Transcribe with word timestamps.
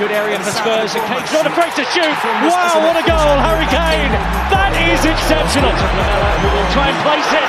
Good 0.00 0.10
area 0.10 0.40
for 0.40 0.50
Spurs, 0.50 0.96
and 0.96 1.04
Kane's 1.06 1.30
not 1.30 1.46
afraid 1.46 1.70
to 1.78 1.84
shoot. 1.92 2.16
Wow, 2.48 2.80
what 2.80 2.96
a 2.96 3.04
goal, 3.06 3.36
Harry 3.44 3.68
Kane! 3.70 4.10
That 4.50 4.72
is 4.88 5.04
exceptional. 5.04 5.70
Who 5.70 6.48
will 6.48 6.70
try 6.74 6.90
and 6.90 6.98
place 7.06 7.30
it. 7.30 7.46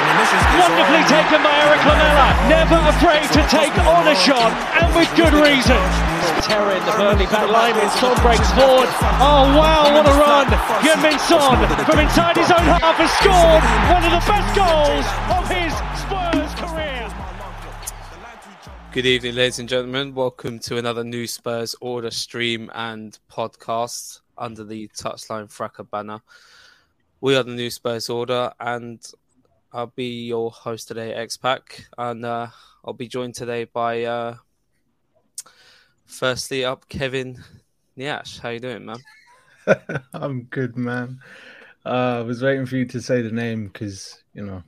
Wonderfully 0.59 1.03
taken 1.07 1.39
by 1.41 1.55
Erik 1.65 1.81
Lamela. 1.87 2.27
Never 2.51 2.77
afraid 2.93 3.25
to 3.33 3.41
take 3.49 3.73
on 3.87 4.05
a 4.05 4.13
shot, 4.13 4.53
and 4.75 4.91
with 4.93 5.09
good 5.15 5.33
reason. 5.33 5.79
Terror 6.43 6.77
in 6.77 6.83
the 6.85 6.93
Burnley 6.93 7.25
back 7.31 7.47
line 7.47 7.73
Son 7.97 8.13
breaks 8.21 8.51
forward. 8.53 8.91
Oh 9.23 9.49
wow, 9.55 9.89
what 9.89 10.05
a 10.05 10.13
run! 10.19 10.47
Heung-min 10.83 11.17
Son 11.23 11.57
from 11.87 11.99
inside 11.99 12.37
his 12.37 12.51
own 12.51 12.67
half 12.69 12.99
has 12.99 13.11
scored 13.23 13.63
one 13.89 14.03
of 14.03 14.11
the 14.13 14.23
best 14.29 14.51
goals 14.53 15.07
of 15.31 15.43
his 15.47 15.73
Spurs. 15.95 16.32
Good 18.93 19.07
evening, 19.07 19.33
ladies 19.33 19.57
and 19.57 19.67
gentlemen. 19.67 20.13
Welcome 20.13 20.59
to 20.59 20.77
another 20.77 21.03
new 21.03 21.25
Spurs 21.25 21.75
Order 21.81 22.11
stream 22.11 22.69
and 22.75 23.17
podcast 23.27 24.19
under 24.37 24.63
the 24.63 24.87
Touchline 24.89 25.49
Fracas 25.49 25.87
banner. 25.91 26.21
We 27.19 27.35
are 27.35 27.41
the 27.41 27.55
new 27.55 27.71
Spurs 27.71 28.07
Order, 28.07 28.51
and 28.59 29.03
I'll 29.71 29.87
be 29.95 30.25
your 30.25 30.51
host 30.51 30.89
today, 30.89 31.11
X 31.11 31.37
Pac, 31.37 31.87
and 31.97 32.23
uh, 32.23 32.49
I'll 32.85 32.93
be 32.93 33.07
joined 33.07 33.33
today 33.33 33.63
by, 33.63 34.03
uh, 34.03 34.35
firstly 36.05 36.63
up, 36.63 36.87
Kevin 36.87 37.43
Niash. 37.97 38.39
How 38.41 38.49
you 38.49 38.59
doing, 38.59 38.85
man? 38.85 38.99
I'm 40.13 40.43
good, 40.43 40.77
man. 40.77 41.19
Uh, 41.83 42.19
I 42.19 42.21
was 42.21 42.43
waiting 42.43 42.67
for 42.67 42.75
you 42.75 42.85
to 42.85 43.01
say 43.01 43.23
the 43.23 43.31
name 43.31 43.69
because 43.69 44.21
you 44.35 44.45
know 44.45 44.61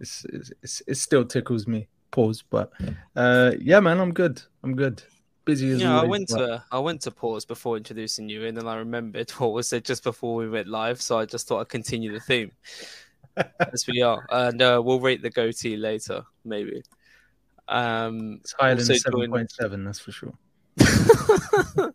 it's, 0.00 0.26
it's 0.62 0.82
it 0.84 0.96
still 0.96 1.24
tickles 1.24 1.68
me 1.68 1.86
pause. 2.10 2.42
But 2.48 2.72
uh, 3.16 3.52
yeah, 3.60 3.80
man, 3.80 4.00
I'm 4.00 4.12
good. 4.12 4.42
I'm 4.62 4.74
good. 4.76 5.02
Busy 5.44 5.70
as 5.70 5.80
yeah, 5.80 5.94
always. 5.96 6.04
I 6.04 6.06
went 6.10 6.28
but- 6.28 6.38
to 6.46 6.64
I 6.72 6.78
went 6.78 7.00
to 7.02 7.10
pause 7.10 7.44
before 7.44 7.76
introducing 7.76 8.28
you, 8.28 8.44
and 8.46 8.56
then 8.56 8.66
I 8.68 8.76
remembered 8.76 9.30
what 9.38 9.52
was 9.52 9.68
said 9.68 9.84
just 9.84 10.04
before 10.04 10.34
we 10.36 10.48
went 10.48 10.68
live, 10.68 11.00
so 11.00 11.18
I 11.18 11.24
just 11.24 11.46
thought 11.48 11.60
I'd 11.60 11.68
continue 11.68 12.12
the 12.12 12.20
theme. 12.20 12.52
As 13.72 13.86
we 13.86 14.02
are, 14.02 14.26
and 14.30 14.60
uh, 14.60 14.82
we'll 14.84 15.00
rate 15.00 15.22
the 15.22 15.30
goatee 15.30 15.76
later, 15.76 16.24
maybe. 16.44 16.82
Um, 17.68 18.40
It's 18.40 18.52
higher 18.52 18.74
than 18.74 18.84
seven 18.84 19.30
point 19.30 19.50
seven, 19.52 19.84
joined- 19.84 19.84
point. 19.84 19.84
That's 19.84 20.00
for 20.00 20.12
sure. 20.12 20.34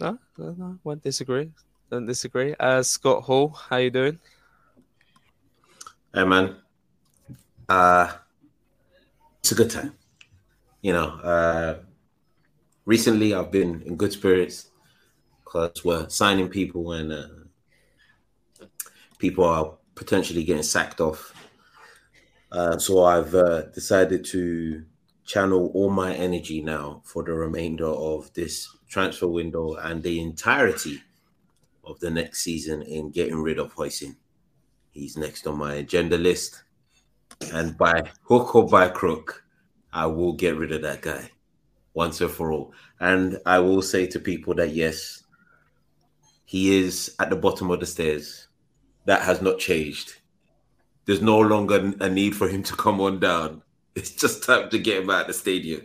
No, 0.00 0.18
no, 0.38 0.54
no, 0.56 0.78
won't 0.82 1.02
disagree. 1.02 1.50
Don't 1.90 2.06
disagree. 2.06 2.54
Uh, 2.58 2.82
Scott 2.82 3.22
Hall, 3.22 3.50
how 3.50 3.76
you 3.76 3.90
doing? 3.90 4.18
Hey 6.14 6.24
man, 6.24 6.56
uh, 7.70 8.12
it's 9.38 9.52
a 9.52 9.54
good 9.54 9.70
time. 9.70 9.94
You 10.82 10.92
know, 10.92 11.08
uh, 11.22 11.78
recently 12.84 13.32
I've 13.32 13.52
been 13.52 13.82
in 13.82 13.96
good 13.96 14.12
spirits 14.12 14.70
because 15.44 15.84
we're 15.84 16.08
signing 16.08 16.48
people 16.48 16.92
and 16.92 17.12
uh, 17.12 18.66
people 19.18 19.44
are 19.44 19.74
potentially 19.94 20.42
getting 20.42 20.64
sacked 20.64 21.00
off. 21.00 21.32
Uh, 22.50 22.76
so 22.78 23.04
I've 23.04 23.34
uh, 23.34 23.62
decided 23.66 24.24
to 24.26 24.84
channel 25.24 25.70
all 25.72 25.90
my 25.90 26.12
energy 26.12 26.60
now 26.60 27.02
for 27.04 27.22
the 27.22 27.32
remainder 27.32 27.86
of 27.86 28.34
this 28.34 28.68
transfer 28.88 29.28
window 29.28 29.76
and 29.76 30.02
the 30.02 30.20
entirety 30.20 31.00
of 31.84 32.00
the 32.00 32.10
next 32.10 32.42
season 32.42 32.82
in 32.82 33.10
getting 33.10 33.40
rid 33.40 33.60
of 33.60 33.72
Hoisin. 33.74 34.16
He's 34.90 35.16
next 35.16 35.46
on 35.46 35.58
my 35.58 35.74
agenda 35.74 36.18
list. 36.18 36.64
And 37.52 37.76
by 37.76 38.02
hook 38.22 38.54
or 38.54 38.68
by 38.68 38.88
crook, 38.88 39.44
I 39.92 40.06
will 40.06 40.34
get 40.34 40.56
rid 40.56 40.72
of 40.72 40.82
that 40.82 41.02
guy 41.02 41.30
once 41.94 42.20
and 42.20 42.30
for 42.30 42.52
all. 42.52 42.72
And 43.00 43.38
I 43.46 43.58
will 43.58 43.82
say 43.82 44.06
to 44.08 44.20
people 44.20 44.54
that 44.54 44.70
yes, 44.70 45.24
he 46.44 46.78
is 46.78 47.14
at 47.18 47.30
the 47.30 47.36
bottom 47.36 47.70
of 47.70 47.80
the 47.80 47.86
stairs. 47.86 48.48
That 49.06 49.22
has 49.22 49.40
not 49.40 49.58
changed. 49.58 50.14
There's 51.06 51.22
no 51.22 51.38
longer 51.40 51.92
a 52.00 52.08
need 52.08 52.36
for 52.36 52.48
him 52.48 52.62
to 52.64 52.76
come 52.76 53.00
on 53.00 53.18
down. 53.18 53.62
It's 53.94 54.12
just 54.12 54.44
time 54.44 54.70
to 54.70 54.78
get 54.78 55.02
him 55.02 55.10
out 55.10 55.22
of 55.22 55.26
the 55.28 55.32
stadium. 55.32 55.82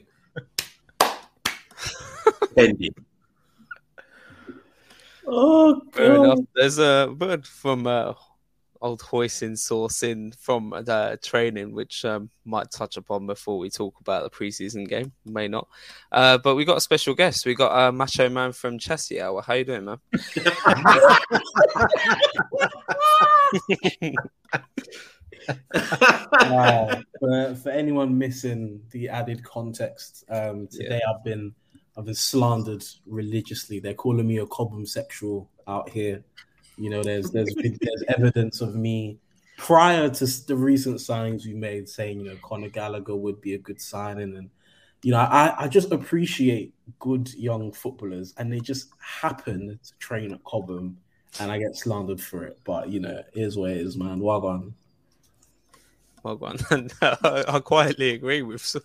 Ending. 2.57 2.93
Oh, 5.27 5.81
Fair 5.91 6.16
enough. 6.16 6.39
There's 6.53 6.77
a 6.77 7.16
word 7.17 7.47
from 7.47 7.87
uh, 7.87 8.13
old 8.81 9.01
Hoisin 9.01 9.57
source 9.57 10.03
in 10.03 10.31
from 10.33 10.69
the 10.69 11.19
training, 11.23 11.73
which 11.73 12.05
um, 12.05 12.29
might 12.43 12.71
touch 12.71 12.97
upon 12.97 13.25
before 13.27 13.57
we 13.57 13.69
talk 13.69 13.99
about 13.99 14.23
the 14.23 14.29
preseason 14.29 14.87
game. 14.87 15.11
May 15.25 15.47
not. 15.47 15.67
Uh, 16.11 16.37
but 16.37 16.55
we 16.55 16.66
got 16.66 16.77
a 16.77 16.81
special 16.81 17.13
guest. 17.13 17.45
We 17.45 17.55
got 17.55 17.72
uh, 17.72 17.91
Macho 17.91 18.29
Man 18.29 18.51
from 18.51 18.79
Chelsea 18.79 19.22
Hour. 19.22 19.41
How 19.41 19.53
you 19.53 19.66
doing, 19.66 19.85
man? 19.85 19.97
wow. 26.41 27.01
for, 27.19 27.55
for 27.55 27.69
anyone 27.69 28.17
missing 28.17 28.81
the 28.91 29.09
added 29.09 29.43
context, 29.43 30.23
um, 30.29 30.67
today 30.67 31.01
I've 31.07 31.23
been 31.23 31.53
I've 31.97 32.05
been 32.05 32.16
slandered 32.16 32.83
religiously. 33.05 33.79
They're 33.79 33.93
calling 33.93 34.28
me 34.28 34.37
a 34.37 34.45
Cobham 34.45 34.85
sexual 34.85 35.49
out 35.67 35.89
here. 35.89 36.23
You 36.77 36.89
know, 36.89 37.03
there's 37.03 37.31
there's 37.31 37.53
there's 37.55 38.03
evidence 38.07 38.61
of 38.61 38.75
me 38.75 39.17
prior 39.57 40.09
to 40.09 40.25
the 40.47 40.55
recent 40.55 40.97
signings 40.97 41.45
we 41.45 41.53
made, 41.53 41.87
saying 41.87 42.19
you 42.19 42.25
know 42.25 42.37
Conor 42.43 42.69
Gallagher 42.69 43.16
would 43.16 43.41
be 43.41 43.53
a 43.53 43.57
good 43.57 43.79
signing, 43.79 44.35
and 44.35 44.49
you 45.01 45.11
know 45.11 45.19
I 45.19 45.63
I 45.63 45.67
just 45.67 45.91
appreciate 45.91 46.73
good 46.99 47.33
young 47.33 47.72
footballers, 47.72 48.33
and 48.37 48.51
they 48.51 48.59
just 48.59 48.89
happen 48.99 49.79
to 49.81 49.97
train 49.99 50.33
at 50.33 50.43
Cobham, 50.43 50.97
and 51.39 51.51
I 51.51 51.59
get 51.59 51.75
slandered 51.75 52.22
for 52.22 52.43
it. 52.43 52.59
But 52.66 52.89
you 52.89 52.99
know, 52.99 53.23
it 53.33 53.41
is 53.41 53.57
what 53.57 53.71
it 53.71 53.78
is, 53.78 53.97
man. 53.97 54.19
Wagwan, 54.19 54.73
and 56.71 56.91
uh, 57.01 57.43
I 57.47 57.59
quietly 57.59 58.09
agree 58.11 58.41
with 58.41 58.75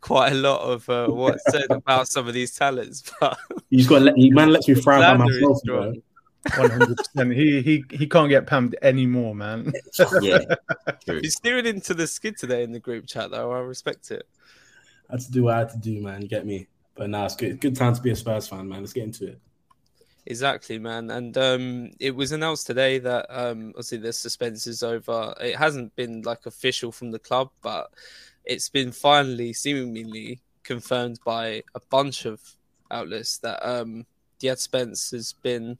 quite 0.00 0.32
a 0.32 0.36
lot 0.36 0.62
of 0.62 0.88
uh, 0.88 1.08
what's 1.08 1.44
said 1.50 1.66
about 1.70 2.08
some 2.08 2.26
of 2.26 2.34
these 2.34 2.54
talents. 2.54 3.02
But 3.20 3.38
he's 3.70 3.86
got 3.86 4.02
man 4.16 4.50
lets 4.50 4.68
me 4.68 4.74
frown 4.74 5.18
by 5.18 5.24
myself. 5.24 5.60
One 6.56 6.70
hundred 6.70 6.96
percent. 6.96 7.32
He 7.32 7.62
he 7.62 7.84
he 7.90 8.06
can't 8.06 8.28
get 8.28 8.46
pammed 8.46 8.74
anymore, 8.82 9.34
man. 9.34 9.72
yeah, 10.20 10.40
he's 11.06 11.36
steering 11.36 11.66
into 11.66 11.94
the 11.94 12.06
skid 12.06 12.36
today 12.38 12.62
in 12.62 12.72
the 12.72 12.80
group 12.80 13.06
chat, 13.06 13.30
though. 13.30 13.52
I 13.52 13.58
respect 13.60 14.10
it. 14.10 14.26
I 15.08 15.14
had 15.14 15.20
to 15.20 15.32
do 15.32 15.44
what 15.44 15.54
I 15.54 15.58
had 15.60 15.70
to 15.70 15.78
do, 15.78 16.00
man. 16.02 16.22
You 16.22 16.28
get 16.28 16.46
me? 16.46 16.68
But 16.94 17.10
now 17.10 17.20
nah, 17.20 17.24
it's 17.26 17.36
good. 17.36 17.60
Good 17.60 17.76
time 17.76 17.94
to 17.94 18.00
be 18.00 18.10
a 18.10 18.16
Spurs 18.16 18.48
fan, 18.48 18.68
man. 18.68 18.80
Let's 18.80 18.92
get 18.92 19.04
into 19.04 19.28
it. 19.28 19.40
Exactly, 20.26 20.78
man. 20.78 21.10
And 21.10 21.36
um, 21.38 21.90
it 22.00 22.14
was 22.14 22.32
announced 22.32 22.66
today 22.66 22.98
that 22.98 23.26
um, 23.28 23.68
obviously 23.70 23.98
the 23.98 24.12
suspense 24.12 24.66
is 24.66 24.82
over. 24.82 25.34
It 25.40 25.56
hasn't 25.56 25.94
been 25.94 26.22
like 26.22 26.46
official 26.46 26.90
from 26.90 27.12
the 27.12 27.18
club, 27.20 27.50
but 27.62 27.90
it's 28.44 28.68
been 28.68 28.90
finally, 28.90 29.52
seemingly 29.52 30.40
confirmed 30.64 31.20
by 31.24 31.62
a 31.74 31.80
bunch 31.90 32.24
of 32.24 32.40
outlets 32.90 33.38
that 33.38 33.64
um, 33.66 34.04
Djed 34.40 34.58
Spence 34.58 35.12
has 35.12 35.32
been 35.32 35.78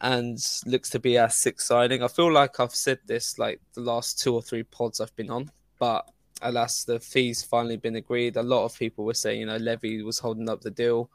and 0.00 0.38
looks 0.66 0.90
to 0.90 0.98
be 0.98 1.18
our 1.18 1.30
sixth 1.30 1.66
signing. 1.66 2.02
I 2.02 2.08
feel 2.08 2.32
like 2.32 2.58
I've 2.58 2.74
said 2.74 2.98
this 3.06 3.38
like 3.38 3.60
the 3.74 3.82
last 3.82 4.18
two 4.18 4.34
or 4.34 4.42
three 4.42 4.62
pods 4.62 5.00
I've 5.00 5.14
been 5.16 5.30
on, 5.30 5.50
but 5.78 6.10
alas, 6.42 6.84
the 6.84 7.00
fee's 7.00 7.42
finally 7.42 7.76
been 7.76 7.96
agreed. 7.96 8.36
A 8.36 8.42
lot 8.42 8.64
of 8.64 8.78
people 8.78 9.04
were 9.04 9.14
saying, 9.14 9.40
you 9.40 9.46
know, 9.46 9.56
Levy 9.56 10.02
was 10.02 10.18
holding 10.18 10.48
up 10.48 10.60
the 10.60 10.70
deal. 10.70 11.10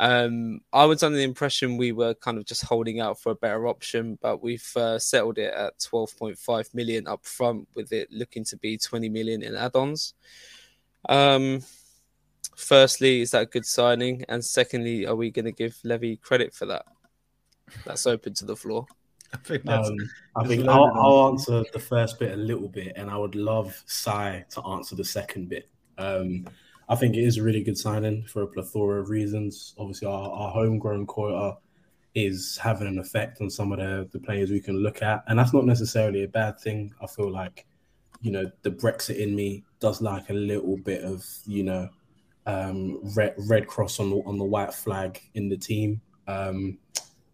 Um, 0.00 0.60
I 0.72 0.84
was 0.84 1.02
under 1.02 1.18
the 1.18 1.24
impression 1.24 1.76
we 1.76 1.92
were 1.92 2.14
kind 2.14 2.38
of 2.38 2.44
just 2.44 2.64
holding 2.64 3.00
out 3.00 3.20
for 3.20 3.32
a 3.32 3.36
better 3.36 3.66
option, 3.66 4.18
but 4.22 4.42
we've 4.42 4.70
uh, 4.76 4.98
settled 4.98 5.38
it 5.38 5.52
at 5.52 5.78
12.5 5.78 6.74
million 6.74 7.08
up 7.08 7.24
front, 7.24 7.66
with 7.74 7.92
it 7.92 8.10
looking 8.12 8.44
to 8.44 8.56
be 8.56 8.78
20 8.78 9.08
million 9.08 9.42
in 9.42 9.56
add-ons. 9.56 10.14
Um, 11.08 11.62
firstly, 12.56 13.22
is 13.22 13.32
that 13.32 13.42
a 13.42 13.46
good 13.46 13.66
signing? 13.66 14.24
And 14.28 14.44
secondly, 14.44 15.06
are 15.06 15.16
we 15.16 15.30
going 15.30 15.46
to 15.46 15.52
give 15.52 15.76
Levy 15.82 16.16
credit 16.16 16.54
for 16.54 16.66
that? 16.66 16.86
That's 17.84 18.06
open 18.06 18.34
to 18.34 18.44
the 18.44 18.56
floor. 18.56 18.86
I 19.32 19.36
think, 19.38 19.68
um, 19.68 19.96
I 20.36 20.46
think 20.46 20.66
I'll, 20.66 20.90
I'll, 20.94 21.28
answer 21.28 21.62
the 21.72 21.78
first 21.78 22.18
bit 22.18 22.32
a 22.32 22.36
little 22.36 22.68
bit, 22.68 22.94
and 22.96 23.10
I 23.10 23.16
would 23.18 23.34
love 23.34 23.82
Sai 23.86 24.46
to 24.50 24.62
answer 24.62 24.96
the 24.96 25.04
second 25.04 25.50
bit. 25.50 25.68
Um, 25.98 26.46
I 26.88 26.94
think 26.94 27.14
it 27.14 27.24
is 27.24 27.36
a 27.36 27.42
really 27.42 27.62
good 27.62 27.76
signing 27.76 28.24
for 28.24 28.42
a 28.42 28.46
plethora 28.46 29.00
of 29.00 29.10
reasons. 29.10 29.74
Obviously, 29.78 30.08
our, 30.08 30.30
our 30.30 30.50
homegrown 30.52 31.06
quota 31.06 31.58
is 32.14 32.58
having 32.62 32.88
an 32.88 32.98
effect 32.98 33.40
on 33.40 33.50
some 33.50 33.72
of 33.72 33.78
the, 33.78 34.08
the 34.12 34.18
players 34.18 34.50
we 34.50 34.60
can 34.60 34.76
look 34.76 35.02
at. 35.02 35.22
And 35.26 35.38
that's 35.38 35.52
not 35.52 35.66
necessarily 35.66 36.24
a 36.24 36.28
bad 36.28 36.58
thing. 36.58 36.92
I 37.02 37.06
feel 37.06 37.30
like, 37.30 37.66
you 38.22 38.30
know, 38.30 38.50
the 38.62 38.70
Brexit 38.70 39.18
in 39.18 39.36
me 39.36 39.64
does 39.80 40.00
like 40.00 40.30
a 40.30 40.34
little 40.34 40.78
bit 40.78 41.04
of, 41.04 41.26
you 41.46 41.64
know, 41.64 41.88
um, 42.46 43.00
red, 43.14 43.34
red 43.36 43.66
cross 43.66 44.00
on 44.00 44.08
the, 44.08 44.16
on 44.24 44.38
the 44.38 44.44
white 44.44 44.72
flag 44.72 45.20
in 45.34 45.50
the 45.50 45.56
team. 45.56 46.00
Um, 46.26 46.78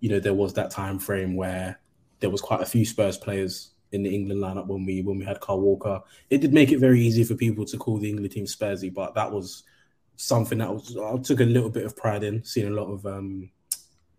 you 0.04 0.10
know, 0.10 0.20
there 0.20 0.34
was 0.34 0.52
that 0.52 0.70
time 0.70 0.98
frame 0.98 1.34
where 1.34 1.80
there 2.20 2.28
was 2.28 2.42
quite 2.42 2.60
a 2.60 2.66
few 2.66 2.84
Spurs 2.84 3.16
players 3.16 3.70
in 3.92 4.02
the 4.02 4.14
England 4.14 4.42
lineup 4.42 4.66
when 4.66 4.84
we 4.84 5.00
when 5.00 5.18
we 5.18 5.24
had 5.24 5.40
Kyle 5.40 5.58
Walker. 5.58 5.98
It 6.28 6.42
did 6.42 6.52
make 6.52 6.72
it 6.72 6.78
very 6.78 7.00
easy 7.00 7.24
for 7.24 7.34
people 7.34 7.64
to 7.64 7.78
call 7.78 7.96
the 7.96 8.10
England 8.10 8.30
team 8.32 8.44
Spursy, 8.44 8.92
but 8.92 9.14
that 9.14 9.32
was 9.32 9.62
something 10.16 10.58
that 10.58 10.70
was 10.70 10.94
I 10.94 11.16
took 11.22 11.40
a 11.40 11.44
little 11.44 11.70
bit 11.70 11.86
of 11.86 11.96
pride 11.96 12.22
in 12.22 12.44
seeing 12.44 12.68
a 12.68 12.74
lot 12.78 12.92
of 12.92 13.06
um, 13.06 13.50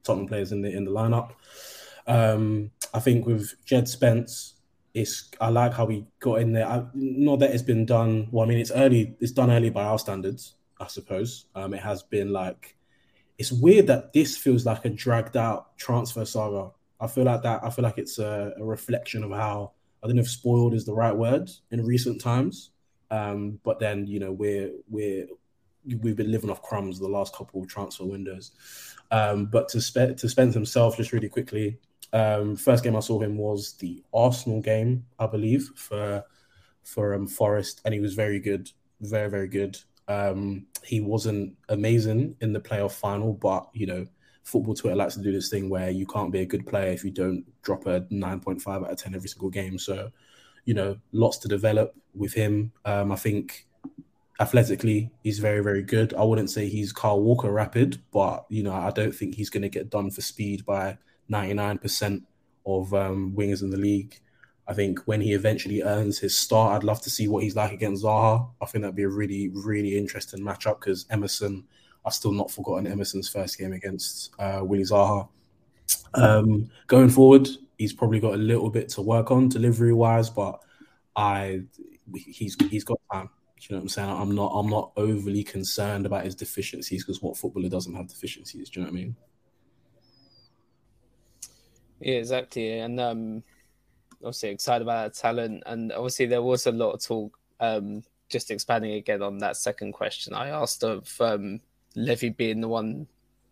Tottenham 0.03 0.27
players 0.27 0.51
in 0.51 0.63
the 0.63 0.71
in 0.75 0.85
the 0.85 0.91
lineup. 0.91 1.33
Um, 2.07 2.71
I 2.91 2.99
think 2.99 3.27
with 3.27 3.53
Djed 3.67 3.87
Spence, 3.87 4.55
it's 4.95 5.29
I 5.39 5.49
like 5.49 5.75
how 5.75 5.85
we 5.85 6.07
got 6.19 6.41
in 6.41 6.51
there. 6.51 6.67
I, 6.67 6.83
not 6.95 7.41
that 7.41 7.51
it's 7.51 7.61
been 7.61 7.85
done. 7.85 8.27
Well, 8.31 8.43
I 8.43 8.49
mean, 8.49 8.57
it's 8.57 8.71
early. 8.71 9.15
It's 9.19 9.33
done 9.33 9.51
early 9.51 9.69
by 9.69 9.83
our 9.83 9.99
standards, 9.99 10.55
I 10.79 10.87
suppose. 10.87 11.45
Um, 11.53 11.75
it 11.75 11.81
has 11.81 12.01
been 12.01 12.33
like 12.33 12.74
it's 13.37 13.51
weird 13.51 13.87
that 13.87 14.13
this 14.13 14.37
feels 14.37 14.65
like 14.65 14.85
a 14.85 14.89
dragged 14.89 15.35
out 15.35 15.77
transfer 15.77 16.25
saga 16.25 16.71
I 16.99 17.07
feel 17.07 17.25
like 17.25 17.43
that. 17.43 17.63
I 17.63 17.69
feel 17.69 17.83
like 17.83 17.97
it's 17.97 18.19
a, 18.19 18.53
a, 18.57 18.63
reflection 18.63 19.23
of 19.23 19.31
how 19.31 19.73
I 20.01 20.07
don't 20.07 20.15
know 20.15 20.21
if 20.21 20.29
spoiled 20.29 20.73
is 20.73 20.85
the 20.85 20.93
right 20.93 21.15
word 21.15 21.49
in 21.71 21.85
recent 21.85 22.21
times. 22.21 22.71
Um, 23.11 23.59
but 23.63 23.79
then 23.79 24.07
you 24.07 24.19
know 24.19 24.31
we're 24.31 24.71
we're 24.89 25.27
we've 26.01 26.15
been 26.15 26.31
living 26.31 26.49
off 26.49 26.61
crumbs 26.61 26.97
the 26.99 27.07
last 27.07 27.35
couple 27.35 27.61
of 27.61 27.67
transfer 27.67 28.05
windows. 28.05 28.51
Um, 29.11 29.45
but 29.45 29.69
to 29.69 29.81
spe- 29.81 30.17
to 30.17 30.29
Spence 30.29 30.53
himself, 30.53 30.97
just 30.97 31.11
really 31.11 31.29
quickly, 31.29 31.79
um, 32.13 32.55
first 32.55 32.83
game 32.83 32.95
I 32.95 33.01
saw 33.01 33.19
him 33.19 33.37
was 33.37 33.73
the 33.73 34.03
Arsenal 34.13 34.61
game, 34.61 35.05
I 35.19 35.27
believe, 35.27 35.69
for 35.75 36.23
for 36.83 37.13
um, 37.13 37.27
Forest, 37.27 37.81
and 37.85 37.93
he 37.93 37.99
was 37.99 38.13
very 38.13 38.39
good, 38.39 38.71
very 39.01 39.29
very 39.29 39.47
good. 39.47 39.77
Um, 40.07 40.67
he 40.83 40.99
wasn't 40.99 41.55
amazing 41.69 42.35
in 42.41 42.53
the 42.53 42.59
playoff 42.59 42.91
final, 42.91 43.33
but 43.33 43.69
you 43.73 43.87
know 43.87 44.05
football 44.45 44.75
Twitter 44.75 44.95
likes 44.95 45.15
to 45.15 45.21
do 45.21 45.31
this 45.31 45.49
thing 45.49 45.69
where 45.69 45.89
you 45.89 46.05
can't 46.05 46.31
be 46.31 46.41
a 46.41 46.45
good 46.45 46.65
player 46.67 46.91
if 46.91 47.03
you 47.03 47.11
don't 47.11 47.43
drop 47.63 47.87
a 47.87 48.01
9.5 48.01 48.67
out 48.67 48.91
of 48.91 48.97
10 48.97 49.15
every 49.15 49.27
single 49.27 49.49
game. 49.49 49.77
So, 49.79 50.11
you 50.65 50.75
know, 50.75 50.97
lots 51.11 51.39
to 51.39 51.47
develop 51.47 51.95
with 52.13 52.33
him. 52.33 52.71
Um, 52.85 53.11
I 53.11 53.15
think 53.15 53.67
athletically, 54.39 55.11
he's 55.23 55.39
very, 55.39 55.63
very 55.63 55.81
good. 55.81 56.13
I 56.13 56.23
wouldn't 56.23 56.51
say 56.51 56.69
he's 56.69 56.93
Kyle 56.93 57.19
Walker 57.19 57.51
rapid, 57.51 58.01
but, 58.13 58.45
you 58.49 58.61
know, 58.61 58.73
I 58.73 58.91
don't 58.91 59.13
think 59.15 59.33
he's 59.33 59.49
going 59.49 59.63
to 59.63 59.69
get 59.69 59.89
done 59.89 60.11
for 60.11 60.21
speed 60.21 60.63
by 60.63 60.99
99% 61.31 62.21
of 62.67 62.93
um, 62.93 63.33
wingers 63.35 63.63
in 63.63 63.71
the 63.71 63.77
league. 63.77 64.19
I 64.67 64.73
think 64.73 64.99
when 65.05 65.21
he 65.21 65.33
eventually 65.33 65.83
earns 65.83 66.17
his 66.17 66.37
start, 66.37 66.73
I'd 66.73 66.83
love 66.83 67.01
to 67.03 67.09
see 67.09 67.27
what 67.27 67.43
he's 67.43 67.55
like 67.55 67.71
against 67.71 68.03
Zaha. 68.03 68.49
I 68.61 68.65
think 68.65 68.81
that'd 68.81 68.95
be 68.95 69.03
a 69.03 69.09
really, 69.09 69.49
really 69.49 69.97
interesting 69.97 70.39
matchup 70.39 70.79
because 70.79 71.05
Emerson 71.09 71.65
I've 72.05 72.13
still 72.13 72.31
not 72.31 72.51
forgotten 72.51 72.85
Emerson's 72.85 73.27
first 73.27 73.57
game 73.57 73.73
against 73.73 74.33
uh, 74.37 74.59
Willie 74.61 74.83
Zaha. 74.83 75.27
Um, 76.13 76.69
going 76.87 77.09
forward, 77.09 77.49
he's 77.77 77.93
probably 77.93 78.19
got 78.19 78.35
a 78.35 78.37
little 78.37 78.69
bit 78.69 78.89
to 78.89 79.01
work 79.01 79.31
on 79.31 79.49
delivery 79.49 79.93
wise, 79.93 80.29
but 80.29 80.61
I 81.15 81.63
he's 82.15 82.55
he's 82.69 82.83
got 82.83 82.99
time. 83.11 83.29
You 83.59 83.75
know 83.75 83.77
what 83.77 83.83
I'm 83.83 83.89
saying? 83.89 84.09
I'm 84.09 84.35
not 84.35 84.51
I'm 84.53 84.69
not 84.69 84.91
overly 84.97 85.43
concerned 85.43 86.05
about 86.05 86.25
his 86.25 86.35
deficiencies 86.35 87.03
because 87.03 87.21
what 87.23 87.37
footballer 87.37 87.69
doesn't 87.69 87.95
have 87.95 88.07
deficiencies? 88.07 88.69
Do 88.69 88.79
you 88.79 88.85
know 88.85 88.91
what 88.91 88.97
I 88.97 89.01
mean? 89.01 89.15
Yeah, 91.99 92.15
exactly. 92.15 92.79
And 92.79 92.99
um, 92.99 93.43
obviously 94.25 94.49
excited 94.49 94.83
about 94.83 95.13
that 95.13 95.19
talent, 95.19 95.63
and 95.65 95.91
obviously 95.91 96.25
there 96.25 96.41
was 96.41 96.67
a 96.67 96.71
lot 96.71 96.91
of 96.91 97.03
talk. 97.03 97.37
Um, 97.59 98.03
just 98.27 98.51
expanding 98.51 98.93
again 98.93 99.21
on 99.21 99.37
that 99.37 99.55
second 99.55 99.93
question 99.93 100.33
I 100.33 100.49
asked 100.49 100.83
of 100.83 101.15
um, 101.21 101.61
Levy 101.95 102.29
being 102.29 102.59
the 102.59 102.67
one 102.67 103.07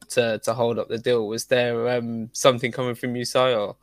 to 0.10 0.40
to 0.40 0.54
hold 0.54 0.80
up 0.80 0.90
the 0.90 0.98
deal. 0.98 1.28
Was 1.28 1.46
there 1.46 1.90
um, 1.90 2.30
something 2.34 2.72
coming 2.72 2.96
from 2.96 3.16
you, 3.16 3.26
Si, 3.26 3.38
or, 3.38 3.76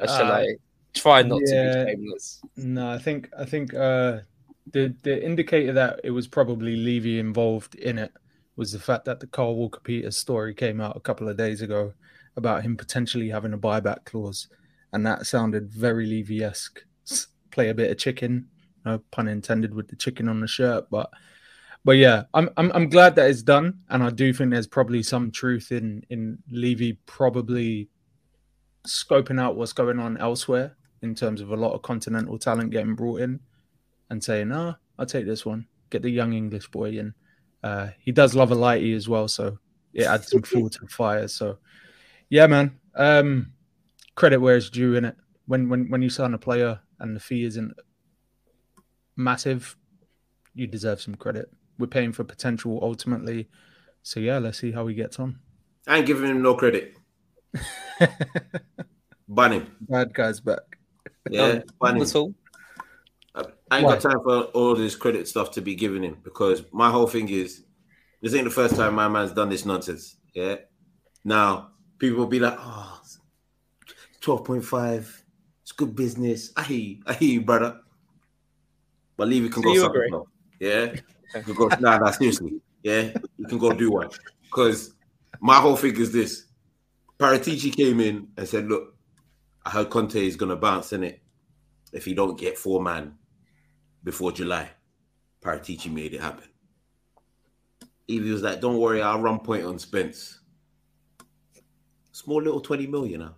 shall 0.00 0.32
uh, 0.32 0.38
I 0.38 0.46
try 0.94 1.22
not 1.22 1.40
yeah, 1.46 1.72
to 1.72 1.84
be 1.84 1.90
shameless? 1.92 2.40
No, 2.56 2.90
I 2.90 2.98
think 2.98 3.30
I 3.38 3.44
think 3.44 3.74
uh, 3.74 4.20
the 4.72 4.94
the 5.02 5.24
indicator 5.24 5.72
that 5.72 6.00
it 6.04 6.10
was 6.10 6.26
probably 6.26 6.76
Levy 6.76 7.18
involved 7.18 7.74
in 7.76 7.98
it 7.98 8.12
was 8.56 8.72
the 8.72 8.78
fact 8.78 9.04
that 9.04 9.20
the 9.20 9.26
Kyle 9.26 9.54
Walker 9.54 9.80
Peters 9.80 10.16
story 10.16 10.54
came 10.54 10.80
out 10.80 10.96
a 10.96 11.00
couple 11.00 11.28
of 11.28 11.36
days 11.36 11.60
ago 11.60 11.92
about 12.36 12.62
him 12.62 12.76
potentially 12.76 13.28
having 13.28 13.52
a 13.52 13.58
buyback 13.58 14.04
clause, 14.04 14.48
and 14.96 15.04
that 15.04 15.26
sounded 15.26 15.70
very 15.70 16.06
Levy 16.06 16.42
esque. 16.42 16.82
Play 17.50 17.68
a 17.68 17.74
bit 17.74 17.90
of 17.90 17.98
chicken, 17.98 18.48
no 18.86 18.98
pun 19.10 19.28
intended 19.28 19.74
with 19.74 19.88
the 19.88 19.96
chicken 19.96 20.26
on 20.26 20.40
the 20.40 20.48
shirt, 20.48 20.88
but 20.90 21.10
but 21.84 21.98
yeah, 21.98 22.22
I'm, 22.32 22.48
I'm 22.56 22.72
I'm 22.72 22.88
glad 22.88 23.14
that 23.16 23.28
it's 23.28 23.42
done, 23.42 23.80
and 23.90 24.02
I 24.02 24.08
do 24.08 24.32
think 24.32 24.50
there's 24.50 24.66
probably 24.66 25.02
some 25.02 25.30
truth 25.30 25.70
in 25.70 26.02
in 26.08 26.38
Levy 26.50 26.94
probably 27.04 27.90
scoping 28.86 29.38
out 29.38 29.56
what's 29.56 29.74
going 29.74 29.98
on 29.98 30.16
elsewhere 30.16 30.74
in 31.02 31.14
terms 31.14 31.42
of 31.42 31.50
a 31.50 31.56
lot 31.56 31.74
of 31.74 31.82
continental 31.82 32.38
talent 32.38 32.70
getting 32.70 32.94
brought 32.94 33.20
in, 33.20 33.40
and 34.08 34.24
saying, 34.24 34.50
"Ah, 34.50 34.76
oh, 34.76 34.80
I'll 34.98 35.06
take 35.06 35.26
this 35.26 35.44
one, 35.44 35.66
get 35.90 36.00
the 36.00 36.10
young 36.10 36.32
English 36.32 36.70
boy 36.70 36.92
in." 36.92 37.12
Uh, 37.62 37.88
he 38.00 38.12
does 38.12 38.34
love 38.34 38.50
a 38.50 38.56
lighty 38.56 38.96
as 38.96 39.10
well, 39.10 39.28
so 39.28 39.58
it 39.92 40.06
adds 40.06 40.30
some 40.30 40.42
fuel 40.50 40.70
to 40.70 40.80
the 40.80 40.88
fire. 40.88 41.28
So, 41.28 41.58
yeah, 42.30 42.46
man, 42.46 42.78
um, 42.94 43.52
credit 44.16 44.38
where 44.38 44.56
it's 44.56 44.70
due 44.70 44.96
in 44.96 45.04
it. 45.04 45.16
When 45.46 45.68
when 45.68 45.88
when 45.88 46.02
you 46.02 46.10
sign 46.10 46.34
a 46.34 46.38
player 46.38 46.80
and 46.98 47.14
the 47.14 47.20
fee 47.20 47.44
isn't 47.44 47.74
massive, 49.16 49.76
you 50.54 50.66
deserve 50.66 51.00
some 51.00 51.14
credit 51.14 51.48
we're 51.78 51.86
paying 51.86 52.12
for 52.12 52.24
potential 52.24 52.78
ultimately. 52.82 53.48
So 54.02 54.20
yeah, 54.20 54.38
let's 54.38 54.58
see 54.58 54.72
how 54.72 54.86
he 54.86 54.94
gets 54.94 55.18
on. 55.18 55.38
I 55.86 55.98
ain't 55.98 56.06
giving 56.06 56.30
him 56.30 56.42
no 56.42 56.54
credit. 56.54 56.96
Ban 59.28 59.66
Bad 59.80 60.14
guy's 60.14 60.40
back. 60.40 60.60
Yeah, 61.30 61.60
ban 61.80 61.96
him. 61.96 62.34
I 63.34 63.78
ain't 63.78 63.84
Why? 63.84 63.94
got 63.94 64.00
time 64.00 64.20
for 64.22 64.42
all 64.54 64.76
this 64.76 64.94
credit 64.94 65.26
stuff 65.26 65.50
to 65.52 65.60
be 65.60 65.74
given 65.74 66.04
him 66.04 66.18
because 66.22 66.62
my 66.72 66.90
whole 66.90 67.08
thing 67.08 67.28
is 67.28 67.64
this 68.22 68.34
ain't 68.34 68.44
the 68.44 68.50
first 68.50 68.76
time 68.76 68.94
my 68.94 69.08
man's 69.08 69.32
done 69.32 69.48
this 69.48 69.64
nonsense. 69.64 70.16
Yeah. 70.32 70.56
Now 71.24 71.70
people 71.98 72.18
will 72.18 72.26
be 72.26 72.38
like, 72.38 72.56
oh, 72.58 73.00
12.5, 74.26 75.22
it's 75.62 75.70
good 75.70 75.94
business. 75.94 76.52
I 76.56 76.64
hear 76.64 76.78
you, 76.78 77.02
I 77.06 77.12
hear 77.12 77.28
you, 77.34 77.40
brother. 77.42 77.80
but 79.16 79.28
Levy 79.28 79.48
can 79.48 79.62
So 79.62 79.68
go 79.68 79.72
you 79.72 80.00
himself. 80.02 80.28
Yeah, 80.58 80.94
you 81.36 81.42
can 81.42 81.54
go. 81.54 81.68
Nah, 81.80 81.98
nah, 81.98 82.10
seriously. 82.10 82.60
Yeah, 82.82 83.12
you 83.38 83.46
can 83.46 83.58
go 83.58 83.72
do 83.72 83.92
one. 83.92 84.08
Because 84.42 84.94
my 85.40 85.56
whole 85.56 85.76
thing 85.76 85.96
is 85.96 86.10
this: 86.10 86.46
Paratici 87.20 87.72
came 87.74 88.00
in 88.00 88.26
and 88.36 88.48
said, 88.48 88.66
"Look, 88.66 88.96
I 89.64 89.70
heard 89.70 89.90
Conte 89.90 90.16
is 90.26 90.34
gonna 90.34 90.56
bounce 90.56 90.92
in 90.92 91.04
it 91.04 91.20
if 91.92 92.04
he 92.04 92.12
don't 92.12 92.36
get 92.36 92.58
four 92.58 92.82
man 92.82 93.14
before 94.02 94.32
July." 94.32 94.70
Paratici 95.40 95.92
made 95.92 96.14
it 96.14 96.20
happen. 96.20 96.48
Levy 98.08 98.32
was 98.32 98.42
like, 98.42 98.60
"Don't 98.60 98.78
worry, 98.80 99.02
I'll 99.02 99.20
run 99.20 99.38
point 99.38 99.64
on 99.64 99.78
Spence." 99.78 100.40
Small 102.10 102.42
little 102.42 102.60
twenty 102.60 102.88
mil, 102.88 103.06
you 103.06 103.18
know. 103.18 103.34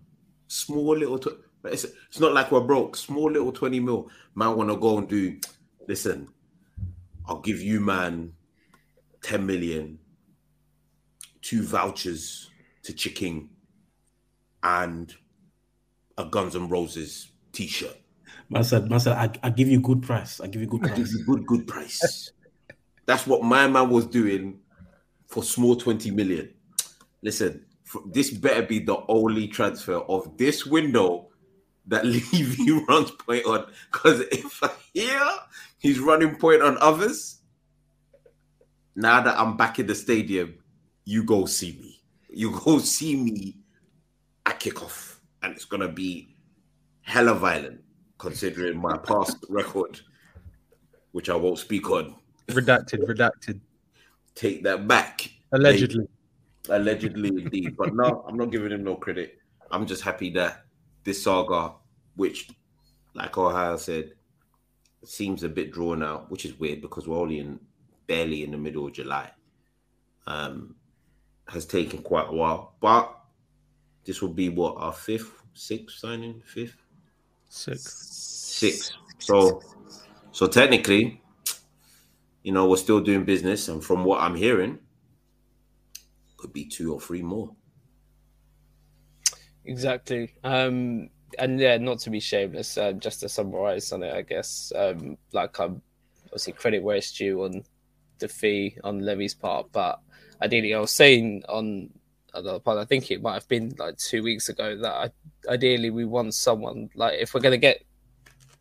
Small 0.48 0.96
little. 0.96 1.18
Tw- 1.18 1.44
it's 1.64 1.84
it's 1.84 2.20
not 2.20 2.32
like 2.34 2.50
we're 2.50 2.60
broke. 2.60 2.96
Small 2.96 3.30
little 3.30 3.52
twenty 3.52 3.80
mil. 3.80 4.10
Man, 4.34 4.56
want 4.56 4.70
to 4.70 4.76
go 4.76 4.98
and 4.98 5.08
do. 5.08 5.38
Listen, 5.86 6.28
I'll 7.26 7.40
give 7.40 7.60
you, 7.60 7.80
man, 7.80 8.32
ten 9.22 9.46
million, 9.46 9.98
two 11.42 11.62
vouchers 11.62 12.50
to 12.82 12.92
Chicken, 12.92 13.50
and 14.62 15.14
a 16.16 16.24
Guns 16.24 16.54
and 16.54 16.70
Roses 16.70 17.30
T-shirt. 17.52 17.96
Man 18.50 18.64
said, 18.64 18.88
man 18.88 19.00
said, 19.00 19.12
I, 19.12 19.30
I 19.46 19.50
give 19.50 19.68
you 19.68 19.80
good 19.80 20.02
price. 20.02 20.40
I 20.40 20.46
give 20.46 20.62
you 20.62 20.66
good 20.66 20.84
I 20.84 20.88
give 20.88 20.96
price. 20.96 21.12
you 21.12 21.24
good, 21.24 21.46
good 21.46 21.66
price. 21.66 22.32
That's 23.06 23.26
what 23.26 23.42
my 23.42 23.68
man 23.68 23.90
was 23.90 24.06
doing 24.06 24.58
for 25.26 25.42
small 25.42 25.76
20 25.76 26.10
million. 26.10 26.52
Listen, 27.22 27.64
this 28.06 28.30
better 28.30 28.62
be 28.62 28.78
the 28.78 28.98
only 29.08 29.48
transfer 29.48 29.96
of 29.96 30.36
this 30.36 30.66
window 30.66 31.28
that 31.86 32.04
Levy 32.04 32.72
runs 32.88 33.10
point 33.10 33.44
on. 33.46 33.66
Because 33.92 34.20
if 34.32 34.62
I 34.62 34.70
hear 34.92 35.20
he's 35.78 35.98
running 35.98 36.36
point 36.36 36.62
on 36.62 36.78
others, 36.78 37.40
now 38.94 39.20
that 39.20 39.38
I'm 39.38 39.56
back 39.56 39.78
in 39.78 39.86
the 39.86 39.94
stadium, 39.94 40.54
you 41.04 41.24
go 41.24 41.46
see 41.46 41.72
me. 41.80 42.00
You 42.30 42.58
go 42.64 42.78
see 42.78 43.16
me 43.16 43.56
at 44.46 44.60
kickoff. 44.60 45.16
And 45.42 45.54
it's 45.54 45.64
going 45.64 45.82
to 45.82 45.88
be 45.88 46.34
hella 47.02 47.34
violent, 47.34 47.80
considering 48.18 48.76
my 48.76 48.98
past 48.98 49.36
record, 49.48 50.00
which 51.12 51.30
I 51.30 51.36
won't 51.36 51.58
speak 51.58 51.88
on. 51.90 52.16
Redacted, 52.48 53.06
redacted. 53.06 53.60
Take 54.34 54.64
that 54.64 54.88
back. 54.88 55.30
Allegedly. 55.52 56.08
Allegedly, 56.68 57.28
indeed. 57.28 57.76
But 57.76 57.94
no, 57.94 58.24
I'm 58.28 58.36
not 58.36 58.50
giving 58.50 58.72
him 58.72 58.84
no 58.84 58.96
credit. 58.96 59.38
I'm 59.70 59.86
just 59.86 60.02
happy 60.02 60.30
that 60.30 60.64
this 61.04 61.22
saga, 61.22 61.74
which, 62.16 62.48
like 63.14 63.36
Ohio 63.36 63.76
said, 63.76 64.12
seems 65.04 65.42
a 65.42 65.48
bit 65.48 65.72
drawn 65.72 66.02
out, 66.02 66.30
which 66.30 66.44
is 66.44 66.58
weird 66.58 66.80
because 66.80 67.06
we're 67.06 67.18
only 67.18 67.38
in 67.38 67.60
barely 68.06 68.42
in 68.42 68.50
the 68.50 68.58
middle 68.58 68.86
of 68.86 68.92
July. 68.92 69.30
Um, 70.26 70.74
has 71.48 71.64
taken 71.64 72.02
quite 72.02 72.28
a 72.28 72.32
while, 72.32 72.74
but 72.80 73.18
this 74.04 74.20
will 74.20 74.28
be 74.34 74.50
what 74.50 74.76
our 74.76 74.92
fifth, 74.92 75.42
sixth 75.54 75.98
signing, 75.98 76.42
fifth, 76.44 76.76
Six. 77.48 77.82
sixth. 78.02 78.92
So, 79.18 79.62
so 80.32 80.46
technically, 80.46 81.22
you 82.42 82.52
know, 82.52 82.68
we're 82.68 82.76
still 82.76 83.00
doing 83.00 83.24
business, 83.24 83.68
and 83.68 83.82
from 83.82 84.04
what 84.04 84.20
I'm 84.20 84.34
hearing, 84.34 84.78
could 86.38 86.52
be 86.52 86.64
two 86.64 86.94
or 86.94 87.00
three 87.00 87.22
more. 87.22 87.54
Exactly. 89.64 90.34
Um, 90.42 91.10
and 91.38 91.60
yeah, 91.60 91.76
not 91.76 91.98
to 92.00 92.10
be 92.10 92.20
shameless, 92.20 92.78
uh, 92.78 92.92
just 92.92 93.20
to 93.20 93.28
summarize 93.28 93.92
on 93.92 94.02
it, 94.02 94.14
I 94.14 94.22
guess, 94.22 94.72
um, 94.74 95.18
like 95.32 95.58
I'm 95.60 95.82
obviously 96.26 96.54
credit 96.54 96.82
where 96.82 96.96
it's 96.96 97.12
due 97.12 97.44
on 97.44 97.64
the 98.18 98.28
fee 98.28 98.78
on 98.82 99.00
Levy's 99.00 99.34
part, 99.34 99.70
but 99.72 100.00
ideally, 100.40 100.74
I 100.74 100.80
was 100.80 100.90
saying 100.90 101.44
on 101.48 101.90
another 102.34 102.60
part, 102.60 102.78
I 102.78 102.84
think 102.84 103.10
it 103.10 103.22
might 103.22 103.34
have 103.34 103.48
been 103.48 103.74
like 103.78 103.98
two 103.98 104.22
weeks 104.22 104.48
ago 104.48 104.76
that 104.78 104.92
I, 104.92 105.10
ideally 105.52 105.90
we 105.90 106.04
want 106.04 106.34
someone 106.34 106.90
like 106.94 107.18
if 107.20 107.34
we're 107.34 107.40
going 107.40 107.52
to 107.52 107.58
get 107.58 107.84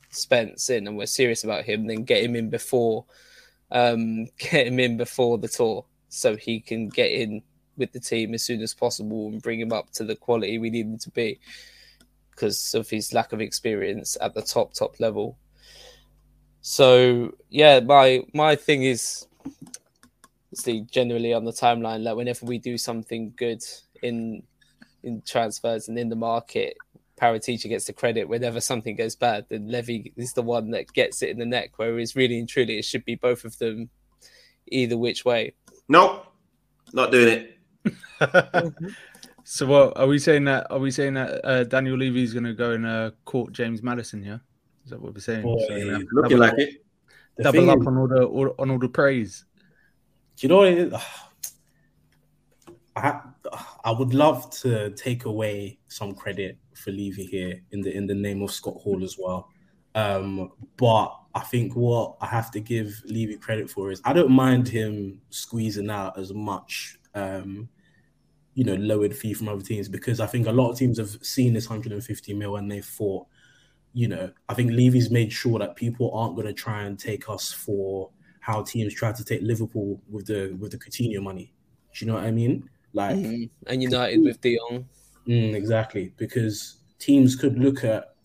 Spence 0.09 0.69
in 0.69 0.87
and 0.87 0.97
we're 0.97 1.05
serious 1.05 1.43
about 1.43 1.65
him, 1.65 1.87
then 1.87 2.03
get 2.03 2.23
him 2.23 2.35
in 2.35 2.49
before, 2.49 3.05
um, 3.71 4.25
get 4.37 4.67
him 4.67 4.79
in 4.79 4.97
before 4.97 5.37
the 5.37 5.47
tour 5.47 5.85
so 6.09 6.35
he 6.35 6.59
can 6.59 6.89
get 6.89 7.11
in 7.11 7.43
with 7.77 7.91
the 7.91 7.99
team 7.99 8.33
as 8.33 8.43
soon 8.43 8.61
as 8.61 8.73
possible 8.73 9.27
and 9.27 9.41
bring 9.41 9.59
him 9.59 9.71
up 9.71 9.91
to 9.91 10.03
the 10.03 10.15
quality 10.15 10.57
we 10.57 10.69
need 10.69 10.85
him 10.85 10.97
to 10.97 11.09
be 11.11 11.39
because 12.31 12.73
of 12.75 12.89
his 12.89 13.13
lack 13.13 13.33
of 13.33 13.41
experience 13.41 14.15
at 14.21 14.33
the 14.35 14.41
top 14.41 14.73
top 14.73 14.99
level. 14.99 15.37
So 16.61 17.33
yeah, 17.49 17.79
my 17.79 18.23
my 18.33 18.55
thing 18.55 18.83
is 18.83 19.25
see 20.53 20.81
generally 20.81 21.33
on 21.33 21.45
the 21.45 21.51
timeline 21.51 22.03
like 22.03 22.15
whenever 22.15 22.45
we 22.45 22.57
do 22.57 22.77
something 22.77 23.33
good 23.35 23.63
in 24.01 24.43
in 25.03 25.21
transfers 25.21 25.87
and 25.87 25.97
in 25.97 26.09
the 26.09 26.15
market, 26.15 26.77
Paratici 27.19 27.69
gets 27.69 27.85
the 27.85 27.93
credit. 27.93 28.29
Whenever 28.29 28.61
something 28.61 28.95
goes 28.95 29.15
bad, 29.15 29.45
then 29.49 29.69
Levy 29.69 30.13
is 30.15 30.33
the 30.33 30.41
one 30.41 30.71
that 30.71 30.91
gets 30.93 31.21
it 31.21 31.29
in 31.29 31.39
the 31.39 31.45
neck. 31.45 31.71
Whereas 31.77 32.15
really 32.15 32.39
and 32.39 32.49
truly, 32.49 32.77
it 32.77 32.85
should 32.85 33.05
be 33.05 33.15
both 33.15 33.45
of 33.45 33.57
them, 33.57 33.89
either 34.67 34.97
which 34.97 35.25
way. 35.25 35.53
Nope, 35.87 36.25
not 36.93 37.11
doing 37.11 37.29
it. 37.29 37.56
so 39.43 39.65
what 39.65 39.97
are 39.97 40.07
we 40.07 40.19
saying 40.19 40.45
that 40.45 40.67
are 40.69 40.79
we 40.79 40.91
saying 40.91 41.15
that 41.15 41.45
uh, 41.45 41.63
Daniel 41.63 41.97
Levy 41.97 42.23
is 42.23 42.33
going 42.33 42.45
to 42.45 42.53
go 42.53 42.71
and 42.71 42.85
uh, 42.85 43.11
court 43.25 43.53
James 43.53 43.83
Maddison? 43.83 44.23
Yeah, 44.23 44.39
is 44.83 44.91
that 44.91 45.01
what 45.01 45.13
we're 45.13 45.19
saying? 45.19 45.43
Boy, 45.43 45.57
So 45.67 45.73
we're 45.73 45.97
Looking 45.97 46.21
double, 46.21 46.37
like 46.37 46.53
it. 46.57 46.83
The 47.37 47.43
double 47.43 47.59
thing 47.59 47.69
up 47.69 47.79
is- 47.81 47.87
on 47.87 47.97
all 47.97 48.07
the 48.07 48.23
all, 48.25 48.55
on 48.59 48.71
all 48.71 48.79
the 48.79 48.89
praise. 48.89 49.45
Do 50.37 50.45
you 50.45 50.49
know 50.49 50.57
what 50.57 50.67
it 50.67 50.77
is? 50.77 50.93
I 52.95 53.21
I 53.83 53.91
would 53.91 54.13
love 54.13 54.49
to 54.61 54.91
take 54.91 55.25
away 55.25 55.79
some 55.87 56.13
credit 56.15 56.57
for 56.75 56.91
Levy 56.91 57.25
here 57.25 57.61
in 57.71 57.81
the 57.81 57.95
in 57.95 58.07
the 58.07 58.15
name 58.15 58.41
of 58.41 58.51
Scott 58.51 58.75
Hall 58.75 59.03
as 59.03 59.17
well. 59.19 59.49
Um, 59.95 60.51
but 60.77 61.15
I 61.33 61.39
think 61.41 61.75
what 61.75 62.17
I 62.21 62.27
have 62.27 62.51
to 62.51 62.59
give 62.59 63.01
Levy 63.05 63.35
credit 63.37 63.69
for 63.69 63.91
is 63.91 64.01
I 64.05 64.13
don't 64.13 64.31
mind 64.31 64.67
him 64.67 65.21
squeezing 65.29 65.89
out 65.89 66.17
as 66.17 66.33
much 66.33 66.99
um, 67.15 67.69
you 68.57 68.63
know, 68.63 68.73
lowered 68.73 69.15
fee 69.15 69.35
from 69.35 69.47
other 69.47 69.61
teams 69.61 69.87
because 69.87 70.19
I 70.19 70.25
think 70.25 70.47
a 70.47 70.51
lot 70.51 70.71
of 70.71 70.79
teams 70.79 70.97
have 70.97 71.15
seen 71.21 71.53
this 71.53 71.69
150 71.69 72.33
mil 72.33 72.55
and 72.55 72.71
they 72.71 72.81
thought, 72.81 73.27
you 73.93 74.07
know, 74.07 74.31
I 74.49 74.55
think 74.55 74.71
Levy's 74.71 75.11
made 75.11 75.31
sure 75.31 75.59
that 75.59 75.75
people 75.75 76.11
aren't 76.11 76.33
going 76.35 76.47
to 76.47 76.53
try 76.53 76.81
and 76.81 76.97
take 76.97 77.29
us 77.29 77.51
for 77.51 78.09
how 78.39 78.63
teams 78.63 78.95
tried 78.95 79.13
to 79.17 79.23
take 79.23 79.43
Liverpool 79.43 80.01
with 80.09 80.25
the 80.25 80.57
with 80.59 80.71
the 80.71 80.79
Coutinho 80.79 81.21
money. 81.21 81.53
Do 81.93 82.03
you 82.03 82.11
know 82.11 82.17
what 82.17 82.23
I 82.23 82.31
mean? 82.31 82.67
Like, 82.93 83.17
Mm. 83.17 83.49
And 83.67 83.83
United 83.83 84.23
with 84.23 84.41
De 84.41 84.57
Jong. 84.57 84.87
mm, 85.27 85.53
exactly, 85.53 86.13
because 86.17 86.77
teams 86.97 87.35
could 87.35 87.59
look 87.59 87.83
at 87.83 88.15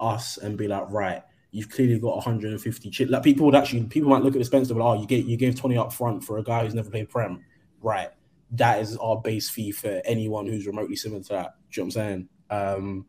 us 0.00 0.36
and 0.38 0.58
be 0.58 0.66
like, 0.66 0.90
right, 0.90 1.22
you've 1.52 1.70
clearly 1.70 2.00
got 2.00 2.16
150 2.16 2.90
chip. 2.90 3.08
Like 3.08 3.22
people 3.22 3.46
would 3.46 3.54
actually, 3.54 3.84
people 3.84 4.10
might 4.10 4.24
look 4.24 4.34
at 4.34 4.40
the 4.40 4.44
Spencer, 4.44 4.74
but 4.74 4.82
oh, 4.84 5.00
you 5.00 5.06
gave 5.06 5.28
you 5.28 5.36
gave 5.36 5.54
20 5.54 5.78
up 5.78 5.92
front 5.92 6.24
for 6.24 6.38
a 6.38 6.42
guy 6.42 6.64
who's 6.64 6.74
never 6.74 6.90
played 6.90 7.08
Prem, 7.08 7.44
right? 7.80 8.10
That 8.52 8.80
is 8.80 8.96
our 8.96 9.20
base 9.20 9.48
fee 9.48 9.72
for 9.72 10.00
anyone 10.04 10.46
who's 10.46 10.66
remotely 10.66 10.96
similar 10.96 11.22
to 11.22 11.28
that. 11.30 11.54
Do 11.70 11.80
you 11.80 11.82
know 11.82 11.86
what 11.86 11.86
I'm 11.86 11.90
saying? 11.90 12.28
Um, 12.50 13.06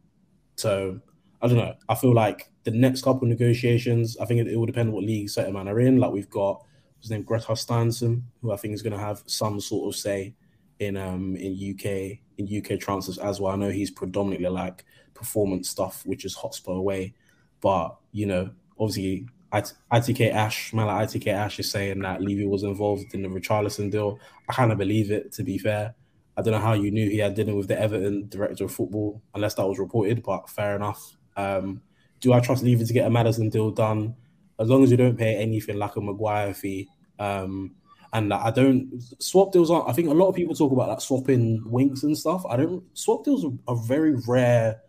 so 0.55 0.99
I 1.41 1.47
don't 1.47 1.57
know. 1.57 1.75
I 1.87 1.95
feel 1.95 2.13
like 2.13 2.49
the 2.63 2.71
next 2.71 3.03
couple 3.03 3.27
negotiations, 3.27 4.17
I 4.17 4.25
think 4.25 4.41
it, 4.41 4.47
it 4.47 4.57
will 4.57 4.65
depend 4.65 4.91
what 4.91 5.03
league 5.03 5.29
certain 5.29 5.53
man 5.53 5.67
are 5.67 5.79
in. 5.79 5.99
Like 5.99 6.11
we've 6.11 6.29
got 6.29 6.63
his 6.99 7.11
name 7.11 7.23
Gretar 7.23 7.55
Steinsson, 7.55 8.23
who 8.41 8.51
I 8.51 8.57
think 8.57 8.73
is 8.73 8.81
going 8.81 8.93
to 8.93 8.99
have 8.99 9.23
some 9.27 9.59
sort 9.59 9.93
of 9.93 9.99
say 9.99 10.35
in 10.79 10.95
um 10.95 11.35
in 11.35 11.53
UK 11.53 12.19
in 12.37 12.47
UK 12.57 12.79
transfers 12.79 13.17
as 13.17 13.39
well. 13.39 13.53
I 13.53 13.55
know 13.55 13.69
he's 13.69 13.91
predominantly 13.91 14.49
like 14.49 14.85
performance 15.13 15.69
stuff, 15.69 16.05
which 16.05 16.25
is 16.25 16.35
hotspur 16.35 16.71
away. 16.71 17.13
But 17.61 17.95
you 18.11 18.25
know, 18.25 18.51
obviously, 18.79 19.27
ITK 19.53 20.33
Ash, 20.33 20.73
man, 20.73 20.87
like 20.87 21.09
ITK 21.09 21.27
Ash 21.27 21.59
is 21.59 21.71
saying 21.71 21.99
that 21.99 22.21
Levy 22.21 22.45
was 22.45 22.63
involved 22.63 23.13
in 23.13 23.21
the 23.21 23.29
Richarlison 23.29 23.91
deal. 23.91 24.19
I 24.49 24.53
kind 24.53 24.71
of 24.71 24.77
believe 24.77 25.11
it. 25.11 25.31
To 25.33 25.43
be 25.43 25.57
fair, 25.57 25.95
I 26.35 26.41
don't 26.41 26.53
know 26.53 26.59
how 26.59 26.73
you 26.73 26.91
knew 26.91 27.09
he 27.09 27.17
had 27.19 27.35
dinner 27.35 27.55
with 27.55 27.67
the 27.67 27.79
Everton 27.79 28.27
director 28.27 28.65
of 28.65 28.73
football, 28.73 29.21
unless 29.33 29.55
that 29.55 29.67
was 29.67 29.79
reported. 29.79 30.23
But 30.23 30.49
fair 30.49 30.75
enough. 30.75 31.15
Um, 31.35 31.81
do 32.19 32.33
I 32.33 32.39
trust 32.39 32.63
Levy 32.63 32.83
to 32.83 32.93
get 32.93 33.07
a 33.07 33.09
Maddison 33.09 33.49
deal 33.49 33.71
done? 33.71 34.15
As 34.59 34.69
long 34.69 34.83
as 34.83 34.91
you 34.91 34.97
don't 34.97 35.17
pay 35.17 35.35
anything 35.35 35.77
like 35.77 35.95
a 35.95 36.01
Maguire 36.01 36.53
fee. 36.53 36.89
Um, 37.19 37.75
and 38.13 38.33
I 38.33 38.51
don't 38.51 39.01
swap 39.19 39.51
deals 39.51 39.69
aren't. 39.69 39.89
I 39.89 39.93
think 39.93 40.09
a 40.09 40.13
lot 40.13 40.29
of 40.29 40.35
people 40.35 40.55
talk 40.55 40.71
about 40.71 40.89
like 40.89 41.01
swapping 41.01 41.61
Winks 41.65 42.03
and 42.03 42.17
stuff. 42.17 42.45
I 42.49 42.57
don't. 42.57 42.83
Swap 42.93 43.23
deals 43.23 43.45
are, 43.45 43.51
are 43.67 43.75
very 43.75 44.15
rare, 44.27 44.81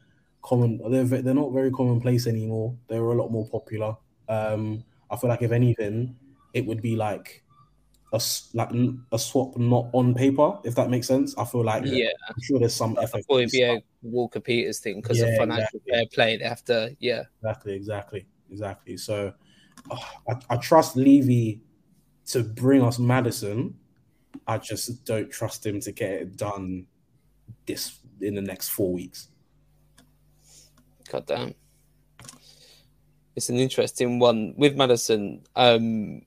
common. 0.43 0.81
They're 0.91 1.05
they're 1.05 1.35
not 1.35 1.53
very 1.53 1.71
commonplace 1.71 2.27
anymore. 2.27 2.77
They're 2.89 3.03
a 3.03 3.15
lot 3.15 3.31
more 3.31 3.49
popular. 3.49 3.97
Um, 4.29 4.85
I 5.11 5.17
feel 5.17 5.31
like 5.31 5.43
if 5.43 5.53
anything, 5.53 6.17
it 6.55 6.65
would 6.67 6.83
be 6.83 6.97
like 6.97 7.43
a 8.13 8.21
like 8.55 8.71
a 9.13 9.19
swap 9.19 9.57
not 9.57 9.89
on 9.93 10.15
paper. 10.15 10.59
If 10.65 10.75
that 10.77 10.91
makes 10.91 11.07
sense. 11.07 11.37
I 11.37 11.45
feel 11.45 11.65
like 11.65 11.85
Yeah. 11.87 12.09
I'm 12.29 12.41
sure 12.43 12.59
there's 12.59 12.75
some 12.75 12.97
effort. 13.01 13.25
FFP 13.29 13.39
it'd 13.39 13.51
be 13.51 13.63
a. 13.63 13.83
Walker 14.03 14.41
Peters 14.41 14.79
thing 14.79 15.01
because 15.01 15.19
Yeah, 15.19 15.27
of 15.27 15.39
financial 15.39 15.81
exactly. 15.81 15.93
fair 15.93 16.05
play. 16.13 16.37
They 16.37 16.45
have 16.45 16.65
to, 16.67 16.97
yeah. 17.01 17.25
Exactly, 17.43 17.75
exactly, 17.75 18.27
exactly. 18.51 18.97
So 18.97 19.33
oh, 19.91 20.11
I, 20.29 20.35
I 20.51 20.57
trust 20.57 20.97
Levy 20.97 21.61
to 22.27 22.45
bring 22.45 22.83
us 22.83 22.99
Maddison. 22.99 23.75
I 24.47 24.59
just 24.59 25.05
don't 25.05 25.31
trust 25.31 25.67
him 25.67 25.81
to 25.81 25.93
get 25.93 26.13
it 26.13 26.37
done 26.37 26.87
this 27.67 27.99
in 28.21 28.35
the 28.35 28.41
next 28.41 28.69
four 28.69 28.93
weeks. 28.93 29.29
God 31.11 31.27
damn. 31.27 31.55
It's 33.39 33.49
an 33.51 33.57
interesting 33.57 34.19
one 34.19 34.53
with 34.57 34.77
Maddison 34.77 35.45
um, 35.55 36.23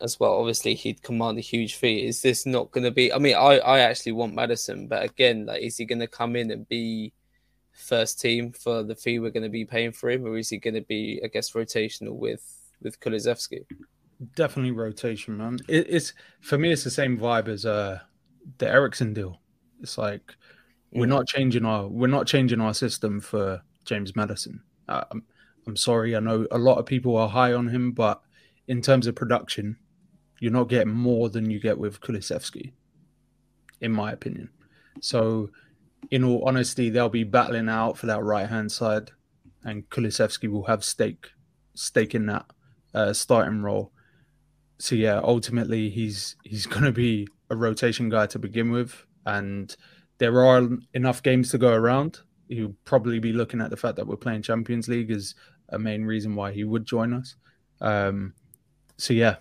as 0.00 0.18
well. 0.18 0.32
Obviously, 0.40 0.74
he'd 0.74 1.02
command 1.04 1.38
a 1.38 1.40
huge 1.40 1.76
fee. 1.76 2.04
Is 2.04 2.20
this 2.20 2.46
not 2.46 2.72
going 2.72 2.82
to 2.82 2.90
be? 2.90 3.12
I 3.12 3.18
mean, 3.18 3.36
I, 3.36 3.58
I 3.58 3.78
actually 3.78 4.10
want 4.12 4.34
Maddison, 4.34 4.88
but 4.88 5.04
again, 5.04 5.46
like, 5.46 5.62
is 5.62 5.76
he 5.76 5.84
going 5.84 6.00
to 6.00 6.08
come 6.08 6.34
in 6.34 6.50
and 6.50 6.68
be 6.68 7.12
first 7.72 8.20
team 8.20 8.50
for 8.50 8.82
the 8.82 8.96
fee 8.96 9.20
we're 9.20 9.30
going 9.30 9.44
to 9.44 9.48
be 9.48 9.64
paying 9.64 9.92
for 9.92 10.10
him, 10.10 10.24
or 10.26 10.36
is 10.36 10.48
he 10.48 10.58
going 10.58 10.74
to 10.74 10.80
be, 10.82 11.20
I 11.24 11.28
guess, 11.28 11.52
rotational 11.52 12.16
with 12.16 12.44
with 12.82 12.98
Kulusevski? 12.98 13.64
Definitely 14.34 14.72
rotation, 14.72 15.36
man. 15.36 15.60
It, 15.68 15.86
it's 15.88 16.12
for 16.40 16.58
me, 16.58 16.72
it's 16.72 16.82
the 16.82 16.90
same 16.90 17.16
vibe 17.16 17.46
as 17.46 17.64
uh 17.64 18.00
the 18.58 18.68
Eriksen 18.68 19.14
deal. 19.14 19.40
It's 19.80 19.96
like 19.96 20.34
we're 20.90 21.06
Mm. 21.06 21.10
not 21.10 21.28
changing 21.28 21.64
our 21.64 21.86
we're 21.86 22.08
not 22.08 22.26
changing 22.26 22.60
our 22.60 22.74
system 22.74 23.20
for 23.20 23.62
James 23.84 24.16
Maddison. 24.16 24.60
Uh, 24.88 25.04
I'm, 25.68 25.76
sorry, 25.76 26.16
I 26.16 26.20
know 26.20 26.46
a 26.50 26.58
lot 26.58 26.78
of 26.78 26.86
people 26.86 27.16
are 27.16 27.28
high 27.28 27.52
on 27.52 27.68
him, 27.68 27.92
but 27.92 28.22
in 28.66 28.80
terms 28.82 29.06
of 29.06 29.14
production, 29.14 29.76
you're 30.40 30.52
not 30.52 30.68
getting 30.68 30.92
more 30.92 31.28
than 31.28 31.50
you 31.50 31.60
get 31.60 31.78
with 31.78 32.00
Kulusevski, 32.00 32.72
in 33.80 33.92
my 33.92 34.12
opinion. 34.12 34.50
So, 35.00 35.50
in 36.10 36.24
all 36.24 36.46
honesty, 36.46 36.90
they'll 36.90 37.08
be 37.08 37.24
battling 37.24 37.68
out 37.68 37.98
for 37.98 38.06
that 38.06 38.22
right 38.22 38.48
hand 38.48 38.72
side, 38.72 39.10
and 39.64 39.88
Kulusevski 39.90 40.50
will 40.50 40.64
have 40.64 40.84
stake 40.84 41.28
stake 41.74 42.14
in 42.14 42.26
that 42.26 42.46
uh, 42.94 43.12
starting 43.12 43.62
role. 43.62 43.92
So 44.78 44.94
yeah, 44.94 45.20
ultimately 45.22 45.90
he's 45.90 46.36
he's 46.44 46.66
going 46.74 46.84
to 46.84 46.92
be 46.92 47.26
a 47.50 47.56
rotation 47.56 48.08
guy 48.08 48.26
to 48.26 48.38
begin 48.38 48.70
with, 48.70 49.04
and 49.26 49.74
there 50.18 50.44
are 50.44 50.68
enough 50.94 51.22
games 51.22 51.50
to 51.50 51.58
go 51.58 51.72
around. 51.72 52.20
He'll 52.48 52.74
probably 52.84 53.18
be 53.18 53.32
looking 53.32 53.60
at 53.60 53.70
the 53.70 53.76
fact 53.76 53.96
that 53.96 54.06
we're 54.06 54.16
playing 54.16 54.42
Champions 54.42 54.88
League 54.88 55.10
as 55.10 55.34
a 55.70 55.78
main 55.78 56.04
reason 56.04 56.34
why 56.34 56.52
he 56.52 56.64
would 56.64 56.86
join 56.86 57.12
us. 57.12 57.36
Um, 57.80 58.34
so 58.96 59.14
yeah, 59.14 59.36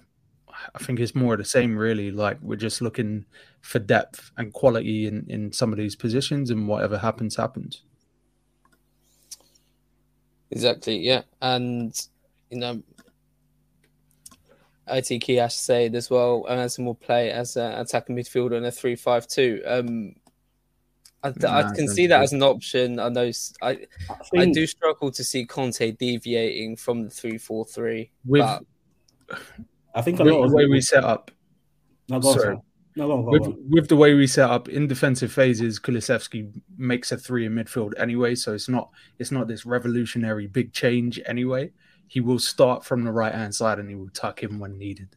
I 0.75 0.79
think 0.79 0.99
it's 0.99 1.15
more 1.15 1.33
of 1.33 1.39
the 1.39 1.45
same 1.45 1.77
really. 1.77 2.11
Like 2.11 2.37
we're 2.41 2.55
just 2.55 2.81
looking 2.81 3.25
for 3.61 3.79
depth 3.79 4.31
and 4.37 4.53
quality 4.53 5.07
in 5.07 5.25
in 5.29 5.51
some 5.51 5.71
of 5.71 5.77
these 5.77 5.95
positions, 5.95 6.49
and 6.49 6.67
whatever 6.67 6.97
happens, 6.97 7.35
happens. 7.35 7.81
Exactly, 10.51 10.97
yeah. 10.97 11.23
And, 11.41 11.93
you 12.49 12.59
know, 12.59 12.81
ITK 14.87 15.39
Ash 15.39 15.55
said 15.55 15.95
as 15.95 16.09
well, 16.09 16.45
Anderson 16.49 16.85
will 16.85 16.95
play 16.95 17.31
as 17.31 17.57
an 17.57 17.73
attacking 17.73 18.15
midfielder 18.15 18.57
in 18.57 18.65
a 18.65 18.71
3 18.71 18.95
5 18.95 19.27
2. 19.27 19.63
Um, 19.65 20.15
I, 21.23 21.31
th- 21.31 21.45
I 21.45 21.63
can 21.63 21.85
don't 21.85 21.95
see 21.95 22.07
that 22.07 22.21
as 22.21 22.31
an 22.33 22.43
option. 22.43 22.99
I 22.99 23.09
know 23.09 23.31
I, 23.61 23.79
think, 24.31 24.53
do 24.53 24.67
struggle 24.67 25.11
to 25.11 25.23
see 25.23 25.45
Conte 25.45 25.91
deviating 25.93 26.75
from 26.75 27.03
the 27.03 27.09
3 27.09 27.37
4 27.37 27.65
3. 27.65 28.11
With 28.25 28.41
I 29.95 30.01
think 30.01 30.19
a 30.19 30.23
with 30.23 30.33
lot 30.33 30.47
the 30.47 30.55
way 30.55 30.65
we 30.67 30.79
set 30.79 31.03
up, 31.03 31.31
No, 32.07 32.21
sorry. 32.21 32.39
sorry. 32.39 32.57
No, 32.95 33.07
go 33.07 33.13
on, 33.13 33.25
go 33.25 33.29
on, 33.29 33.31
with 33.31 33.55
with 33.69 33.87
the 33.89 33.95
way 33.95 34.13
we 34.13 34.27
set 34.27 34.49
up 34.49 34.69
in 34.69 34.87
defensive 34.87 35.31
phases, 35.31 35.79
Kulusevski 35.79 36.51
makes 36.77 37.11
a 37.11 37.17
three 37.17 37.45
in 37.45 37.53
midfield 37.53 37.93
anyway, 37.97 38.35
so 38.35 38.53
it's 38.53 38.69
not 38.69 38.89
it's 39.19 39.31
not 39.31 39.47
this 39.47 39.65
revolutionary 39.65 40.47
big 40.47 40.71
change 40.71 41.19
anyway. 41.25 41.71
He 42.07 42.21
will 42.21 42.39
start 42.39 42.85
from 42.85 43.03
the 43.03 43.11
right 43.11 43.33
hand 43.33 43.53
side 43.53 43.79
and 43.79 43.89
he 43.89 43.95
will 43.95 44.09
tuck 44.09 44.43
in 44.43 44.59
when 44.59 44.77
needed. 44.77 45.09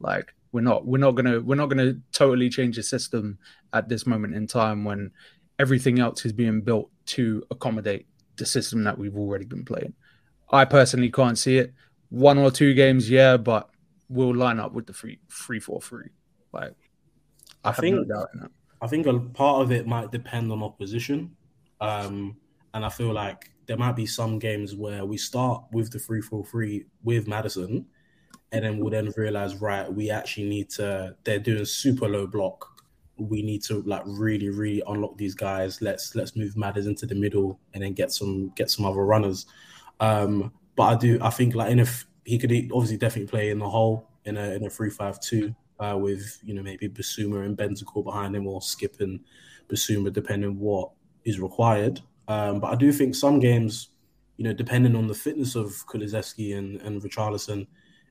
Like 0.00 0.34
we're 0.52 0.62
not 0.62 0.86
we're 0.86 0.98
not 0.98 1.12
gonna 1.12 1.40
we're 1.40 1.56
not 1.56 1.66
gonna 1.66 1.94
totally 2.12 2.48
change 2.48 2.76
the 2.76 2.82
system 2.82 3.38
at 3.72 3.88
this 3.88 4.06
moment 4.06 4.34
in 4.34 4.46
time 4.46 4.84
when 4.84 5.10
everything 5.58 5.98
else 5.98 6.24
is 6.24 6.32
being 6.32 6.60
built 6.60 6.90
to 7.06 7.42
accommodate 7.50 8.06
the 8.36 8.46
system 8.46 8.84
that 8.84 8.96
we've 8.96 9.16
already 9.16 9.44
been 9.44 9.64
playing. 9.64 9.94
I 10.50 10.64
personally 10.64 11.10
can't 11.10 11.38
see 11.38 11.58
it. 11.58 11.74
One 12.10 12.38
or 12.38 12.50
two 12.50 12.74
games, 12.74 13.10
yeah, 13.10 13.36
but 13.36 13.68
we'll 14.08 14.34
line 14.34 14.58
up 14.60 14.72
with 14.72 14.86
the 14.86 14.92
three 14.92 15.18
three 15.30 15.60
four 15.60 15.80
three. 15.80 16.08
Like 16.52 16.74
I, 17.64 17.70
I 17.70 17.72
think- 17.72 17.96
no 17.96 18.04
doubt 18.04 18.28
in 18.34 18.40
that. 18.40 18.50
I 18.80 18.86
think 18.86 19.06
a 19.06 19.18
part 19.18 19.62
of 19.62 19.72
it 19.72 19.88
might 19.88 20.12
depend 20.12 20.52
on 20.52 20.62
opposition. 20.62 21.34
Um, 21.80 22.36
and 22.74 22.84
I 22.84 22.88
feel 22.88 23.12
like 23.12 23.50
there 23.66 23.76
might 23.76 23.96
be 23.96 24.06
some 24.06 24.38
games 24.38 24.76
where 24.76 25.04
we 25.04 25.16
start 25.16 25.64
with 25.72 25.90
the 25.90 25.98
three 25.98 26.20
four 26.20 26.44
three 26.44 26.86
with 27.02 27.26
Maddison, 27.26 27.86
and 28.52 28.64
then 28.64 28.78
we'll 28.78 28.90
then 28.90 29.12
realize, 29.16 29.56
right, 29.56 29.92
we 29.92 30.10
actually 30.10 30.48
need 30.48 30.70
to, 30.70 31.16
they're 31.24 31.40
doing 31.40 31.64
super 31.64 32.08
low 32.08 32.26
block. 32.26 32.77
We 33.18 33.42
need 33.42 33.62
to 33.64 33.82
like 33.82 34.02
really, 34.06 34.48
really 34.48 34.82
unlock 34.86 35.16
these 35.16 35.34
guys. 35.34 35.82
Let's 35.82 36.14
let's 36.14 36.36
move 36.36 36.56
Madders 36.56 36.86
into 36.86 37.06
the 37.06 37.14
middle 37.14 37.58
and 37.74 37.82
then 37.82 37.92
get 37.92 38.12
some 38.12 38.52
get 38.54 38.70
some 38.70 38.84
other 38.84 39.04
runners. 39.04 39.46
Um, 40.00 40.52
but 40.76 40.82
I 40.84 40.94
do 40.96 41.18
I 41.20 41.30
think 41.30 41.54
like 41.54 41.70
in 41.70 41.80
if 41.80 42.06
he 42.24 42.38
could 42.38 42.52
obviously 42.72 42.96
definitely 42.96 43.28
play 43.28 43.50
in 43.50 43.58
the 43.58 43.68
hole 43.68 44.08
in 44.24 44.36
a 44.36 44.50
in 44.50 44.64
a 44.64 44.70
three 44.70 44.90
five 44.90 45.18
two 45.20 45.54
uh, 45.80 45.96
with 45.98 46.38
you 46.44 46.54
know 46.54 46.62
maybe 46.62 46.88
Bissouma 46.88 47.44
and 47.44 47.56
Bentancur 47.56 48.04
behind 48.04 48.36
him 48.36 48.46
or 48.46 48.62
Skip 48.62 49.00
and 49.00 49.20
Bissouma 49.68 50.12
depending 50.12 50.58
what 50.58 50.90
is 51.24 51.40
required. 51.40 52.00
Um, 52.28 52.60
but 52.60 52.68
I 52.68 52.76
do 52.76 52.92
think 52.92 53.14
some 53.14 53.40
games, 53.40 53.88
you 54.36 54.44
know, 54.44 54.52
depending 54.52 54.94
on 54.94 55.06
the 55.06 55.14
fitness 55.14 55.54
of 55.54 55.84
Kulusevski 55.86 56.56
and 56.56 56.80
and 56.82 57.02
Richarlison, 57.02 57.66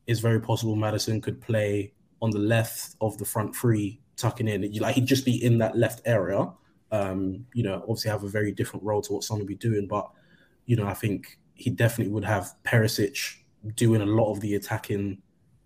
it's 0.07 0.19
very 0.19 0.41
possible 0.41 0.75
Maddison 0.75 1.21
could 1.21 1.39
play 1.39 1.93
on 2.21 2.31
the 2.31 2.39
left 2.39 2.95
of 3.01 3.17
the 3.17 3.25
front 3.25 3.55
three, 3.55 4.01
tucking 4.17 4.47
in. 4.47 4.71
Like 4.79 4.95
he'd 4.95 5.05
just 5.05 5.25
be 5.25 5.43
in 5.43 5.57
that 5.59 5.77
left 5.77 6.01
area. 6.05 6.51
Um, 6.91 7.45
you 7.53 7.63
know, 7.63 7.81
obviously 7.81 8.11
have 8.11 8.23
a 8.23 8.29
very 8.29 8.51
different 8.51 8.85
role 8.85 9.01
to 9.01 9.13
what 9.13 9.23
Son 9.23 9.37
would 9.37 9.47
be 9.47 9.55
doing, 9.55 9.87
but 9.87 10.09
you 10.65 10.75
know, 10.75 10.87
I 10.87 10.93
think 10.93 11.39
he 11.53 11.69
definitely 11.69 12.13
would 12.13 12.25
have 12.25 12.53
Perisic 12.63 13.37
doing 13.75 14.01
a 14.01 14.05
lot 14.05 14.31
of 14.31 14.41
the 14.41 14.55
attacking 14.55 15.21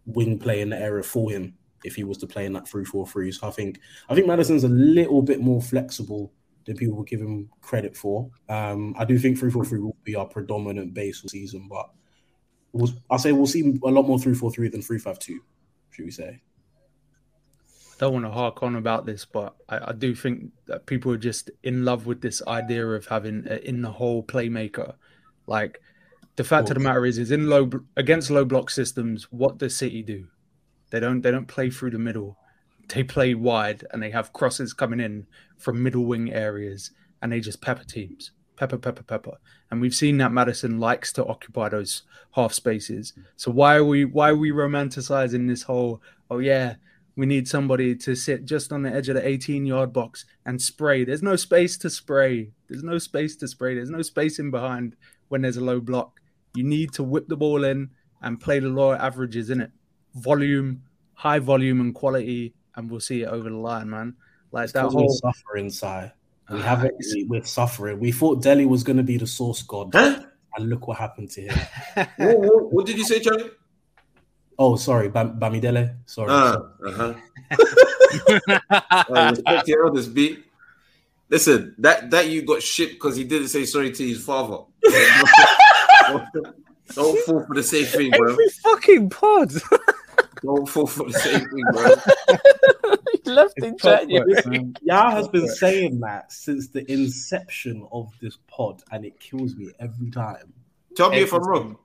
wing 0.05 0.39
play 0.39 0.61
in 0.61 0.69
the 0.69 0.77
area 0.77 1.03
for 1.03 1.29
him 1.29 1.53
if 1.83 1.95
he 1.95 2.03
was 2.03 2.17
to 2.19 2.27
play 2.27 2.45
in 2.45 2.53
that 2.53 2.65
3-4-3. 2.65 3.33
So 3.33 3.47
I 3.47 3.51
think 3.51 3.79
I 4.09 4.15
think 4.15 4.27
Maddison's 4.27 4.63
a 4.63 4.69
little 4.69 5.21
bit 5.21 5.41
more 5.41 5.61
flexible 5.61 6.31
than 6.65 6.77
people 6.77 6.95
would 6.97 7.07
give 7.07 7.21
him 7.21 7.49
credit 7.61 7.95
for. 7.95 8.29
Um, 8.49 8.95
I 8.97 9.05
do 9.05 9.17
think 9.17 9.39
3-4-3 9.39 9.81
will 9.81 9.97
be 10.03 10.15
our 10.15 10.25
predominant 10.25 10.93
base 10.93 11.23
all 11.23 11.29
season, 11.29 11.67
but 11.67 11.89
we'll, 12.71 12.91
I'll 13.09 13.19
say 13.19 13.31
we'll 13.31 13.47
see 13.47 13.79
a 13.83 13.89
lot 13.89 14.07
more 14.07 14.17
3-4-3 14.17 14.71
than 14.71 14.81
3-5-2, 14.81 15.37
should 15.89 16.05
we 16.05 16.11
say? 16.11 16.41
Don't 18.01 18.13
want 18.13 18.25
to 18.25 18.31
hark 18.31 18.63
on 18.63 18.77
about 18.77 19.05
this, 19.05 19.25
but 19.25 19.55
I, 19.69 19.89
I 19.89 19.93
do 19.93 20.15
think 20.15 20.49
that 20.65 20.87
people 20.87 21.11
are 21.11 21.19
just 21.19 21.51
in 21.61 21.85
love 21.85 22.07
with 22.07 22.19
this 22.19 22.41
idea 22.47 22.87
of 22.87 23.05
having 23.05 23.45
in 23.63 23.83
the 23.83 23.91
hole 23.91 24.23
playmaker. 24.23 24.95
Like 25.45 25.79
the 26.35 26.43
fact 26.43 26.71
of 26.71 26.73
the 26.73 26.79
matter 26.79 27.05
is, 27.05 27.19
is 27.19 27.29
in 27.29 27.47
low 27.47 27.69
against 27.97 28.31
low 28.31 28.43
block 28.43 28.71
systems, 28.71 29.31
what 29.31 29.59
does 29.59 29.75
City 29.75 30.01
do? 30.01 30.25
They 30.89 30.99
don't 30.99 31.21
they 31.21 31.29
don't 31.29 31.47
play 31.47 31.69
through 31.69 31.91
the 31.91 31.99
middle. 31.99 32.39
They 32.87 33.03
play 33.03 33.35
wide 33.35 33.85
and 33.91 34.01
they 34.01 34.09
have 34.09 34.33
crosses 34.33 34.73
coming 34.73 34.99
in 34.99 35.27
from 35.59 35.83
middle 35.83 36.05
wing 36.05 36.33
areas 36.33 36.89
and 37.21 37.31
they 37.31 37.39
just 37.39 37.61
pepper 37.61 37.83
teams. 37.83 38.31
Pepper, 38.55 38.79
pepper, 38.79 39.03
pepper. 39.03 39.37
And 39.69 39.79
we've 39.79 39.93
seen 39.93 40.17
that 40.17 40.31
Maddison 40.31 40.79
likes 40.79 41.13
to 41.13 41.25
occupy 41.27 41.69
those 41.69 42.01
half 42.31 42.51
spaces. 42.51 43.13
So 43.35 43.51
why 43.51 43.75
are 43.75 43.85
we 43.85 44.05
why 44.05 44.29
are 44.29 44.35
we 44.35 44.49
romanticizing 44.49 45.47
this 45.47 45.61
whole, 45.61 46.01
oh 46.31 46.39
yeah, 46.39 46.77
we 47.21 47.27
need 47.27 47.47
somebody 47.47 47.95
to 47.95 48.15
sit 48.15 48.45
just 48.45 48.71
on 48.73 48.81
the 48.81 48.91
edge 48.91 49.07
of 49.07 49.13
the 49.13 49.27
18 49.27 49.63
yard 49.63 49.93
box 49.93 50.25
and 50.47 50.60
spray. 50.60 51.03
There's 51.05 51.21
no 51.21 51.36
space 51.36 51.77
to 51.77 51.89
spray. 51.91 52.49
There's 52.67 52.81
no 52.81 52.97
space 52.97 53.36
to 53.38 53.47
spray. 53.47 53.75
There's 53.75 53.91
no 53.91 54.01
space 54.01 54.39
in 54.39 54.49
behind 54.49 54.95
when 55.27 55.43
there's 55.43 55.57
a 55.57 55.63
low 55.63 55.79
block. 55.79 56.19
You 56.55 56.63
need 56.63 56.93
to 56.93 57.03
whip 57.03 57.27
the 57.27 57.38
ball 57.38 57.63
in 57.63 57.91
and 58.23 58.41
play 58.41 58.57
the 58.57 58.69
lower 58.69 58.95
averages 58.95 59.51
in 59.51 59.62
it. 59.62 59.69
Volume, 60.15 60.81
high 61.13 61.38
volume 61.38 61.79
and 61.79 61.93
quality, 61.93 62.55
and 62.75 62.89
we'll 62.89 62.99
see 62.99 63.21
it 63.21 63.27
over 63.27 63.49
the 63.51 63.55
line, 63.55 63.88
man. 63.91 64.15
Like 64.51 64.63
It's 64.63 64.73
that 64.73 64.86
'cause 64.86 64.95
we're 64.95 65.01
whole 65.01 65.19
suffering, 65.23 65.69
Si. 65.69 65.86
We 66.49 66.57
Ah, 66.57 66.62
haven't. 66.63 66.88
it's- 66.88 67.13
We, 67.13 67.25
we're 67.25 67.43
suffering. 67.43 67.99
We 67.99 68.12
thought 68.12 68.41
Dele 68.41 68.65
was 68.65 68.81
going 68.84 68.97
to 68.97 69.03
be 69.03 69.17
the 69.17 69.27
source 69.27 69.62
god, 69.62 69.91
Huh? 69.93 70.23
and 70.57 70.69
look 70.71 70.88
what 70.88 70.97
happened 70.97 71.29
to 71.31 71.41
him. 71.41 71.60
what, 72.17 72.39
what, 72.39 72.73
what 72.73 72.86
did 72.88 72.97
you 72.97 73.05
say, 73.05 73.19
Charlie? 73.19 73.51
Oh, 74.57 74.75
sorry, 74.75 75.09
Bam- 75.09 75.39
Bamidele. 75.39 75.95
Sorry. 76.05 76.27
Ah, 76.29 76.57
uh-huh. 76.85 77.13
Uh, 79.09 79.31
respect 79.31 79.67
your 79.67 79.85
elders, 79.85 80.07
B. 80.07 80.43
Listen, 81.29 81.73
that 81.77 82.11
that 82.11 82.27
you 82.27 82.41
got 82.43 82.61
shipped 82.61 82.93
because 82.93 83.15
he 83.15 83.23
didn't 83.23 83.47
say 83.47 83.63
sorry 83.65 83.91
to 83.91 84.07
his 84.07 84.23
father. 84.23 84.57
Don't 86.93 87.17
fall 87.19 87.45
for 87.45 87.55
the 87.55 87.63
same 87.63 87.85
thing, 87.85 88.11
bro. 88.11 88.31
Every 88.33 88.49
fucking 88.49 89.09
pod. 89.09 89.53
Don't 90.43 90.67
fall 90.67 90.87
for 90.87 91.09
the 91.09 91.13
same 91.13 91.39
thing, 91.39 91.63
bro. 91.71 92.97
he 93.23 93.31
left 93.31 93.57
in 93.63 93.77
January. 93.77 94.73
Yah 94.81 95.11
has 95.11 95.29
been 95.29 95.47
saying 95.47 96.01
that 96.01 96.33
since 96.33 96.67
the 96.67 96.89
inception 96.91 97.87
of 97.93 98.11
this 98.21 98.37
pod, 98.47 98.83
and 98.91 99.05
it 99.05 99.17
kills 99.17 99.55
me 99.55 99.71
every 99.79 100.11
time. 100.11 100.53
Tell 100.97 101.11
me 101.11 101.19
if 101.19 101.33
I'm 101.33 101.43
wrong. 101.43 101.77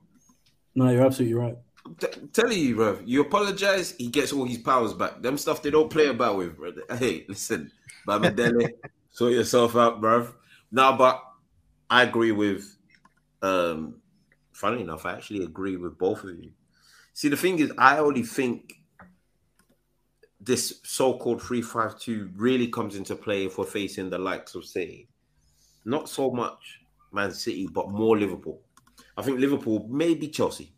No, 0.74 0.90
you're 0.90 1.06
absolutely 1.06 1.34
right. 1.34 1.56
T- 1.98 2.28
telling 2.32 2.58
you, 2.58 2.76
bro. 2.76 2.98
You 3.04 3.22
apologize, 3.22 3.94
he 3.98 4.08
gets 4.08 4.32
all 4.32 4.44
his 4.44 4.58
powers 4.58 4.92
back. 4.92 5.22
Them 5.22 5.38
stuff 5.38 5.62
they 5.62 5.70
don't 5.70 5.90
play 5.90 6.08
about 6.08 6.36
with, 6.36 6.56
bro. 6.56 6.72
Hey, 6.98 7.24
listen, 7.28 7.70
Bamidele, 8.06 8.70
sort 9.10 9.32
yourself 9.32 9.76
out, 9.76 10.00
bro. 10.00 10.32
Now, 10.70 10.96
but 10.96 11.22
I 11.88 12.02
agree 12.02 12.32
with. 12.32 12.76
um 13.42 13.96
Funny 14.52 14.80
enough, 14.80 15.04
I 15.04 15.12
actually 15.12 15.44
agree 15.44 15.76
with 15.76 15.98
both 15.98 16.24
of 16.24 16.30
you. 16.30 16.50
See, 17.12 17.28
the 17.28 17.36
thing 17.36 17.58
is, 17.58 17.70
I 17.76 17.98
only 17.98 18.22
think 18.22 18.72
this 20.40 20.80
so-called 20.82 21.42
352 21.42 22.30
really 22.34 22.68
comes 22.68 22.96
into 22.96 23.16
play 23.16 23.44
if 23.44 23.58
we're 23.58 23.66
facing 23.66 24.08
the 24.08 24.18
likes 24.18 24.54
of 24.54 24.64
say 24.64 25.08
not 25.84 26.08
so 26.08 26.30
much 26.30 26.80
Man 27.12 27.32
City, 27.32 27.68
but 27.72 27.90
more 27.90 28.18
Liverpool. 28.18 28.60
I 29.16 29.22
think 29.22 29.40
Liverpool, 29.40 29.86
maybe 29.88 30.28
Chelsea. 30.28 30.72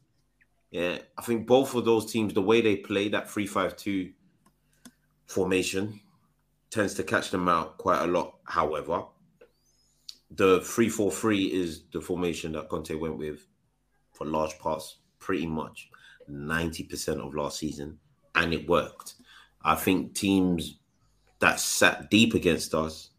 Yeah, 0.71 0.99
I 1.17 1.23
think 1.23 1.47
both 1.47 1.75
of 1.75 1.85
those 1.85 2.11
teams, 2.11 2.35
the 2.35 2.43
way 2.43 2.61
they 2.61 2.77
play 2.77 3.09
that 3.09 3.31
352 3.31 4.13
formation 5.27 6.01
tends 6.71 6.95
to 6.95 7.03
catch 7.03 7.31
them 7.31 7.49
out 7.49 7.79
quite 7.79 8.03
a 8.03 8.07
lot. 8.07 8.37
However, 8.45 9.05
the 10.31 10.61
343 10.61 11.47
is 11.47 11.85
the 11.93 12.01
formation 12.01 12.53
that 12.53 12.69
Conte 12.69 12.95
went 12.95 13.17
with 13.17 13.47
for 14.13 14.27
large 14.27 14.59
parts, 14.59 14.99
pretty 15.19 15.47
much 15.47 15.89
90% 16.31 17.27
of 17.27 17.35
last 17.35 17.59
season, 17.59 17.99
and 18.35 18.53
it 18.53 18.69
worked. 18.69 19.15
I 19.63 19.75
think 19.75 20.15
teams 20.15 20.79
that 21.39 21.61
sat 21.61 22.11
deep 22.11 22.35
against 22.35 22.75
us, 22.75 23.11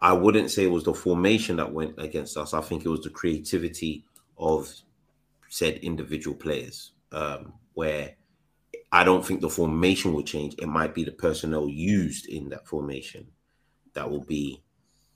I 0.00 0.12
wouldn't 0.12 0.50
say 0.50 0.64
it 0.64 0.70
was 0.70 0.84
the 0.84 0.94
formation 0.94 1.56
that 1.56 1.72
went 1.72 1.94
against 1.98 2.36
us. 2.36 2.54
I 2.54 2.60
think 2.60 2.84
it 2.84 2.88
was 2.88 3.02
the 3.02 3.10
creativity 3.10 4.04
of 4.36 4.72
said 5.48 5.78
individual 5.78 6.36
players, 6.36 6.92
um, 7.12 7.54
where 7.74 8.14
I 8.92 9.04
don't 9.04 9.24
think 9.24 9.40
the 9.40 9.50
formation 9.50 10.12
will 10.12 10.22
change. 10.22 10.54
It 10.58 10.66
might 10.68 10.94
be 10.94 11.04
the 11.04 11.12
personnel 11.12 11.68
used 11.68 12.26
in 12.26 12.48
that 12.50 12.66
formation 12.66 13.28
that 13.94 14.10
will 14.10 14.24
be 14.24 14.62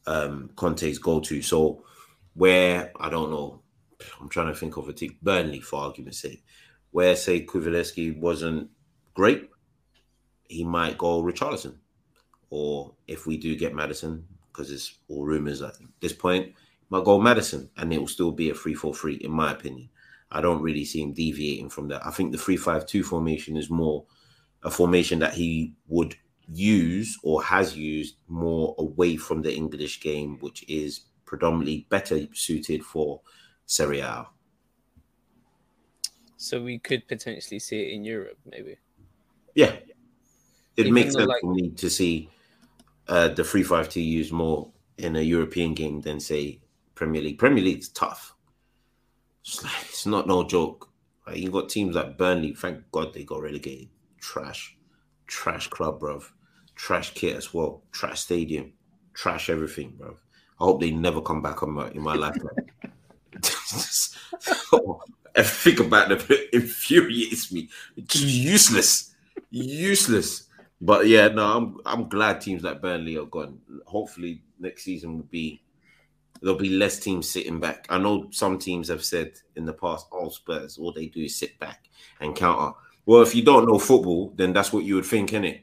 um, 0.07 0.51
Conte's 0.57 0.99
go 0.99 1.21
to. 1.21 1.43
So, 1.43 1.85
where 2.35 2.93
I 2.99 3.09
don't 3.09 3.31
know, 3.31 3.63
I'm 4.21 4.29
trying 4.29 4.53
to 4.53 4.59
think 4.59 4.77
of 4.77 4.89
a 4.89 4.93
team, 4.93 5.17
Burnley 5.23 5.61
for 5.61 5.81
argument's 5.81 6.21
sake, 6.21 6.45
where 6.91 7.17
say 7.17 7.45
Kulusevski 7.45 8.19
wasn't 8.19 8.71
great, 9.15 9.51
he 10.49 10.65
might 10.65 10.99
go 10.99 11.23
Richarlison. 11.23 11.77
Or 12.51 12.95
if 13.07 13.27
we 13.27 13.39
do 13.39 13.57
get 13.57 13.75
Maddison, 13.75 14.25
because 14.53 14.71
it's 14.71 14.99
all 15.09 15.25
rumors 15.25 15.63
at 15.63 15.75
this 16.01 16.13
point, 16.13 16.55
might 16.91 17.05
go 17.05 17.19
Maddison 17.19 17.71
and 17.79 17.93
it 17.93 17.99
will 17.99 18.07
still 18.07 18.33
be 18.33 18.51
a 18.51 18.55
3 18.55 18.75
4 18.75 18.95
3, 18.95 19.15
in 19.15 19.31
my 19.31 19.53
opinion. 19.53 19.89
I 20.33 20.41
don't 20.41 20.63
really 20.63 20.85
see 20.85 21.03
him 21.03 21.13
deviating 21.13 21.69
from 21.71 21.89
that. 21.89 22.05
I 22.07 22.11
think 22.11 22.33
the 22.33 22.39
3 22.39 22.57
5 22.57 22.87
2 22.87 23.03
formation 23.03 23.57
is 23.57 23.71
more 23.71 24.07
a 24.63 24.71
formation 24.71 25.19
that 25.21 25.35
he 25.35 25.75
would 25.89 26.17
use 26.49 27.19
or 27.23 27.43
has 27.43 27.77
used 27.77 28.17
more 28.29 28.75
away 28.79 29.17
from 29.17 29.43
the 29.43 29.55
English 29.55 30.01
game, 30.01 30.39
which 30.41 30.65
is 30.69 31.07
predominantly 31.25 31.87
better 31.89 32.27
suited 32.35 32.85
for 32.85 33.23
Serie 33.67 34.01
A. 34.01 34.27
So 36.37 36.63
we 36.63 36.79
could 36.79 37.07
potentially 37.09 37.59
see 37.59 37.83
it 37.83 37.93
in 37.93 38.05
Europe, 38.05 38.39
maybe. 38.45 38.77
Yeah, 39.55 39.77
it 40.77 40.87
Even 40.87 40.95
makes 40.95 41.15
sense 41.15 41.27
like- 41.29 41.41
for 41.41 41.55
me 41.55 41.71
to 41.71 41.91
see 41.91 42.31
uh, 43.09 43.29
the 43.29 43.45
three 43.45 43.63
five 43.63 43.89
two 43.89 44.01
used 44.01 44.33
more 44.33 44.73
in 44.99 45.17
a 45.17 45.21
European 45.23 45.75
game 45.75 46.01
than 46.01 46.21
say 46.21 46.61
Premier 46.95 47.23
League. 47.23 47.39
Premier 47.39 47.65
League's 47.65 47.89
tough. 47.89 48.35
It's, 49.45 49.63
like, 49.63 49.85
it's 49.89 50.07
not 50.07 50.27
no 50.27 50.45
joke. 50.45 50.89
Like, 51.27 51.37
you 51.37 51.51
got 51.51 51.69
teams 51.69 51.95
like 51.95 52.17
Burnley. 52.19 52.55
Thank 52.55 52.91
God 52.91 53.13
they 53.13 53.25
got 53.25 53.43
relegated. 53.43 53.89
Trash, 54.21 54.77
trash 55.27 55.69
club, 55.69 56.01
bruv. 56.01 56.25
Trash 56.75 57.13
kit 57.15 57.37
as 57.37 57.53
well. 57.53 57.83
Trash 57.93 58.21
stadium. 58.21 58.73
Trash 59.15 59.51
everything, 59.51 59.93
bruv. 59.99 60.17
I 60.61 60.65
hope 60.65 60.81
they 60.81 60.91
never 60.91 61.21
come 61.21 61.43
back 61.43 61.63
on 61.63 61.73
my, 61.73 61.91
in 61.91 62.03
my 62.03 62.15
life. 62.15 62.37
Everything 65.35 65.87
about 65.87 66.09
them 66.09 66.39
infuriates 66.53 67.51
me. 67.53 67.69
It's 67.97 68.21
useless, 68.21 69.15
useless. 69.51 70.49
But 70.81 71.07
yeah, 71.07 71.29
no, 71.29 71.57
I'm 71.57 71.79
I'm 71.87 72.09
glad 72.09 72.41
teams 72.41 72.63
like 72.63 72.83
Burnley 72.83 73.17
are 73.17 73.25
gone. 73.25 73.61
Hopefully, 73.87 74.43
next 74.59 74.85
season 74.85 75.17
will 75.17 75.25
be 75.25 75.63
there'll 76.43 76.59
be 76.59 76.71
less 76.71 76.99
teams 76.99 77.31
sitting 77.31 77.61
back. 77.61 77.87
I 77.89 77.99
know 77.99 78.27
some 78.31 78.59
teams 78.59 78.89
have 78.89 79.05
said 79.05 79.33
in 79.57 79.65
the 79.65 79.73
past, 79.73 80.07
"Oh, 80.13 80.29
Spurs, 80.29 80.79
all 80.79 80.93
they 80.93 81.07
do 81.07 81.23
is 81.23 81.37
sit 81.37 81.59
back 81.59 81.89
and 82.21 82.37
counter." 82.37 82.77
Well, 83.07 83.23
if 83.23 83.35
you 83.35 83.45
don't 83.45 83.67
know 83.67 83.79
football, 83.79 84.33
then 84.37 84.53
that's 84.53 84.73
what 84.73 84.85
you 84.85 84.97
would 84.97 85.07
think, 85.07 85.31
innit? 85.31 85.63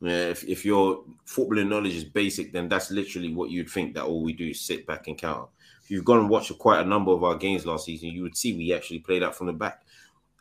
If 0.00 0.44
if 0.44 0.64
your 0.64 1.04
footballing 1.26 1.68
knowledge 1.68 1.94
is 1.94 2.04
basic, 2.04 2.52
then 2.52 2.68
that's 2.68 2.90
literally 2.90 3.34
what 3.34 3.50
you'd 3.50 3.70
think 3.70 3.94
that 3.94 4.04
all 4.04 4.22
we 4.22 4.32
do 4.32 4.48
is 4.48 4.60
sit 4.60 4.86
back 4.86 5.08
and 5.08 5.18
counter. 5.18 5.48
If 5.82 5.90
you've 5.90 6.04
gone 6.04 6.20
and 6.20 6.28
watched 6.28 6.56
quite 6.58 6.80
a 6.80 6.88
number 6.88 7.12
of 7.12 7.24
our 7.24 7.36
games 7.36 7.66
last 7.66 7.86
season, 7.86 8.10
you 8.10 8.22
would 8.22 8.36
see 8.36 8.52
we 8.52 8.72
actually 8.72 9.00
played 9.00 9.22
out 9.22 9.34
from 9.34 9.48
the 9.48 9.52
back 9.52 9.82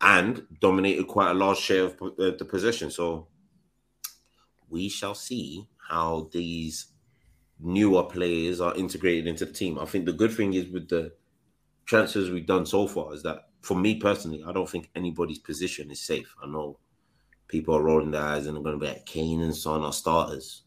and 0.01 0.45
dominated 0.61 1.07
quite 1.07 1.31
a 1.31 1.33
large 1.33 1.57
share 1.57 1.85
of 1.85 2.01
uh, 2.01 2.31
the 2.37 2.45
possession. 2.47 2.91
So 2.91 3.27
we 4.69 4.89
shall 4.89 5.15
see 5.15 5.67
how 5.77 6.29
these 6.31 6.87
newer 7.59 8.03
players 8.03 8.61
are 8.61 8.75
integrated 8.75 9.27
into 9.27 9.45
the 9.45 9.53
team. 9.53 9.79
I 9.79 9.85
think 9.85 10.05
the 10.05 10.13
good 10.13 10.33
thing 10.33 10.53
is 10.53 10.67
with 10.67 10.89
the 10.89 11.13
transfers 11.85 12.29
we've 12.29 12.45
done 12.45 12.65
so 12.65 12.87
far 12.87 13.13
is 13.13 13.23
that 13.23 13.49
for 13.61 13.75
me 13.75 13.95
personally, 13.95 14.43
I 14.45 14.51
don't 14.51 14.69
think 14.69 14.89
anybody's 14.95 15.39
position 15.39 15.89
is 15.91 16.01
safe. 16.01 16.33
I 16.43 16.47
know 16.47 16.79
people 17.47 17.75
are 17.75 17.81
rolling 17.81 18.11
their 18.11 18.21
eyes 18.21 18.45
and 18.45 18.55
they're 18.55 18.63
going 18.63 18.79
to 18.79 18.85
be 18.85 18.91
like 18.91 19.05
Kane 19.05 19.41
and 19.41 19.55
Son 19.55 19.83
are 19.83 19.93
starters. 19.93 20.63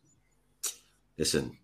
Listen, 1.16 1.56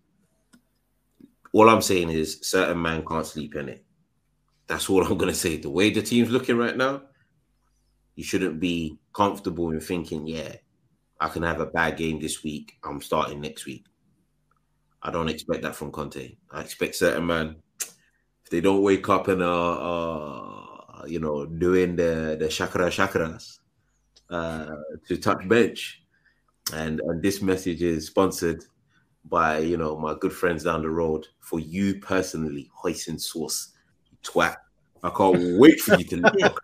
all 1.51 1.69
I'm 1.69 1.81
saying 1.81 2.09
is 2.09 2.39
certain 2.43 2.81
man 2.81 3.03
can't 3.05 3.25
sleep 3.25 3.55
in 3.55 3.69
it. 3.69 3.83
That's 4.67 4.89
all 4.89 5.03
I'm 5.05 5.17
going 5.17 5.31
to 5.31 5.37
say. 5.37 5.57
The 5.57 5.69
way 5.69 5.89
the 5.89 6.01
team's 6.01 6.29
looking 6.29 6.57
right 6.57 6.77
now, 6.77 7.01
you 8.15 8.23
shouldn't 8.23 8.59
be 8.59 8.97
comfortable 9.13 9.71
in 9.71 9.79
thinking, 9.79 10.27
yeah, 10.27 10.55
I 11.19 11.29
can 11.29 11.43
have 11.43 11.59
a 11.59 11.65
bad 11.65 11.97
game 11.97 12.19
this 12.19 12.43
week. 12.43 12.73
I'm 12.83 13.01
starting 13.01 13.41
next 13.41 13.65
week. 13.65 13.85
I 15.01 15.11
don't 15.11 15.29
expect 15.29 15.61
that 15.61 15.75
from 15.75 15.91
Conte. 15.91 16.35
I 16.51 16.61
expect 16.61 16.95
certain 16.95 17.25
man, 17.25 17.57
if 18.43 18.49
they 18.49 18.61
don't 18.61 18.81
wake 18.81 19.07
up 19.09 19.27
and 19.27 19.41
uh, 19.41 19.71
uh 19.71 21.03
you 21.05 21.19
know, 21.19 21.45
doing 21.45 21.95
the 21.95 22.37
the 22.39 22.49
shakra 22.49 22.89
chakras 22.89 23.59
uh 24.29 24.75
to 25.07 25.17
touch 25.17 25.47
bench. 25.47 26.03
And 26.73 26.99
and 26.99 27.21
this 27.21 27.41
message 27.41 27.81
is 27.81 28.07
sponsored 28.07 28.63
by 29.25 29.59
you 29.59 29.77
know 29.77 29.97
my 29.97 30.15
good 30.19 30.33
friends 30.33 30.63
down 30.63 30.81
the 30.81 30.89
road 30.89 31.27
for 31.39 31.59
you 31.59 31.99
personally, 31.99 32.69
hoisin 32.83 33.19
sauce, 33.19 33.73
twat. 34.23 34.57
I 35.03 35.09
can't 35.09 35.57
wait 35.59 35.79
for 35.79 35.97
you 35.97 36.05
to 36.05 36.17
look. 36.17 36.59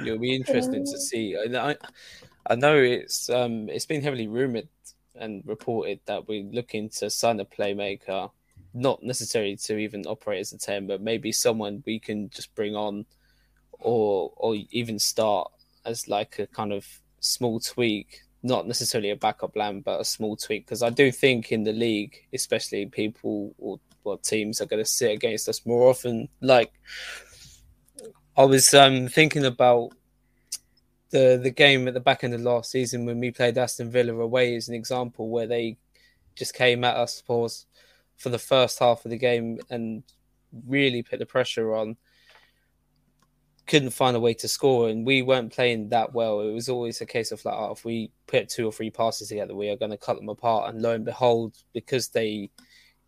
It'll 0.00 0.18
be 0.18 0.34
interesting 0.34 0.84
to 0.84 0.98
see. 0.98 1.36
I, 1.36 1.70
I, 1.70 1.76
I 2.46 2.54
know 2.56 2.76
it's 2.76 3.28
um 3.30 3.68
it's 3.68 3.86
been 3.86 4.02
heavily 4.02 4.28
rumored 4.28 4.68
and 5.14 5.42
reported 5.46 6.00
that 6.06 6.26
we're 6.26 6.44
looking 6.44 6.88
to 6.88 7.10
sign 7.10 7.40
a 7.40 7.44
playmaker, 7.44 8.30
not 8.74 9.02
necessarily 9.02 9.56
to 9.56 9.76
even 9.76 10.06
operate 10.06 10.40
as 10.40 10.52
a 10.52 10.58
ten, 10.58 10.86
but 10.86 11.00
maybe 11.00 11.32
someone 11.32 11.82
we 11.86 11.98
can 11.98 12.30
just 12.30 12.54
bring 12.54 12.74
on, 12.74 13.06
or 13.78 14.32
or 14.36 14.56
even 14.70 14.98
start 14.98 15.50
as 15.84 16.08
like 16.08 16.38
a 16.38 16.46
kind 16.46 16.72
of 16.72 16.86
small 17.20 17.60
tweak, 17.60 18.22
not 18.42 18.66
necessarily 18.66 19.10
a 19.10 19.16
backup 19.16 19.54
plan, 19.54 19.80
but 19.80 20.00
a 20.00 20.04
small 20.04 20.36
tweak. 20.36 20.66
Because 20.66 20.82
I 20.82 20.90
do 20.90 21.12
think 21.12 21.52
in 21.52 21.64
the 21.64 21.72
league, 21.72 22.26
especially 22.32 22.86
people 22.86 23.54
or 23.58 23.78
well, 24.04 24.16
teams 24.16 24.60
are 24.60 24.66
going 24.66 24.82
to 24.82 24.90
sit 24.90 25.12
against 25.12 25.48
us 25.48 25.64
more 25.64 25.88
often. 25.88 26.28
Like 26.40 26.72
I 28.36 28.44
was 28.44 28.74
um, 28.74 29.08
thinking 29.08 29.44
about 29.44 29.92
the 31.12 31.38
the 31.40 31.50
game 31.50 31.86
at 31.86 31.94
the 31.94 32.00
back 32.00 32.24
end 32.24 32.34
of 32.34 32.40
last 32.40 32.70
season 32.70 33.04
when 33.06 33.20
we 33.20 33.30
played 33.30 33.56
Aston 33.56 33.90
Villa 33.90 34.14
away 34.14 34.56
is 34.56 34.68
an 34.68 34.74
example 34.74 35.28
where 35.28 35.46
they 35.46 35.76
just 36.34 36.54
came 36.54 36.82
at 36.82 36.96
us 36.96 37.22
for 37.24 37.48
for 38.16 38.30
the 38.30 38.38
first 38.38 38.78
half 38.78 39.04
of 39.04 39.10
the 39.10 39.18
game 39.18 39.60
and 39.70 40.02
really 40.66 41.02
put 41.02 41.18
the 41.18 41.26
pressure 41.26 41.74
on. 41.74 41.96
Couldn't 43.66 43.90
find 43.90 44.16
a 44.16 44.20
way 44.20 44.34
to 44.34 44.48
score, 44.48 44.88
and 44.88 45.06
we 45.06 45.22
weren't 45.22 45.52
playing 45.52 45.90
that 45.90 46.12
well. 46.12 46.40
It 46.40 46.52
was 46.52 46.68
always 46.68 47.00
a 47.00 47.06
case 47.06 47.30
of 47.30 47.44
like, 47.44 47.54
oh, 47.54 47.72
if 47.72 47.84
we 47.84 48.10
put 48.26 48.48
two 48.48 48.66
or 48.66 48.72
three 48.72 48.90
passes 48.90 49.28
together, 49.28 49.54
we 49.54 49.68
are 49.68 49.76
going 49.76 49.92
to 49.92 49.96
cut 49.96 50.16
them 50.16 50.28
apart. 50.28 50.72
And 50.72 50.82
lo 50.82 50.92
and 50.92 51.04
behold, 51.04 51.54
because 51.72 52.08
they 52.08 52.50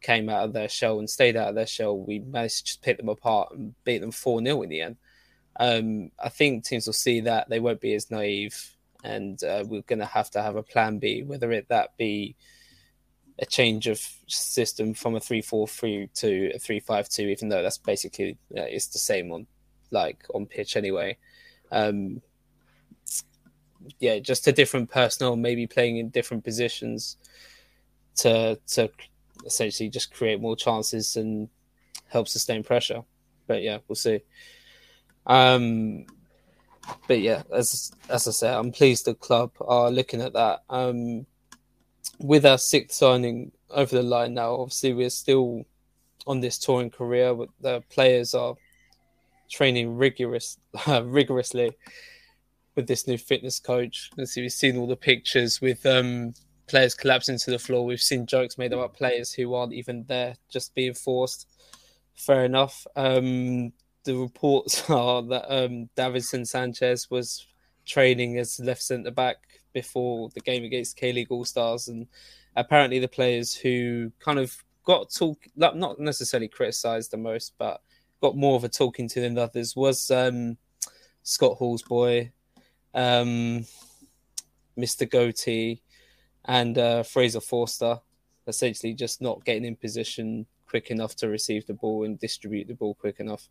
came 0.01 0.29
out 0.29 0.45
of 0.45 0.53
their 0.53 0.69
shell 0.69 1.01
and 1.01 1.11
stayed 1.11 1.37
out 1.37 1.49
of 1.49 1.55
their 1.55 1.67
shell, 1.67 1.99
we 1.99 2.21
managed 2.21 2.59
to 2.59 2.65
just 2.65 2.83
pick 2.83 2.99
them 2.99 3.09
apart 3.09 3.53
and 3.53 3.75
beat 3.85 3.99
them 3.99 4.13
4 4.13 4.45
0 4.45 4.63
in 4.63 4.69
the 4.69 4.81
end. 4.83 4.97
Um, 5.57 6.11
I 6.23 6.29
think 6.29 6.65
teams 6.65 6.87
will 6.87 6.95
see 6.95 7.21
that 7.21 7.49
they 7.49 7.61
won't 7.61 7.81
be 7.81 7.95
as 7.95 8.11
naive, 8.11 8.77
and 9.03 9.43
uh, 9.45 9.65
we're 9.67 9.83
going 9.83 10.01
to 10.01 10.07
have 10.07 10.31
to 10.31 10.43
have 10.43 10.57
a 10.57 10.63
plan 10.63 10.99
B, 10.99 11.23
whether 11.23 11.53
it 11.53 11.69
that 11.69 11.97
be 11.97 12.37
a 13.39 13.47
change 13.47 13.87
of 13.87 14.01
system 14.27 14.95
from 14.95 15.17
a 15.17 15.21
three 15.21 15.43
four 15.43 15.67
three 15.67 16.09
to 16.15 16.53
a 16.55 16.59
three 16.59 16.81
five 16.81 17.09
two, 17.09 17.29
even 17.29 17.49
though 17.49 17.63
that's 17.63 17.79
basically 17.79 18.39
uh, 18.57 18.63
it's 18.63 18.89
the 18.89 18.99
same 18.99 19.33
on 19.33 19.47
like 19.91 20.25
on 20.35 20.47
pitch 20.47 20.77
anyway. 20.77 21.17
Um, 21.73 22.23
yeah, 23.99 24.19
just 24.19 24.47
a 24.47 24.53
different 24.53 24.91
personnel, 24.91 25.37
maybe 25.37 25.67
playing 25.67 25.99
in 25.99 26.09
different 26.11 26.45
positions 26.45 27.17
to 28.17 28.59
to 28.69 28.91
essentially 29.45 29.89
just 29.89 30.15
create 30.15 30.41
more 30.41 30.57
chances 30.57 31.17
and 31.17 31.49
help 32.09 32.29
sustain 32.29 32.63
pressure. 32.63 33.03
But 33.47 33.63
yeah, 33.63 33.79
we'll 33.89 33.97
see. 33.97 34.21
Um, 35.27 36.07
but 37.09 37.21
yeah, 37.21 37.43
as 37.53 37.93
as 38.09 38.29
I 38.29 38.31
said, 38.31 38.55
I'm 38.55 38.73
pleased 38.73 39.07
the 39.07 39.15
club 39.15 39.53
are 39.61 39.91
looking 39.91 40.21
at 40.21 40.35
that. 40.35 40.63
Um, 40.69 41.27
with 42.19 42.47
our 42.47 42.59
sixth 42.59 42.97
signing 42.97 43.53
over 43.71 43.97
the 43.97 44.03
line 44.03 44.35
now, 44.35 44.55
obviously 44.55 44.93
we're 44.93 45.11
still 45.11 45.65
on 46.27 46.41
this 46.41 46.59
touring 46.59 46.91
career. 46.91 47.35
But 47.35 47.49
the 47.61 47.83
players 47.91 48.35
are 48.35 48.55
training 49.51 49.97
rigorous 49.97 50.59
rigorously 50.87 51.73
with 52.75 52.87
this 52.87 53.07
new 53.07 53.19
fitness 53.19 53.61
coach. 53.61 54.11
And 54.17 54.29
see, 54.29 54.43
we've 54.43 54.53
seen 54.53 54.77
all 54.77 54.87
the 54.87 54.97
pictures 54.97 55.61
with 55.61 55.85
um, 55.87 56.35
players 56.67 56.95
collapsing 56.95 57.39
to 57.39 57.51
the 57.51 57.59
floor. 57.59 57.85
We've 57.85 58.01
seen 58.01 58.27
jokes 58.27 58.59
made 58.59 58.73
about 58.73 58.95
players 58.95 59.33
who 59.33 59.55
aren't 59.55 59.73
even 59.73 60.05
there, 60.09 60.37
just 60.51 60.75
being 60.75 60.95
forced. 60.95 61.49
Fair 62.15 62.45
enough. 62.45 62.87
Um, 62.97 63.73
the 64.05 64.17
reports 64.17 64.89
are 64.91 65.23
that 65.23 65.53
um, 65.53 65.89
Davinson 65.97 66.47
Sanchez 66.47 67.11
was 67.11 67.47
training 67.85 68.39
as 68.39 68.61
left 68.61 68.83
centre 68.83 69.11
back 69.11 69.37
before 69.73 70.31
the 70.35 70.41
game 70.41 70.65
against 70.65 70.97
K 70.97 71.13
League 71.13 71.31
All 71.31 71.45
Stars, 71.45 71.89
and 71.89 72.07
apparently 72.57 72.99
the 72.99 73.09
players 73.09 73.55
who 73.55 74.13
kind 74.21 74.39
of 74.39 74.57
got 74.85 75.13
talk, 75.13 75.39
not 75.57 75.99
necessarily 75.99 76.49
criticised 76.49 77.11
the 77.11 77.17
most, 77.17 77.55
but 77.59 77.81
got 78.21 78.37
more 78.37 78.57
of 78.57 78.65
a 78.65 78.69
talking 78.69 79.09
to 79.09 79.21
than 79.21 79.37
others 79.37 79.75
was 79.75 80.11
um, 80.11 80.57
Scott 81.23 81.57
Hall's 81.59 81.83
boy, 81.83 82.31
um, 82.95 83.67
Mr. 84.79 85.11
Goatee, 85.11 85.83
and 86.45 86.79
uh, 86.79 87.03
Fraser 87.03 87.41
Forster, 87.41 87.99
essentially 88.47 88.93
just 88.93 89.23
not 89.23 89.45
getting 89.45 89.65
in 89.65 89.77
position 89.77 90.47
quick 90.75 90.91
enough 90.91 91.15
to 91.15 91.29
receive 91.29 91.65
the 91.67 91.73
ball 91.73 92.03
and 92.03 92.19
distribute 92.19 92.67
the 92.67 92.75
ball 92.75 92.95
quick 92.95 93.21
enough. 93.21 93.49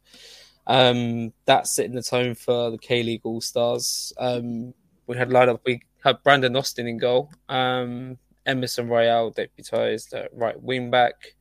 Um, 0.68 1.32
that's 1.46 1.74
setting 1.74 1.96
the 1.96 2.04
tone 2.04 2.36
for 2.36 2.70
the 2.70 2.78
K 2.78 3.02
League 3.02 3.22
All 3.24 3.40
Stars. 3.40 4.12
Um, 4.18 4.74
we 5.08 5.16
had 5.16 5.32
lined 5.32 5.50
up, 5.50 5.62
we 5.66 5.80
had 6.04 6.22
Brandon 6.22 6.54
Austin 6.58 6.86
in 6.86 6.98
goal, 6.98 7.32
um, 7.48 8.18
Emerson 8.46 8.90
Royal 8.90 9.32
deputized 9.32 10.14
uh, 10.14 10.26
right 10.34 10.62
wing 10.62 10.92
back. 10.92 11.36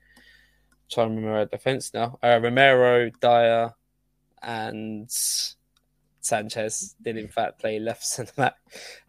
Trying 0.88 1.08
to 1.08 1.14
remember 1.16 1.38
our 1.38 1.46
defense 1.46 1.92
now. 1.92 2.16
Uh, 2.22 2.38
Romero, 2.40 3.10
Dier, 3.20 3.72
and 4.40 5.10
Sanchez 6.20 6.94
did 7.02 7.16
in 7.16 7.26
fact 7.26 7.58
play 7.58 7.80
left 7.80 8.04
centre 8.06 8.32
back. 8.36 8.54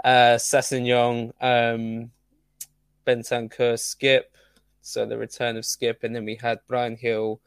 Uh, 0.04 0.40
Young, 0.72 1.34
um, 1.40 2.10
Bentancur, 3.06 3.78
Skip. 3.78 4.36
So 4.84 5.06
the 5.06 5.18
return 5.18 5.58
of 5.58 5.66
Skip, 5.66 6.04
and 6.04 6.16
then 6.16 6.26
we 6.26 6.36
had 6.36 6.60
Bryan 6.68 6.96
Gil, 6.96 7.42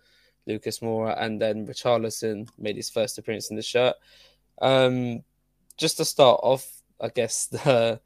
Lucas 0.47 0.81
Moura, 0.81 1.21
and 1.23 1.41
then 1.41 1.67
Richarlison 1.67 2.49
made 2.59 2.77
his 2.77 2.91
first 2.91 3.19
appearance 3.19 3.51
in 3.51 3.57
the 3.57 3.63
shirt. 3.63 3.95
Um, 4.61 5.23
just 5.77 5.99
to 5.99 6.05
start 6.05 6.41
off, 6.43 6.83
I 7.01 7.09
guess 7.09 7.47
the 7.51 8.01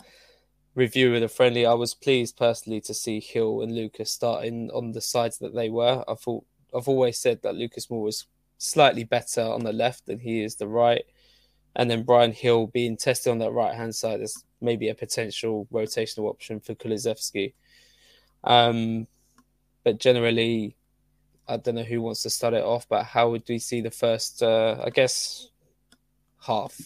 review 0.74 1.14
of 1.14 1.22
the 1.22 1.28
friendly, 1.28 1.64
I 1.64 1.74
was 1.74 1.94
pleased 1.94 2.36
personally 2.36 2.80
to 2.82 2.92
see 2.92 3.20
Gil 3.20 3.62
and 3.62 3.74
Lucas 3.74 4.10
starting 4.10 4.70
on 4.72 4.92
the 4.92 5.00
sides 5.00 5.38
that 5.38 5.54
they 5.54 5.70
were. 5.70 6.04
I 6.06 6.14
thought 6.14 6.44
I've 6.76 6.88
always 6.88 7.18
said 7.18 7.40
that 7.42 7.56
Lucas 7.56 7.86
Moura 7.86 8.04
was 8.04 8.26
slightly 8.58 9.04
better 9.04 9.40
on 9.40 9.64
the 9.64 9.72
left 9.72 10.06
than 10.06 10.18
he 10.18 10.42
is 10.42 10.56
the 10.56 10.68
right 10.68 11.04
and 11.76 11.90
then 11.90 12.02
Bryan 12.02 12.32
Gil 12.32 12.66
being 12.66 12.96
tested 12.96 13.30
on 13.30 13.38
that 13.38 13.52
right 13.52 13.74
hand 13.74 13.94
side 13.94 14.20
is 14.20 14.44
maybe 14.60 14.88
a 14.88 14.94
potential 14.94 15.66
rotational 15.72 16.28
option 16.28 16.60
for 16.60 16.74
Kulusevski. 16.74 17.54
Um, 18.44 19.06
but 19.84 19.98
generally, 19.98 20.76
I 21.48 21.56
don't 21.56 21.74
know 21.74 21.82
who 21.82 22.02
wants 22.02 22.22
to 22.22 22.30
start 22.30 22.54
it 22.54 22.62
off, 22.62 22.88
but 22.88 23.04
how 23.04 23.30
would 23.30 23.42
we 23.48 23.58
see 23.58 23.80
the 23.80 23.90
first, 23.90 24.42
uh, 24.42 24.82
I 24.84 24.90
guess, 24.90 25.48
half? 26.40 26.78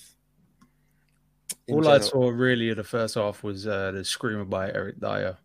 All 1.69 1.83
general? 1.83 1.97
I 1.97 1.99
saw 1.99 2.29
really 2.29 2.71
of 2.71 2.77
the 2.77 2.85
first 2.85 3.15
half 3.15 3.43
was 3.43 3.67
uh, 3.67 3.93
the 3.93 4.05
screamer 4.05 4.45
by 4.45 4.69
Eric 4.69 5.01
Dier. 5.01 5.37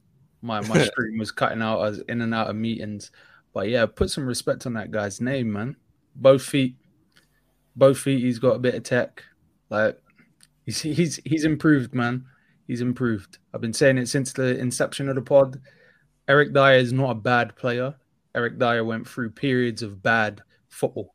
My 0.41 0.61
my 0.61 0.83
screen 0.85 1.17
was 1.17 1.31
cutting 1.31 1.61
out. 1.61 1.79
I 1.79 1.89
was 1.89 1.99
in 1.99 2.21
and 2.21 2.33
out 2.33 2.49
of 2.49 2.55
meetings, 2.55 3.11
but 3.53 3.69
yeah, 3.69 3.85
put 3.85 4.09
some 4.09 4.25
respect 4.25 4.65
on 4.65 4.73
that 4.73 4.91
guy's 4.91 5.19
name, 5.19 5.51
man. 5.51 5.75
Both 6.15 6.43
feet, 6.43 6.75
both 7.75 7.97
feet. 7.97 8.23
He's 8.23 8.39
got 8.39 8.55
a 8.55 8.59
bit 8.59 8.75
of 8.75 8.83
tech. 8.83 9.23
Like 9.69 9.99
he's 10.65 10.81
he's 10.81 11.19
he's 11.25 11.45
improved, 11.45 11.93
man. 11.93 12.25
He's 12.67 12.81
improved. 12.81 13.39
I've 13.53 13.61
been 13.61 13.73
saying 13.73 13.97
it 13.97 14.07
since 14.07 14.31
the 14.31 14.57
inception 14.57 15.09
of 15.09 15.15
the 15.15 15.21
pod. 15.21 15.59
Eric 16.29 16.53
Dier 16.53 16.73
is 16.73 16.93
not 16.93 17.09
a 17.09 17.15
bad 17.15 17.55
player. 17.55 17.95
Eric 18.35 18.59
Dier 18.59 18.85
went 18.85 19.07
through 19.07 19.31
periods 19.31 19.81
of 19.81 20.03
bad 20.03 20.41
football, 20.67 21.11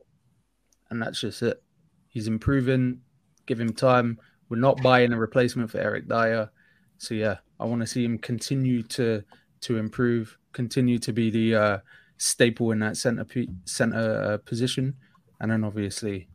and 0.90 1.00
that's 1.00 1.20
just 1.20 1.40
it. 1.40 1.62
He's 2.08 2.26
improving. 2.26 3.00
Give 3.46 3.60
him 3.60 3.72
time. 3.72 4.18
We're 4.48 4.58
not 4.58 4.82
buying 4.82 5.12
a 5.12 5.18
replacement 5.18 5.70
for 5.70 5.78
Eric 5.78 6.08
Dier. 6.08 6.50
So 6.98 7.14
yeah, 7.14 7.36
I 7.60 7.64
want 7.64 7.80
to 7.80 7.86
see 7.86 8.04
him 8.04 8.18
continue 8.18 8.82
to 8.82 9.22
to 9.60 9.78
improve, 9.78 10.36
continue 10.52 10.98
to 10.98 11.12
be 11.12 11.30
the 11.30 11.54
uh, 11.54 11.78
staple 12.18 12.72
in 12.72 12.80
that 12.80 12.96
center 12.96 13.24
center 13.66 14.24
uh, 14.24 14.38
position, 14.38 14.94
and 15.40 15.50
then 15.50 15.62
obviously, 15.62 16.28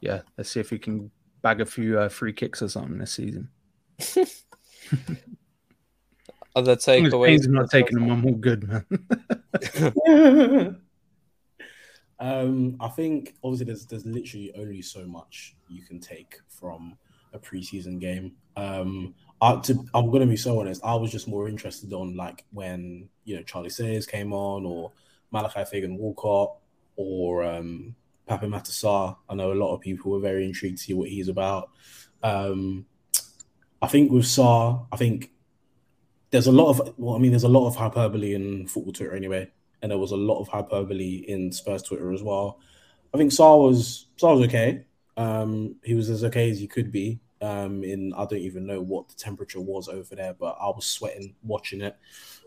yeah, 0.00 0.22
let's 0.38 0.50
see 0.50 0.60
if 0.60 0.70
we 0.70 0.78
can 0.78 1.10
bag 1.42 1.60
a 1.60 1.66
few 1.66 1.98
uh, 1.98 2.08
free 2.08 2.32
kicks 2.32 2.62
or 2.62 2.68
something 2.68 2.96
this 2.96 3.12
season. 3.12 3.50
Other 6.54 6.76
takeaways? 6.76 7.48
not 7.48 7.70
taking 7.70 7.98
them. 7.98 8.10
I'm 8.10 8.26
all 8.26 8.32
good, 8.32 8.68
man. 8.68 8.84
um, 12.18 12.76
I 12.80 12.88
think 12.88 13.34
obviously 13.42 13.66
there's 13.66 13.86
there's 13.86 14.06
literally 14.06 14.52
only 14.56 14.82
so 14.82 15.06
much 15.06 15.56
you 15.68 15.82
can 15.82 15.98
take 15.98 16.40
from 16.48 16.96
a 17.32 17.38
preseason 17.38 17.98
game. 17.98 18.32
Um, 18.56 19.14
I, 19.40 19.56
to, 19.56 19.84
I'm 19.94 20.10
gonna 20.10 20.26
be 20.26 20.36
so 20.36 20.60
honest. 20.60 20.82
I 20.84 20.94
was 20.94 21.10
just 21.10 21.26
more 21.26 21.48
interested 21.48 21.92
on 21.92 22.16
like 22.16 22.44
when 22.52 23.08
you 23.24 23.36
know 23.36 23.42
Charlie 23.42 23.70
Sayers 23.70 24.06
came 24.06 24.32
on, 24.32 24.66
or 24.66 24.92
Malachi 25.30 25.64
Fagan 25.64 25.96
Walcott, 25.96 26.56
or 26.96 27.44
um, 27.44 27.94
Pape 28.28 28.42
Matar 28.42 28.70
Sarr. 28.70 29.16
I 29.28 29.34
know 29.34 29.52
a 29.52 29.54
lot 29.54 29.74
of 29.74 29.80
people 29.80 30.12
were 30.12 30.20
very 30.20 30.44
intrigued 30.44 30.78
to 30.78 30.84
see 30.84 30.94
what 30.94 31.08
he's 31.08 31.28
about. 31.28 31.70
Um, 32.22 32.86
I 33.80 33.88
think 33.88 34.12
with 34.12 34.24
Sarr, 34.24 34.86
I 34.92 34.96
think 34.96 35.32
there's 36.32 36.48
a 36.48 36.52
lot 36.52 36.70
of 36.70 36.94
well, 36.98 37.14
I 37.14 37.18
mean, 37.18 37.30
there's 37.30 37.44
a 37.44 37.48
lot 37.48 37.68
of 37.68 37.76
hyperbole 37.76 38.34
in 38.34 38.66
football 38.66 38.92
Twitter 38.92 39.14
anyway, 39.14 39.48
and 39.80 39.90
there 39.90 39.98
was 39.98 40.10
a 40.10 40.16
lot 40.16 40.40
of 40.40 40.48
hyperbole 40.48 41.24
in 41.28 41.52
Spurs 41.52 41.82
Twitter 41.82 42.12
as 42.12 42.22
well. 42.22 42.58
I 43.14 43.18
think 43.18 43.30
Sarr 43.30 43.62
was 43.62 44.06
Sarr 44.20 44.38
was 44.38 44.48
okay. 44.48 44.84
Um, 45.16 45.76
he 45.84 45.94
was 45.94 46.08
as 46.10 46.24
okay 46.24 46.50
as 46.50 46.58
he 46.58 46.66
could 46.66 46.90
be. 46.90 47.20
Um, 47.42 47.84
in 47.84 48.12
I 48.14 48.24
don't 48.24 48.38
even 48.38 48.66
know 48.66 48.80
what 48.80 49.08
the 49.08 49.14
temperature 49.14 49.60
was 49.60 49.88
over 49.88 50.14
there, 50.14 50.32
but 50.32 50.56
I 50.60 50.68
was 50.68 50.86
sweating 50.86 51.34
watching 51.42 51.82
it. 51.82 51.96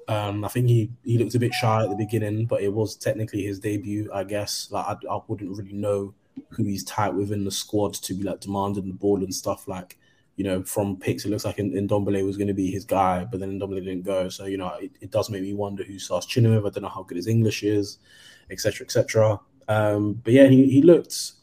Um, 0.07 0.43
I 0.45 0.47
think 0.47 0.67
he, 0.67 0.91
he 1.03 1.17
looked 1.17 1.35
a 1.35 1.39
bit 1.39 1.53
shy 1.53 1.83
at 1.83 1.89
the 1.89 1.95
beginning, 1.95 2.45
but 2.45 2.61
it 2.61 2.71
was 2.71 2.95
technically 2.95 3.43
his 3.43 3.59
debut, 3.59 4.09
I 4.13 4.23
guess. 4.23 4.69
Like 4.71 4.85
I, 4.85 5.13
I 5.13 5.19
wouldn't 5.27 5.57
really 5.57 5.73
know 5.73 6.13
who 6.49 6.63
he's 6.63 6.83
tight 6.83 7.13
within 7.13 7.43
the 7.43 7.51
squad 7.51 7.93
to 7.95 8.13
be 8.13 8.23
like 8.23 8.39
demanding 8.39 8.87
the 8.87 8.93
ball 8.93 9.23
and 9.23 9.33
stuff. 9.33 9.67
Like, 9.67 9.97
you 10.35 10.43
know, 10.43 10.63
from 10.63 10.97
picks, 10.97 11.25
it 11.25 11.29
looks 11.29 11.45
like 11.45 11.57
Ndombele 11.57 12.25
was 12.25 12.37
going 12.37 12.47
to 12.47 12.53
be 12.53 12.69
his 12.69 12.85
guy, 12.85 13.23
but 13.23 13.39
then 13.39 13.59
Ndombele 13.59 13.83
didn't 13.83 14.03
go. 14.03 14.29
So 14.29 14.45
you 14.45 14.57
know, 14.57 14.73
it, 14.81 14.91
it 15.01 15.11
does 15.11 15.29
make 15.29 15.41
me 15.41 15.53
wonder 15.53 15.83
who 15.83 15.97
starts 15.97 16.35
with. 16.35 16.65
I 16.65 16.69
don't 16.69 16.83
know 16.83 16.89
how 16.89 17.03
good 17.03 17.17
his 17.17 17.27
English 17.27 17.63
is, 17.63 17.99
etc., 18.49 18.85
etc. 18.85 19.39
Um, 19.67 20.13
but 20.23 20.33
yeah, 20.33 20.47
he, 20.47 20.69
he 20.69 20.81
looked 20.81 21.33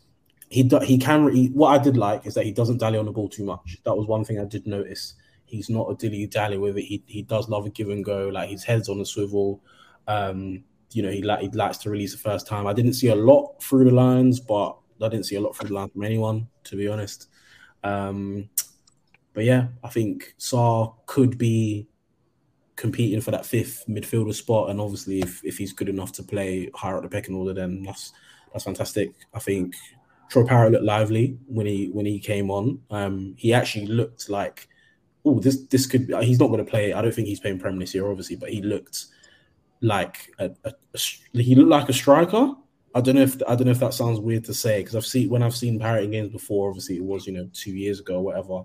he 0.49 0.69
he 0.85 0.99
can. 0.99 1.33
He, 1.33 1.47
what 1.49 1.81
I 1.81 1.83
did 1.83 1.97
like 1.97 2.27
is 2.27 2.35
that 2.35 2.45
he 2.45 2.53
doesn't 2.53 2.79
dally 2.79 2.99
on 2.99 3.07
the 3.07 3.13
ball 3.13 3.29
too 3.29 3.45
much. 3.45 3.79
That 3.85 3.97
was 3.97 4.07
one 4.07 4.25
thing 4.25 4.39
I 4.39 4.45
did 4.45 4.67
notice 4.67 5.15
He's 5.53 5.69
not 5.69 5.91
a 5.91 5.95
dilly 5.95 6.27
dally 6.27 6.57
with 6.57 6.79
it. 6.79 6.85
He 6.85 7.05
he 7.07 7.21
does 7.21 7.47
love 7.47 7.67
a 7.67 7.71
give 7.71 7.91
and 7.91 8.03
go. 8.03 8.29
Like 8.29 8.49
his 8.49 8.65
head's 8.65 8.89
on 8.89 8.99
a 9.01 9.05
swivel. 9.05 9.61
Um, 10.09 10.65
you 10.93 11.03
know, 11.03 11.11
he 11.11 11.21
like 11.21 11.41
he 11.41 11.49
likes 11.51 11.77
to 11.79 11.91
release 11.91 12.13
the 12.13 12.19
first 12.19 12.47
time. 12.47 12.67
I 12.67 12.73
didn't 12.73 12.95
see 12.95 13.09
a 13.09 13.15
lot 13.15 13.63
through 13.63 13.85
the 13.85 13.91
lines, 13.91 14.41
but 14.41 14.79
I 15.03 15.09
didn't 15.09 15.27
see 15.27 15.37
a 15.37 15.41
lot 15.43 15.55
through 15.55 15.69
the 15.69 15.75
lines 15.75 15.93
from 15.93 16.05
anyone, 16.05 16.49
to 16.65 16.77
be 16.77 16.89
honest. 16.89 17.29
Um, 17.85 18.49
but 19.35 19.45
yeah, 19.45 19.69
I 19.83 19.89
think 19.89 20.35
Sarr 20.39 20.95
could 21.07 21.39
be 21.39 21.87
competing 22.77 23.21
for 23.21 23.31
that 23.31 23.47
fifth 23.47 23.85
midfielder 23.89 24.35
spot, 24.35 24.71
and 24.71 24.81
obviously, 24.81 25.21
if, 25.21 25.45
if 25.45 25.59
he's 25.59 25.73
good 25.73 25.89
enough 25.89 26.13
to 26.13 26.23
play 26.23 26.71
higher 26.75 26.97
up 26.97 27.03
the 27.03 27.09
pecking 27.09 27.35
order, 27.35 27.55
then 27.55 27.83
that's 27.83 28.13
that's 28.53 28.65
fantastic. 28.65 29.13
I 29.35 29.39
think 29.39 29.75
Troy 30.29 30.45
Parrott 30.45 30.73
looked 30.73 30.85
lively 30.85 31.39
when 31.47 31.67
he 31.67 31.89
when 31.93 32.07
he 32.07 32.19
came 32.19 32.51
on. 32.51 32.81
Um, 32.91 33.35
he 33.37 33.53
actually 33.53 33.87
looked 33.87 34.29
like 34.29 34.69
oh, 35.25 35.41
this 35.41 35.67
this 35.67 35.87
could 35.87 36.09
be, 36.09 36.17
he's 36.25 36.41
not 36.41 36.49
going 36.49 36.65
to 36.65 36.71
play. 36.71 36.93
I 36.93 37.03
don't 37.03 37.15
think 37.15 37.29
he's 37.29 37.41
playing 37.41 37.59
Premier 37.59 37.81
this 37.81 37.95
year, 37.95 38.09
obviously, 38.09 38.37
but 38.37 38.51
he 38.51 38.63
looked 38.63 39.07
like 39.81 40.31
a, 40.39 40.51
a, 40.65 40.73
a, 40.95 40.99
he 41.43 41.55
looked 41.55 41.71
like 41.71 41.89
a 41.89 41.93
striker, 41.93 42.55
I 42.95 43.01
don't 43.01 43.15
know 43.15 43.23
if 43.23 43.41
I 43.49 43.55
don't 43.55 43.67
know 43.67 43.71
if 43.71 43.81
that 43.81 43.95
sounds 43.95 44.21
weird 44.21 44.45
to 44.45 44.55
say 44.55 44.81
because 44.81 44.97
I've 44.97 45.07
seen 45.07 45.31
when 45.31 45.43
I've 45.43 45.57
seen 45.57 45.79
Parrott 45.79 46.05
in 46.05 46.11
games 46.11 46.29
before. 46.29 46.69
Obviously, 46.69 46.97
it 46.97 47.05
was 47.05 47.27
you 47.27 47.33
know 47.33 47.49
two 47.53 47.73
years 47.73 48.01
ago, 48.01 48.21
whatever. 48.21 48.63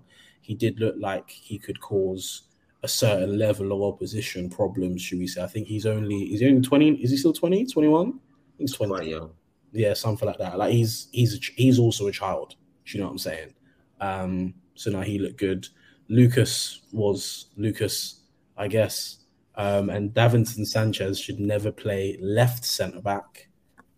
He 0.48 0.54
did 0.54 0.80
look 0.80 0.96
like 0.98 1.28
he 1.28 1.58
could 1.58 1.78
cause 1.78 2.44
a 2.82 2.88
certain 2.88 3.38
level 3.38 3.70
of 3.70 3.94
opposition 3.94 4.48
problems. 4.48 5.02
Should 5.02 5.18
we 5.18 5.26
say? 5.26 5.42
I 5.42 5.46
think 5.46 5.68
he's 5.68 5.84
only 5.84 6.24
he's 6.24 6.42
only 6.42 6.62
twenty. 6.62 6.92
Is 7.02 7.10
he 7.10 7.18
still 7.18 7.34
20, 7.34 7.66
21? 7.66 8.18
He's 8.56 8.72
twenty. 8.72 8.94
Quite 8.94 9.08
young. 9.08 9.30
Yeah, 9.72 9.92
something 9.92 10.26
like 10.26 10.38
that. 10.38 10.56
Like 10.56 10.72
he's 10.72 11.08
he's 11.12 11.34
a, 11.34 11.38
he's 11.54 11.78
also 11.78 12.06
a 12.06 12.12
child. 12.12 12.54
Do 12.86 12.92
you 12.96 13.00
know 13.00 13.08
what 13.08 13.12
I'm 13.12 13.18
saying? 13.18 13.54
Um, 14.00 14.54
so 14.74 14.90
now 14.90 15.02
he 15.02 15.18
looked 15.18 15.36
good. 15.36 15.68
Lucas 16.08 16.80
was 16.92 17.50
Lucas, 17.58 18.22
I 18.56 18.68
guess. 18.68 19.18
Um, 19.56 19.90
and 19.90 20.14
Davinson 20.14 20.66
Sanchez 20.66 21.20
should 21.20 21.40
never 21.40 21.70
play 21.70 22.16
left 22.22 22.64
centre 22.64 23.02
back 23.02 23.50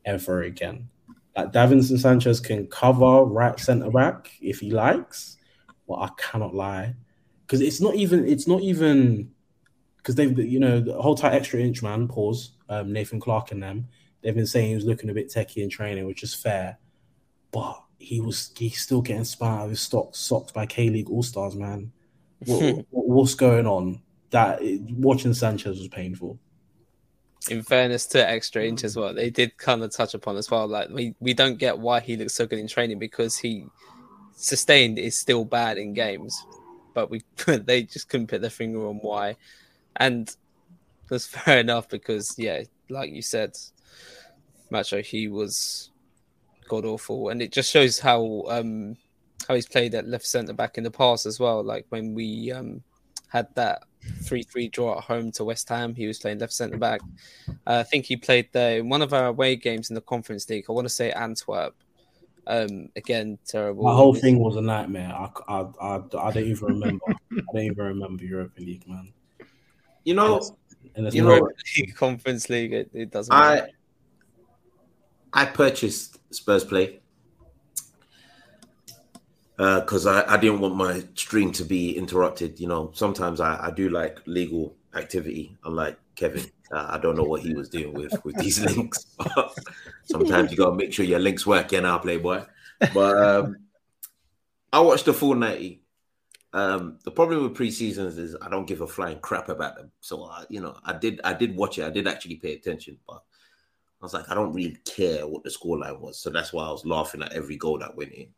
ever 0.05 0.43
again. 0.43 0.89
Like 1.37 1.53
Davinson 1.53 2.01
Sanchez 2.01 2.41
can 2.41 2.67
cover 2.67 3.25
right 3.25 3.61
centre 3.61 3.93
back 3.93 4.33
if 4.41 4.59
he 4.59 4.73
likes, 4.73 5.37
but 5.91 5.97
I 5.97 6.09
cannot 6.17 6.55
lie 6.55 6.95
because 7.45 7.61
it's 7.61 7.81
not 7.81 7.97
even 7.97 8.29
it's 8.29 8.47
not 8.47 8.63
even 8.63 9.33
because 9.97 10.15
they've 10.15 10.39
you 10.39 10.61
know 10.61 10.81
the 10.81 11.03
whole 11.03 11.17
tight 11.17 11.35
extra 11.35 11.59
inch 11.59 11.83
man 11.83 12.07
pause 12.07 12.53
um, 12.69 12.93
Nathan 12.93 13.19
Clark 13.19 13.51
and 13.51 13.61
them 13.61 13.89
they've 14.23 14.37
been 14.37 14.47
saying 14.47 14.69
he 14.69 14.75
was 14.77 14.85
looking 14.85 15.11
a 15.11 15.15
bit 15.15 15.29
techie 15.29 15.65
in 15.65 15.69
training, 15.69 16.07
which 16.07 16.23
is 16.23 16.33
fair, 16.33 16.79
but 17.51 17.83
he 17.99 18.21
was 18.21 18.53
he's 18.57 18.81
still 18.81 19.03
getting 19.03 19.25
spun 19.25 19.59
out 19.59 19.65
of 19.65 19.71
his 19.71 19.81
stocks 19.81 20.21
socks 20.21 20.53
by 20.53 20.65
K 20.65 20.91
League 20.91 21.11
All 21.11 21.25
Stars 21.25 21.57
man. 21.57 21.91
What, 22.47 22.87
what's 22.91 23.35
going 23.35 23.67
on? 23.67 24.01
That 24.31 24.61
watching 24.93 25.35
Sanchez 25.35 25.79
was 25.79 25.89
painful 25.89 26.39
in 27.49 27.63
fairness 27.63 28.07
to 28.07 28.29
extra 28.29 28.65
inch 28.65 28.85
as 28.85 28.97
well, 28.97 29.15
they 29.15 29.31
did 29.31 29.57
kind 29.57 29.83
of 29.83 29.91
touch 29.91 30.15
upon 30.15 30.37
as 30.37 30.51
well. 30.51 30.67
Like 30.67 30.91
we, 30.91 31.15
we 31.21 31.33
don't 31.33 31.57
get 31.57 31.79
why 31.79 32.01
he 32.01 32.17
looks 32.17 32.35
so 32.35 32.47
good 32.47 32.59
in 32.59 32.67
training 32.67 32.99
because 32.99 33.39
he 33.39 33.67
sustained 34.41 34.99
is 34.99 35.17
still 35.17 35.45
bad 35.45 35.79
in 35.79 35.95
games, 35.95 36.45
but 36.95 37.11
we 37.11 37.23
they 37.47 37.83
just 37.83 38.09
couldn't 38.09 38.29
put 38.29 38.41
their 38.41 38.51
finger 38.51 38.87
on 38.87 38.97
why, 38.97 39.37
and 39.97 40.35
that's 41.09 41.27
fair 41.45 41.61
enough 41.61 41.89
because 41.89 42.35
yeah, 42.39 42.63
like 42.89 43.11
you 43.13 43.23
said, 43.23 43.57
Macho 44.71 45.03
he 45.03 45.29
was 45.29 45.91
god 46.69 46.85
awful, 46.85 47.29
and 47.29 47.43
it 47.43 47.53
just 47.53 47.71
shows 47.71 47.99
how 47.99 48.45
um 48.49 48.97
how 49.49 49.55
he's 49.55 49.69
played 49.69 49.95
at 49.95 50.09
left 50.09 50.27
centre 50.27 50.53
back 50.53 50.79
in 50.79 50.85
the 50.85 50.91
past 50.91 51.27
as 51.27 51.41
well. 51.41 51.63
Like 51.63 51.87
when 51.89 52.15
we 52.15 52.53
um 52.53 52.83
had 53.29 53.47
that 53.55 53.85
3 54.25 54.43
3 54.43 54.69
draw 54.69 54.99
at 54.99 55.05
home 55.05 55.31
to 55.33 55.45
West 55.45 55.69
Ham. 55.69 55.95
He 55.95 56.07
was 56.07 56.19
playing 56.19 56.39
left 56.39 56.53
centre 56.53 56.79
back. 56.79 57.01
Uh, 57.49 57.79
I 57.79 57.83
think 57.85 58.07
he 58.07 58.17
played 58.17 58.49
there 58.53 58.79
in 58.79 58.89
one 58.89 59.03
of 59.03 59.13
our 59.13 59.27
away 59.27 59.57
games 59.57 59.91
in 59.91 59.95
the 59.95 60.01
Conference 60.01 60.49
League. 60.49 60.67
I 60.69 60.73
want 60.73 60.87
to 60.87 60.95
say 60.95 61.13
Antwerp. 61.13 61.75
Um, 62.47 62.89
again, 62.97 63.39
terrible. 63.47 63.85
The 63.87 63.95
whole 63.95 64.15
thing 64.15 64.39
was 64.39 64.57
a 64.57 64.63
nightmare. 64.63 65.13
I, 65.15 65.31
I, 65.49 65.61
I, 65.81 65.97
I 65.97 66.31
don't 66.33 66.45
even 66.45 66.67
remember. 66.67 67.05
I 67.09 67.41
don't 67.53 67.63
even 67.65 67.85
remember 67.85 68.25
Europa 68.25 68.61
League, 68.61 68.89
man. 68.89 69.13
You 70.05 70.15
know, 70.15 70.27
And 70.27 70.37
it's- 70.37 70.53
and 70.97 71.07
it's 71.07 71.15
you 71.17 71.23
know, 71.23 71.49
League, 71.77 71.95
Conference 71.95 72.49
League, 72.51 72.73
it, 72.73 72.91
it 72.93 73.11
doesn't 73.11 73.33
I 73.33 73.55
matter. 73.55 73.69
I 75.33 75.45
purchased 75.45 76.19
Spurs 76.35 76.65
Play 76.65 76.99
uh 79.59 79.81
because 79.81 80.07
I, 80.07 80.25
I 80.33 80.37
didn't 80.37 80.61
want 80.61 80.75
my 80.75 81.05
stream 81.15 81.53
to 81.53 81.65
be 81.65 81.97
interrupted. 81.97 82.59
You 82.59 82.67
know, 82.69 82.91
sometimes 82.95 83.41
I, 83.41 83.67
I 83.67 83.71
do 83.71 83.89
like 83.91 84.19
legal 84.27 84.75
activity, 84.95 85.57
unlike 85.65 85.99
Kevin. 86.17 86.45
Uh, 86.73 86.87
I 86.91 86.99
don't 86.99 87.17
know 87.17 87.25
what 87.25 87.43
he 87.43 87.55
was 87.55 87.69
doing 87.69 87.93
with 87.93 88.13
with 88.25 88.37
these 88.37 88.59
links. 88.77 89.07
Sometimes 90.11 90.51
you 90.51 90.57
gotta 90.57 90.75
make 90.75 90.93
sure 90.93 91.05
your 91.05 91.21
links 91.21 91.47
work. 91.47 91.71
Yeah, 91.73 91.81
now, 91.81 91.99
Playboy. 91.99 92.45
But 92.93 93.17
um, 93.17 93.57
I 94.73 94.81
watched 94.81 95.05
the 95.05 95.15
full 95.15 95.35
ninety. 95.35 95.83
Um, 96.53 96.99
the 97.05 97.13
problem 97.13 97.45
with 97.45 97.57
preseasons 97.57 98.19
is 98.19 98.37
I 98.43 98.49
don't 98.49 98.67
give 98.67 98.81
a 98.81 98.87
flying 98.87 99.21
crap 99.21 99.49
about 99.49 99.77
them. 99.77 99.93
So 100.01 100.25
I, 100.25 100.45
you 100.49 100.61
know, 100.61 100.77
I 100.85 100.95
did 100.95 101.21
I 101.23 101.33
did 101.33 101.55
watch 101.55 101.79
it. 101.79 101.85
I 101.85 101.91
did 101.91 102.09
actually 102.09 102.37
pay 102.37 102.55
attention, 102.55 102.99
but 103.07 103.23
I 104.01 104.05
was 104.05 104.15
like, 104.15 104.29
I 104.29 104.35
don't 104.35 104.53
really 104.53 104.79
care 104.85 105.27
what 105.27 105.45
the 105.45 105.51
scoreline 105.51 106.01
was. 106.01 106.19
So 106.19 106.31
that's 106.31 106.53
why 106.53 106.65
I 106.65 106.73
was 106.73 106.85
laughing 106.85 107.23
at 107.23 107.33
every 107.33 107.57
goal 107.57 107.79
that 107.79 107.97
went 107.97 108.13
in. 108.13 108.29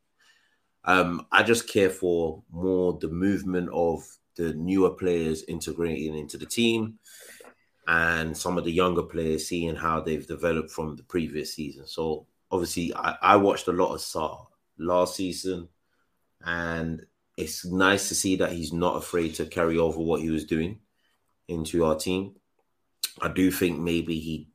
Um, 0.85 1.27
I 1.31 1.43
just 1.43 1.69
care 1.69 1.91
for 1.91 2.43
more 2.51 2.99
the 3.01 3.09
movement 3.09 3.71
of 3.73 4.05
the 4.37 4.53
newer 4.55 4.91
players 4.91 5.45
integrating 5.45 6.19
into 6.19 6.37
the 6.37 6.47
team 6.47 6.99
and 7.87 8.37
some 8.37 8.59
of 8.59 8.65
the 8.65 8.73
younger 8.73 9.03
players 9.03 9.49
seeing 9.49 9.75
how 9.75 10.01
they've 10.01 10.27
developed 10.27 10.71
from 10.71 10.97
the 10.97 11.03
previous 11.03 11.55
season. 11.55 11.87
So 11.87 12.27
obviously 12.51 12.95
I, 12.95 13.17
I 13.21 13.37
watched 13.37 13.69
a 13.69 13.73
lot 13.73 13.95
of 13.95 14.01
Sarr 14.01 14.47
last 14.79 15.17
season 15.17 15.69
and 16.45 17.05
it's 17.37 17.65
nice 17.65 18.09
to 18.09 18.15
see 18.15 18.37
that 18.37 18.53
he's 18.53 18.73
not 18.73 18.97
afraid 18.97 19.35
to 19.37 19.47
carry 19.47 19.79
over 19.79 19.99
what 19.99 20.21
he 20.21 20.31
was 20.31 20.45
doing 20.45 20.79
into 21.49 21.85
our 21.85 21.97
team. 21.97 22.35
I 23.21 23.29
do 23.29 23.51
think 23.51 23.79
maybe 23.79 24.19
he 24.19 24.49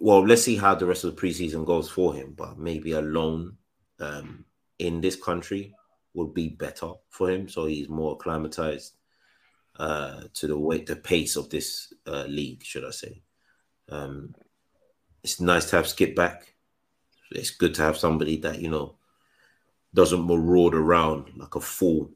well, 0.00 0.26
let's 0.26 0.42
see 0.42 0.56
how 0.56 0.74
the 0.74 0.84
rest 0.84 1.04
of 1.04 1.14
the 1.14 1.22
preseason 1.22 1.64
goes 1.64 1.88
for 1.88 2.12
him, 2.12 2.34
but 2.36 2.58
maybe 2.58 2.90
a 2.90 3.00
loan 3.00 3.56
um, 4.00 4.44
in 4.80 5.00
this 5.00 5.14
country 5.14 5.72
would 6.14 6.34
be 6.34 6.48
better 6.48 6.90
for 7.08 7.30
him, 7.30 7.48
so 7.48 7.66
he's 7.66 7.88
more 7.88 8.14
acclimatized 8.14 8.94
uh, 9.76 10.22
to 10.34 10.46
the 10.46 10.58
way, 10.58 10.82
the 10.82 10.96
pace 10.96 11.36
of 11.36 11.48
this 11.50 11.92
uh, 12.06 12.24
league, 12.28 12.62
should 12.62 12.84
I 12.84 12.90
say? 12.90 13.22
Um, 13.88 14.34
it's 15.22 15.40
nice 15.40 15.70
to 15.70 15.76
have 15.76 15.88
Skip 15.88 16.14
back. 16.14 16.54
It's 17.30 17.50
good 17.50 17.74
to 17.74 17.82
have 17.82 17.96
somebody 17.96 18.36
that 18.38 18.60
you 18.60 18.68
know 18.68 18.96
doesn't 19.94 20.26
maraud 20.26 20.74
around 20.74 21.32
like 21.36 21.54
a 21.54 21.60
fool 21.60 22.10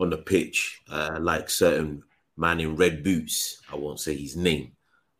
on 0.00 0.10
the 0.10 0.18
pitch, 0.18 0.82
uh, 0.90 1.18
like 1.20 1.48
certain 1.48 2.02
man 2.36 2.60
in 2.60 2.76
red 2.76 3.02
boots. 3.04 3.62
I 3.72 3.76
won't 3.76 4.00
say 4.00 4.16
his 4.16 4.36
name, 4.36 4.72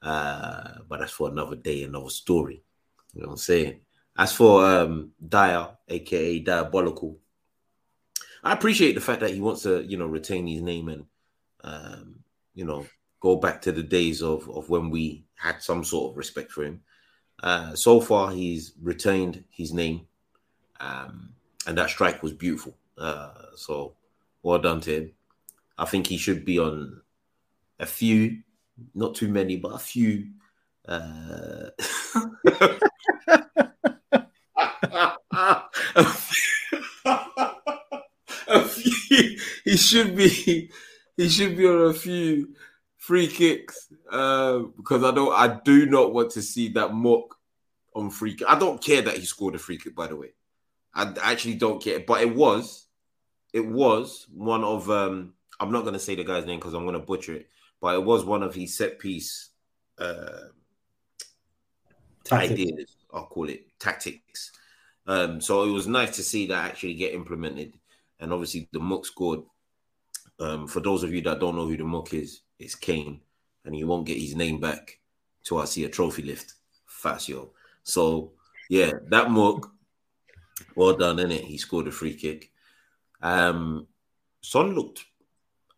uh, 0.02 0.78
but 0.88 1.00
that's 1.00 1.12
for 1.12 1.28
another 1.28 1.56
day, 1.56 1.84
another 1.84 2.10
story. 2.10 2.62
You 3.14 3.22
know 3.22 3.28
what 3.28 3.32
I'm 3.34 3.38
saying? 3.38 3.80
As 4.16 4.32
for 4.32 4.64
um, 4.64 5.12
Dier, 5.26 5.68
aka 5.88 6.38
Diabolical, 6.38 7.18
I 8.42 8.52
appreciate 8.52 8.94
the 8.94 9.00
fact 9.00 9.20
that 9.20 9.30
he 9.30 9.40
wants 9.40 9.62
to, 9.62 9.82
you 9.82 9.96
know, 9.96 10.06
retain 10.06 10.46
his 10.46 10.62
name 10.62 10.88
and, 10.88 11.06
um, 11.64 12.16
you 12.54 12.66
know, 12.66 12.86
go 13.20 13.36
back 13.36 13.62
to 13.62 13.72
the 13.72 13.82
days 13.84 14.22
of 14.22 14.48
of 14.50 14.70
when 14.70 14.90
we 14.90 15.24
had 15.36 15.62
some 15.62 15.84
sort 15.84 16.12
of 16.12 16.18
respect 16.18 16.52
for 16.52 16.64
him. 16.64 16.82
Uh, 17.42 17.74
so 17.74 18.00
far, 18.00 18.32
he's 18.32 18.74
retained 18.82 19.44
his 19.50 19.72
name, 19.72 20.06
um, 20.80 21.30
and 21.66 21.78
that 21.78 21.90
strike 21.90 22.22
was 22.22 22.32
beautiful. 22.32 22.76
Uh, 22.98 23.30
so, 23.56 23.94
well 24.42 24.58
done 24.58 24.80
to 24.82 24.96
him. 24.96 25.12
I 25.78 25.84
think 25.86 26.06
he 26.06 26.16
should 26.18 26.44
be 26.44 26.58
on 26.58 27.02
a 27.80 27.86
few, 27.86 28.38
not 28.94 29.14
too 29.16 29.28
many, 29.28 29.56
but 29.56 29.74
a 29.74 29.78
few. 29.78 30.28
Uh, 30.86 31.70
a 38.48 38.64
few- 38.68 39.38
he 39.64 39.76
should 39.76 40.16
be 40.16 40.70
he 41.16 41.28
should 41.28 41.56
be 41.56 41.66
on 41.66 41.90
a 41.90 41.92
few 41.92 42.54
free 42.96 43.26
kicks 43.26 43.88
uh, 44.10 44.60
because 44.76 45.04
I 45.04 45.10
don't 45.10 45.32
I 45.32 45.60
do 45.64 45.86
not 45.86 46.12
want 46.12 46.30
to 46.32 46.42
see 46.42 46.68
that 46.70 46.94
mock 46.94 47.36
on 47.94 48.10
free 48.10 48.34
kick. 48.34 48.48
I 48.48 48.58
don't 48.58 48.82
care 48.82 49.02
that 49.02 49.16
he 49.16 49.24
scored 49.24 49.54
a 49.54 49.58
free 49.58 49.78
kick 49.78 49.94
by 49.94 50.06
the 50.06 50.16
way. 50.16 50.34
I 50.94 51.12
actually 51.22 51.54
don't 51.54 51.82
care, 51.82 52.00
but 52.00 52.22
it 52.22 52.34
was 52.34 52.86
it 53.52 53.66
was 53.66 54.26
one 54.32 54.64
of 54.64 54.90
um 54.90 55.34
I'm 55.60 55.72
not 55.72 55.84
gonna 55.84 55.98
say 55.98 56.14
the 56.14 56.24
guy's 56.24 56.46
name 56.46 56.58
because 56.58 56.74
I'm 56.74 56.84
gonna 56.84 56.98
butcher 56.98 57.34
it, 57.34 57.48
but 57.80 57.94
it 57.94 58.04
was 58.04 58.24
one 58.24 58.42
of 58.42 58.54
his 58.54 58.76
set 58.76 58.98
piece 58.98 59.50
uh 59.98 60.48
Tactics. 62.24 62.52
ideas, 62.52 62.96
I'll 63.12 63.26
call 63.26 63.48
it 63.50 63.66
tactics. 63.78 64.52
Um, 65.06 65.40
so 65.40 65.64
it 65.64 65.70
was 65.70 65.86
nice 65.86 66.16
to 66.16 66.22
see 66.22 66.46
that 66.46 66.64
actually 66.64 66.94
get 66.94 67.12
implemented. 67.12 67.74
And 68.18 68.32
obviously 68.32 68.68
the 68.72 68.80
Mook 68.80 69.04
scored. 69.04 69.40
Um, 70.40 70.66
for 70.66 70.80
those 70.80 71.02
of 71.02 71.12
you 71.14 71.20
that 71.22 71.40
don't 71.40 71.56
know 71.56 71.66
who 71.66 71.76
the 71.76 71.84
Mook 71.84 72.12
is, 72.12 72.40
it's 72.58 72.74
Kane, 72.74 73.20
and 73.64 73.74
he 73.74 73.84
won't 73.84 74.06
get 74.06 74.18
his 74.18 74.34
name 74.34 74.60
back 74.60 74.98
till 75.44 75.58
I 75.58 75.64
see 75.64 75.84
a 75.84 75.88
trophy 75.88 76.22
lift. 76.22 76.54
Facio. 76.88 77.50
So 77.82 78.32
yeah, 78.68 78.92
that 79.08 79.30
Mook, 79.30 79.70
well 80.74 80.96
done, 80.96 81.16
innit? 81.18 81.44
He 81.44 81.58
scored 81.58 81.88
a 81.88 81.92
free 81.92 82.14
kick. 82.14 82.50
Um 83.22 83.86
Son 84.40 84.74
looked 84.74 85.04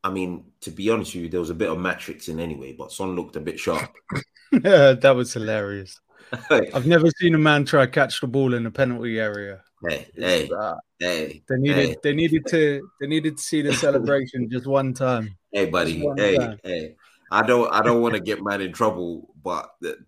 I 0.06 0.10
mean, 0.10 0.44
to 0.60 0.70
be 0.70 0.88
honest 0.88 1.14
with 1.14 1.24
you, 1.24 1.28
there 1.28 1.40
was 1.40 1.50
a 1.50 1.54
bit 1.54 1.68
of 1.68 1.80
matrix 1.80 2.28
in 2.28 2.38
anyway, 2.38 2.72
but 2.72 2.92
Son 2.92 3.16
looked 3.16 3.34
a 3.34 3.40
bit 3.40 3.58
sharp. 3.58 3.92
that 4.52 5.14
was 5.16 5.32
hilarious. 5.32 6.00
I've 6.50 6.86
never 6.86 7.10
seen 7.10 7.34
a 7.34 7.38
man 7.38 7.64
try 7.64 7.86
catch 7.86 8.20
the 8.20 8.28
ball 8.28 8.54
in 8.54 8.62
the 8.62 8.70
penalty 8.70 9.18
area. 9.18 9.62
hey, 9.88 10.06
hey, 10.14 10.48
Uh, 10.56 10.76
hey, 10.98 11.42
they 11.48 11.56
needed 11.56 11.88
hey. 11.88 11.96
they 12.02 12.14
needed 12.14 12.46
to 12.48 12.88
they 13.00 13.06
needed 13.06 13.36
to 13.36 13.42
see 13.42 13.62
the 13.62 13.72
celebration 13.74 14.48
just 14.52 14.66
one 14.66 14.94
time. 14.94 15.36
Hey, 15.52 15.66
buddy. 15.66 16.06
Hey, 16.16 16.36
time. 16.36 16.58
hey. 16.62 16.96
I 17.30 17.42
don't. 17.42 17.72
I 17.72 17.82
don't 17.82 18.02
want 18.02 18.14
to 18.14 18.20
get 18.20 18.42
man 18.42 18.60
in 18.60 18.72
trouble, 18.72 19.34
but 19.42 19.74
the, 19.80 19.98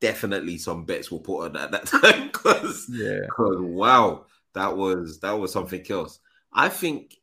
definitely 0.00 0.58
some 0.58 0.84
bets 0.84 1.10
were 1.10 1.18
put 1.18 1.44
on 1.44 1.56
at 1.56 1.70
that 1.70 1.86
time 1.86 2.26
because 2.32 2.86
Yeah. 2.90 3.20
because 3.26 3.56
wow, 3.58 4.26
that 4.54 4.76
was 4.76 5.20
that 5.20 5.32
was 5.32 5.52
something 5.52 5.84
else. 5.90 6.20
I 6.52 6.68
think 6.68 7.16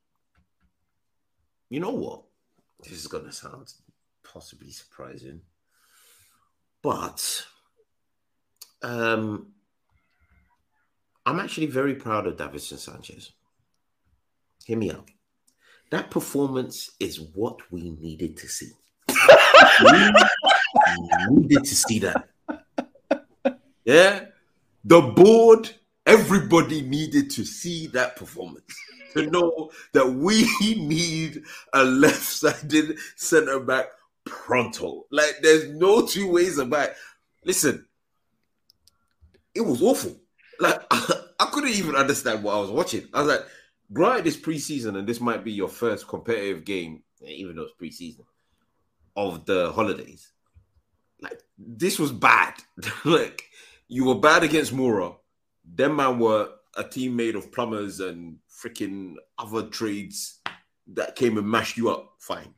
you 1.69 1.79
know 1.79 1.91
what? 1.91 2.23
This 2.83 2.93
is 2.93 3.07
gonna 3.07 3.31
sound 3.31 3.71
possibly 4.23 4.71
surprising, 4.71 5.41
but 6.81 7.45
um, 8.83 9.53
I'm 11.25 11.39
actually 11.39 11.67
very 11.67 11.95
proud 11.95 12.27
of 12.27 12.37
Davinson 12.37 12.77
Sanchez. 12.77 13.31
Hear 14.65 14.77
me 14.77 14.91
out. 14.91 15.09
That 15.91 16.09
performance 16.09 16.91
is 16.99 17.19
what 17.19 17.59
we 17.71 17.91
needed 17.91 18.37
to 18.37 18.47
see. 18.47 18.71
we 19.83 20.11
needed 21.29 21.65
to 21.65 21.75
see 21.75 21.99
that. 21.99 22.29
Yeah. 23.83 24.25
The 24.85 25.01
board, 25.01 25.69
everybody 26.05 26.81
needed 26.81 27.29
to 27.31 27.45
see 27.45 27.87
that 27.87 28.15
performance 28.15 28.73
to 29.13 29.27
know 29.27 29.71
that 29.93 30.07
we 30.07 30.43
need 30.61 31.43
a 31.73 31.83
left 31.83 32.23
sided 32.23 32.97
center 33.15 33.59
back 33.59 33.87
pronto. 34.25 35.05
Like, 35.11 35.35
there's 35.41 35.69
no 35.69 36.05
two 36.05 36.31
ways 36.31 36.57
about 36.57 36.89
it. 36.89 36.95
Listen, 37.43 37.85
it 39.53 39.61
was 39.61 39.81
awful. 39.81 40.15
Like, 40.59 40.81
I 41.41 41.45
couldn't 41.45 41.71
even 41.71 41.95
understand 41.95 42.43
what 42.43 42.55
I 42.55 42.59
was 42.59 42.69
watching. 42.69 43.07
I 43.15 43.23
was 43.23 43.27
like, 43.29 43.45
granted, 43.91 44.27
it's 44.27 44.37
preseason 44.37 44.95
and 44.95 45.07
this 45.07 45.19
might 45.19 45.43
be 45.43 45.51
your 45.51 45.67
first 45.67 46.07
competitive 46.07 46.63
game, 46.65 47.01
even 47.25 47.55
though 47.55 47.63
it's 47.63 47.73
preseason, 47.81 48.25
of 49.15 49.43
the 49.45 49.71
holidays. 49.71 50.31
Like, 51.19 51.41
this 51.57 51.97
was 51.97 52.11
bad. 52.11 52.53
like, 53.05 53.43
you 53.87 54.05
were 54.05 54.19
bad 54.19 54.43
against 54.43 54.71
Mura. 54.71 55.13
Them 55.65 55.95
man 55.95 56.19
were 56.19 56.49
a 56.77 56.83
team 56.83 57.15
made 57.15 57.35
of 57.35 57.51
plumbers 57.51 57.99
and 57.99 58.37
freaking 58.47 59.15
other 59.39 59.63
trades 59.63 60.41
that 60.93 61.15
came 61.15 61.39
and 61.39 61.49
mashed 61.49 61.75
you 61.75 61.89
up. 61.89 62.13
Fine. 62.19 62.53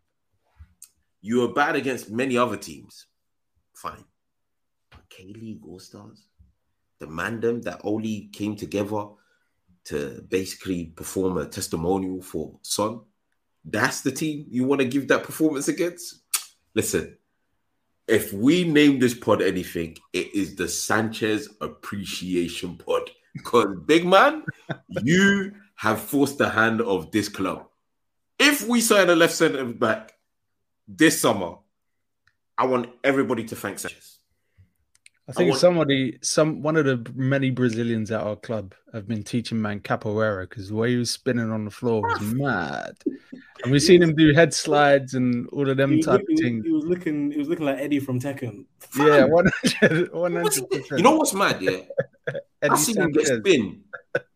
You 1.21 1.39
were 1.39 1.53
bad 1.53 1.77
against 1.77 2.11
many 2.11 2.36
other 2.36 2.57
teams. 2.57 3.07
Fine. 3.73 4.03
K 5.09 5.34
League 5.39 5.65
All 5.65 5.79
Stars, 5.79 6.25
the 7.04 7.12
mandem 7.12 7.62
that 7.64 7.82
only 7.84 8.30
came 8.32 8.56
together 8.56 9.06
to 9.86 10.26
basically 10.30 10.86
perform 10.86 11.38
a 11.38 11.45
testimonial 11.45 12.22
for 12.22 12.58
Son. 12.62 13.01
That's 13.66 14.01
the 14.01 14.12
team 14.12 14.45
you 14.49 14.64
want 14.64 14.80
to 14.80 14.88
give 14.88 15.10
that 15.10 15.24
performance 15.24 15.68
against? 15.68 16.22
Listen, 16.74 17.18
if 18.08 18.32
we 18.32 18.64
name 18.64 18.99
this 18.99 19.14
pod 19.14 19.41
anything, 19.41 19.97
it 20.14 20.34
is 20.34 20.56
the 20.56 20.68
Sanchez 20.68 21.49
Appreciation 21.60 22.78
Pod. 22.78 23.10
Because, 23.34 23.76
big 23.86 24.06
man, 24.06 24.43
you 25.01 25.54
have 25.76 25.99
forced 25.99 26.38
the 26.38 26.49
hand 26.49 26.82
of 26.82 27.12
this 27.12 27.28
club. 27.28 27.68
If 28.39 28.68
we 28.68 28.80
sign 28.80 29.10
a 29.10 29.16
left 29.16 29.34
centre 29.34 29.66
back 29.66 30.14
this 30.88 31.20
summer, 31.20 31.56
I 32.58 32.66
want 32.66 32.89
everybody 33.04 33.43
to 33.45 33.56
thank 33.56 33.80
Sanchez. 33.80 34.12
I 35.30 35.32
think 35.32 35.49
want- 35.51 35.61
somebody, 35.61 36.17
some 36.21 36.61
one 36.61 36.76
of 36.76 36.86
the 36.86 37.09
many 37.15 37.49
Brazilians 37.49 38.11
at 38.11 38.19
our 38.21 38.36
club 38.36 38.74
have 38.91 39.07
been 39.07 39.24
teaching 39.24 39.61
man 39.61 39.80
capoeira 39.80 40.49
because 40.49 40.67
the 40.69 40.76
way 40.76 40.91
he 40.91 40.97
was 40.97 41.11
spinning 41.11 41.49
on 41.49 41.63
the 41.63 41.71
floor 41.71 42.01
was 42.01 42.19
mad. 42.21 42.95
And 43.63 43.71
we've 43.71 43.82
seen 43.82 44.03
him 44.03 44.13
do 44.15 44.34
head 44.34 44.53
slides 44.53 45.13
and 45.13 45.47
all 45.49 45.69
of 45.69 45.78
them 45.78 45.93
He 45.93 46.01
type 46.01 46.15
of 46.19 46.28
looking, 46.28 46.38
things. 46.38 46.65
he 46.65 46.71
was 46.74 46.84
looking. 46.84 47.32
He 47.32 47.38
was 47.39 47.47
looking 47.47 47.65
like 47.65 47.78
Eddie 47.78 47.99
from 48.01 48.19
Tekken. 48.19 48.65
Yeah, 48.97 49.24
100 49.24 50.11
100%. 50.11 50.97
You 50.97 51.03
know 51.03 51.15
what's 51.15 51.34
mad, 51.34 51.61
yeah? 51.61 51.78
I 52.61 52.76
seen 52.76 52.97
him 52.97 53.11
get 53.11 53.28
spin, 53.28 53.84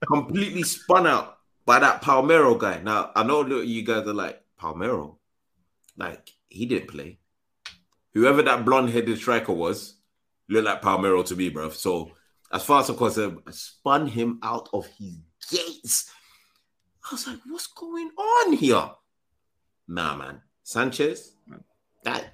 completely 0.08 0.64
spun 0.64 1.06
out 1.06 1.38
by 1.66 1.80
that 1.80 2.02
Palmero 2.02 2.58
guy. 2.58 2.80
Now 2.82 3.12
I 3.14 3.24
know 3.24 3.46
you 3.46 3.84
guys 3.84 4.08
are 4.08 4.14
like 4.14 4.42
Palmero, 4.58 5.18
like 5.98 6.32
he 6.48 6.66
didn't 6.66 6.88
play. 6.88 7.20
Whoever 8.14 8.42
that 8.44 8.64
blonde-headed 8.64 9.18
striker 9.18 9.52
was, 9.54 9.96
looked 10.50 10.66
like 10.66 10.82
Palmero 10.82 11.26
to 11.26 11.36
me, 11.36 11.50
bro. 11.50 11.70
So 11.70 12.12
as 12.52 12.64
far 12.64 12.82
as 12.82 12.90
I'm 12.90 12.98
concerned, 12.98 13.40
I 13.48 13.52
spun 13.52 14.08
him 14.08 14.40
out 14.44 14.70
of 14.74 14.88
his 14.98 15.18
gates. 15.50 16.12
I 17.10 17.14
was 17.14 17.28
like, 17.28 17.40
what's 17.48 17.68
going 17.68 18.10
on 18.18 18.54
here? 18.54 18.90
Nah, 19.88 20.16
man. 20.16 20.42
Sanchez, 20.64 21.34
that 22.04 22.34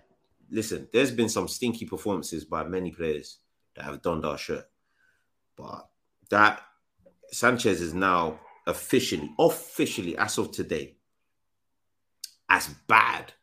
listen, 0.49 0.87
there's 0.91 1.11
been 1.11 1.29
some 1.29 1.47
stinky 1.47 1.85
performances 1.85 2.45
by 2.45 2.63
many 2.63 2.91
players 2.91 3.39
that 3.75 3.85
have 3.85 4.01
donned 4.01 4.25
our 4.25 4.37
shirt. 4.37 4.65
But 5.55 5.87
that 6.29 6.61
Sanchez 7.31 7.81
is 7.81 7.93
now 7.93 8.39
officially, 8.65 9.31
officially, 9.39 10.17
as 10.17 10.37
of 10.37 10.51
today, 10.51 10.95
as 12.49 12.69
bad 12.87 13.33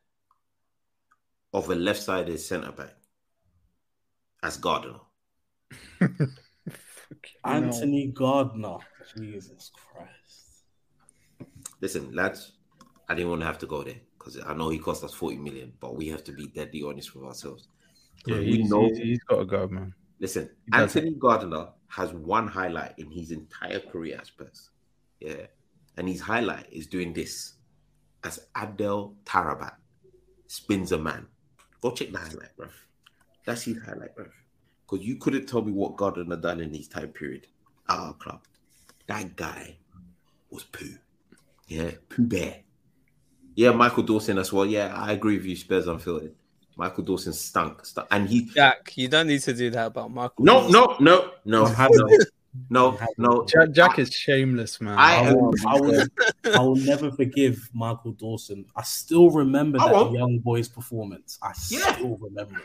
of 1.52 1.68
a 1.68 1.74
left-sided 1.74 2.38
centre 2.38 2.72
back 2.72 2.94
as 4.43 4.57
Gardner. 4.57 4.99
Anthony 7.45 8.09
Gardner. 8.09 8.78
Jesus 9.16 9.70
Christ. 9.74 10.64
Listen, 11.80 12.12
lads, 12.14 12.53
I 13.09 13.14
didn't 13.14 13.30
want 13.30 13.41
to 13.43 13.47
have 13.47 13.59
to 13.59 13.66
go 13.66 13.82
there 13.82 13.97
because 14.18 14.38
I 14.45 14.55
know 14.55 14.68
he 14.68 14.78
cost 14.78 15.03
us 15.05 15.14
40 15.14 15.38
million, 15.38 15.72
but 15.80 15.97
we 15.97 16.09
have 16.09 16.22
to 16.24 16.32
be 16.32 16.47
deadly 16.49 16.82
honest 16.82 17.14
with 17.14 17.24
ourselves. 17.24 17.68
Yeah, 18.26 18.38
we 18.38 18.62
know- 18.64 18.84
he's- 18.86 18.99
he's 18.99 19.18
got 19.24 19.38
to 19.38 19.45
go, 19.47 19.66
man. 19.68 19.95
Listen, 20.18 20.51
He 20.66 20.70
does 20.72 20.95
Anthony 20.95 21.14
Gardner 21.18 21.68
has 21.88 22.12
one 22.12 22.47
highlight 22.47 22.99
in 22.99 23.11
his 23.11 23.30
entire 23.30 23.80
career 23.80 24.18
at 24.18 24.26
Spurs. 24.26 24.70
Yeah. 25.18 25.47
And 25.97 26.07
his 26.09 26.20
highlight 26.20 26.70
is 26.72 26.86
doing 26.86 27.12
this 27.14 27.55
as 28.22 28.47
Adel 28.55 29.16
Taarabt 29.24 29.76
spins 30.47 30.93
a 30.93 30.99
man. 30.99 31.26
Go 31.80 31.91
check 31.93 32.12
the 32.12 32.18
highlight, 32.18 32.55
bruv. 32.57 32.70
That's 33.45 33.62
his 33.62 33.78
highlight, 33.82 34.16
bruv. 34.16 34.30
Because 34.88 35.07
you 35.07 35.16
couldn't 35.16 35.47
tell 35.47 35.62
me 35.62 35.72
what 35.72 35.97
Gardner 35.97 36.36
done 36.36 36.61
in 36.61 36.72
his 36.74 36.88
time 36.88 37.09
period 37.09 37.47
at 37.88 37.99
our 37.99 38.14
club. 38.14 38.41
That 39.07 39.36
guy 39.36 39.76
was 40.51 40.64
poo. 40.64 40.95
Yeah, 41.68 41.93
poo 42.09 42.24
bear. 42.26 42.57
Yeah, 43.55 43.70
Michael 43.72 44.03
Dawson 44.03 44.38
as 44.38 44.53
well. 44.53 44.66
Yeah, 44.66 44.93
I 44.97 45.12
agree 45.12 45.36
with 45.36 45.47
you, 45.47 45.57
Spurs 45.57 45.86
unfiltered. 45.86 46.34
Michael 46.76 47.05
Dawson 47.05 47.32
stunk. 47.32 47.84
stunk. 47.84 48.09
And 48.11 48.28
he 48.28 48.47
Jack, 48.47 48.93
you 48.97 49.09
don't 49.09 49.26
need 49.26 49.41
to 49.43 49.53
do 49.53 49.70
that 49.70 49.86
about 49.88 50.11
Michael. 50.11 50.45
no, 50.45 50.70
Dawson. 50.70 50.72
no, 51.05 51.32
no, 51.45 51.64
no, 51.66 51.74
no, 51.91 52.18
no, 52.70 52.99
no. 53.18 53.47
Jack, 53.47 53.70
Jack 53.72 53.99
is 53.99 54.12
shameless, 54.12 54.80
man. 54.80 54.99
I- 54.99 55.26
I 55.28 55.32
will, 55.32 55.55
I 55.68 55.80
will, 55.80 56.05
I 56.57 56.61
will 56.61 56.76
never 56.76 57.11
forgive 57.12 57.68
Michael 57.74 58.12
Dawson. 58.12 58.64
I 58.74 58.82
still 58.82 59.30
remember 59.30 59.78
I 59.80 59.86
that 59.86 59.95
won't. 59.95 60.12
young 60.14 60.38
boy's 60.38 60.68
performance. 60.68 61.38
I 61.43 61.53
Yeah. 61.68 61.95
still 61.97 62.16
remember 62.16 62.57
it. 62.59 62.64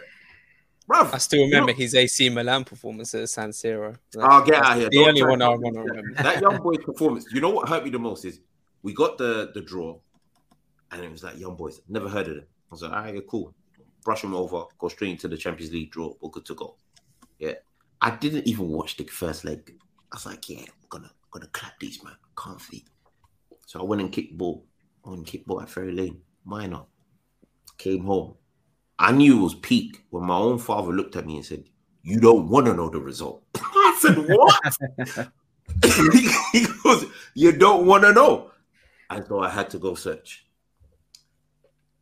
Bruv, 0.88 1.14
I 1.14 1.18
still 1.18 1.44
remember 1.44 1.72
you 1.72 1.78
know- 1.78 1.82
his 1.82 1.96
AC 1.96 2.30
Milan 2.30 2.64
performance 2.64 3.14
at 3.16 3.28
San 3.30 3.50
Siro. 3.50 3.98
I'll 4.20 4.46
get 4.46 4.56
out 4.64 4.74
of 4.74 4.78
here. 4.82 4.90
The 4.92 4.98
Don't 4.98 5.08
only 5.10 5.24
one 5.24 5.42
I 5.42 5.50
want 5.50 5.76
to 5.76 5.82
remember. 5.82 6.24
that 6.24 6.42
young 6.42 6.62
boy's 6.62 6.78
performance. 6.86 7.26
You 7.34 7.42
know 7.42 7.50
what 7.50 7.68
hurt 7.70 7.84
me 7.84 7.90
the 7.90 8.00
most 8.00 8.24
is 8.26 8.40
we 8.84 8.94
got 8.94 9.18
the 9.18 9.52
the 9.56 9.62
draw, 9.62 9.98
and 10.92 11.04
it 11.04 11.12
was 11.12 11.24
like 11.24 11.38
young 11.40 11.56
boys. 11.56 11.82
Never 11.90 12.08
heard 12.08 12.28
of 12.28 12.36
them. 12.36 12.46
I 12.46 12.74
was 12.74 12.82
like, 12.84 12.92
all 12.92 13.00
right, 13.00 13.28
cool. 13.28 13.54
Brush 14.04 14.22
them 14.22 14.36
over. 14.36 14.66
Go 14.78 14.88
straight 14.90 15.10
into 15.12 15.28
the 15.28 15.38
Champions 15.38 15.74
League 15.74 15.92
draw. 15.92 16.14
We're 16.22 16.30
good 16.30 16.46
to 16.46 16.54
go. 16.56 16.76
Yeah, 17.40 17.54
I 18.02 18.12
didn't 18.12 18.48
even 18.48 18.68
watch 18.70 18.98
the 18.98 19.06
first 19.06 19.44
leg. 19.44 19.74
I 20.12 20.16
was 20.16 20.26
like, 20.28 20.48
yeah, 20.50 20.60
I'm 20.60 20.88
gonna 20.90 21.12
gonna 21.32 21.48
clap 21.48 21.80
these 21.80 22.04
man. 22.04 22.14
Can't 22.38 22.62
feed. 22.62 22.86
So 23.66 23.80
I 23.80 23.84
went 23.84 24.02
and 24.02 24.12
kicked 24.12 24.38
ball. 24.38 24.64
I 25.04 25.10
went 25.10 25.20
and 25.20 25.28
kicked 25.28 25.48
ball 25.48 25.62
at 25.62 25.70
Ferry 25.70 25.92
Lane. 25.94 26.22
Minor. 26.46 26.84
Came 27.80 28.06
home. 28.06 28.36
I 29.00 29.12
knew 29.12 29.40
it 29.40 29.44
was 29.44 29.56
peak 29.56 30.04
when 30.10 30.24
my 30.26 30.38
own 30.38 30.58
father 30.58 30.92
looked 30.94 31.16
at 31.16 31.26
me 31.26 31.36
and 31.38 31.46
said, 31.46 31.66
You 32.04 32.20
don't 32.20 32.48
want 32.50 32.66
to 32.68 32.74
know 32.74 32.90
the 32.90 33.00
result. 33.00 33.44
I 33.56 33.98
said, 34.00 34.16
What? 34.18 35.30
he 36.52 36.66
goes, 36.84 37.06
You 37.34 37.52
don't 37.52 37.86
want 37.86 38.04
to 38.04 38.14
know. 38.14 38.52
And 39.10 39.26
so 39.28 39.40
I 39.40 39.50
had 39.50 39.70
to 39.72 39.80
go 39.80 39.96
search. 39.96 40.46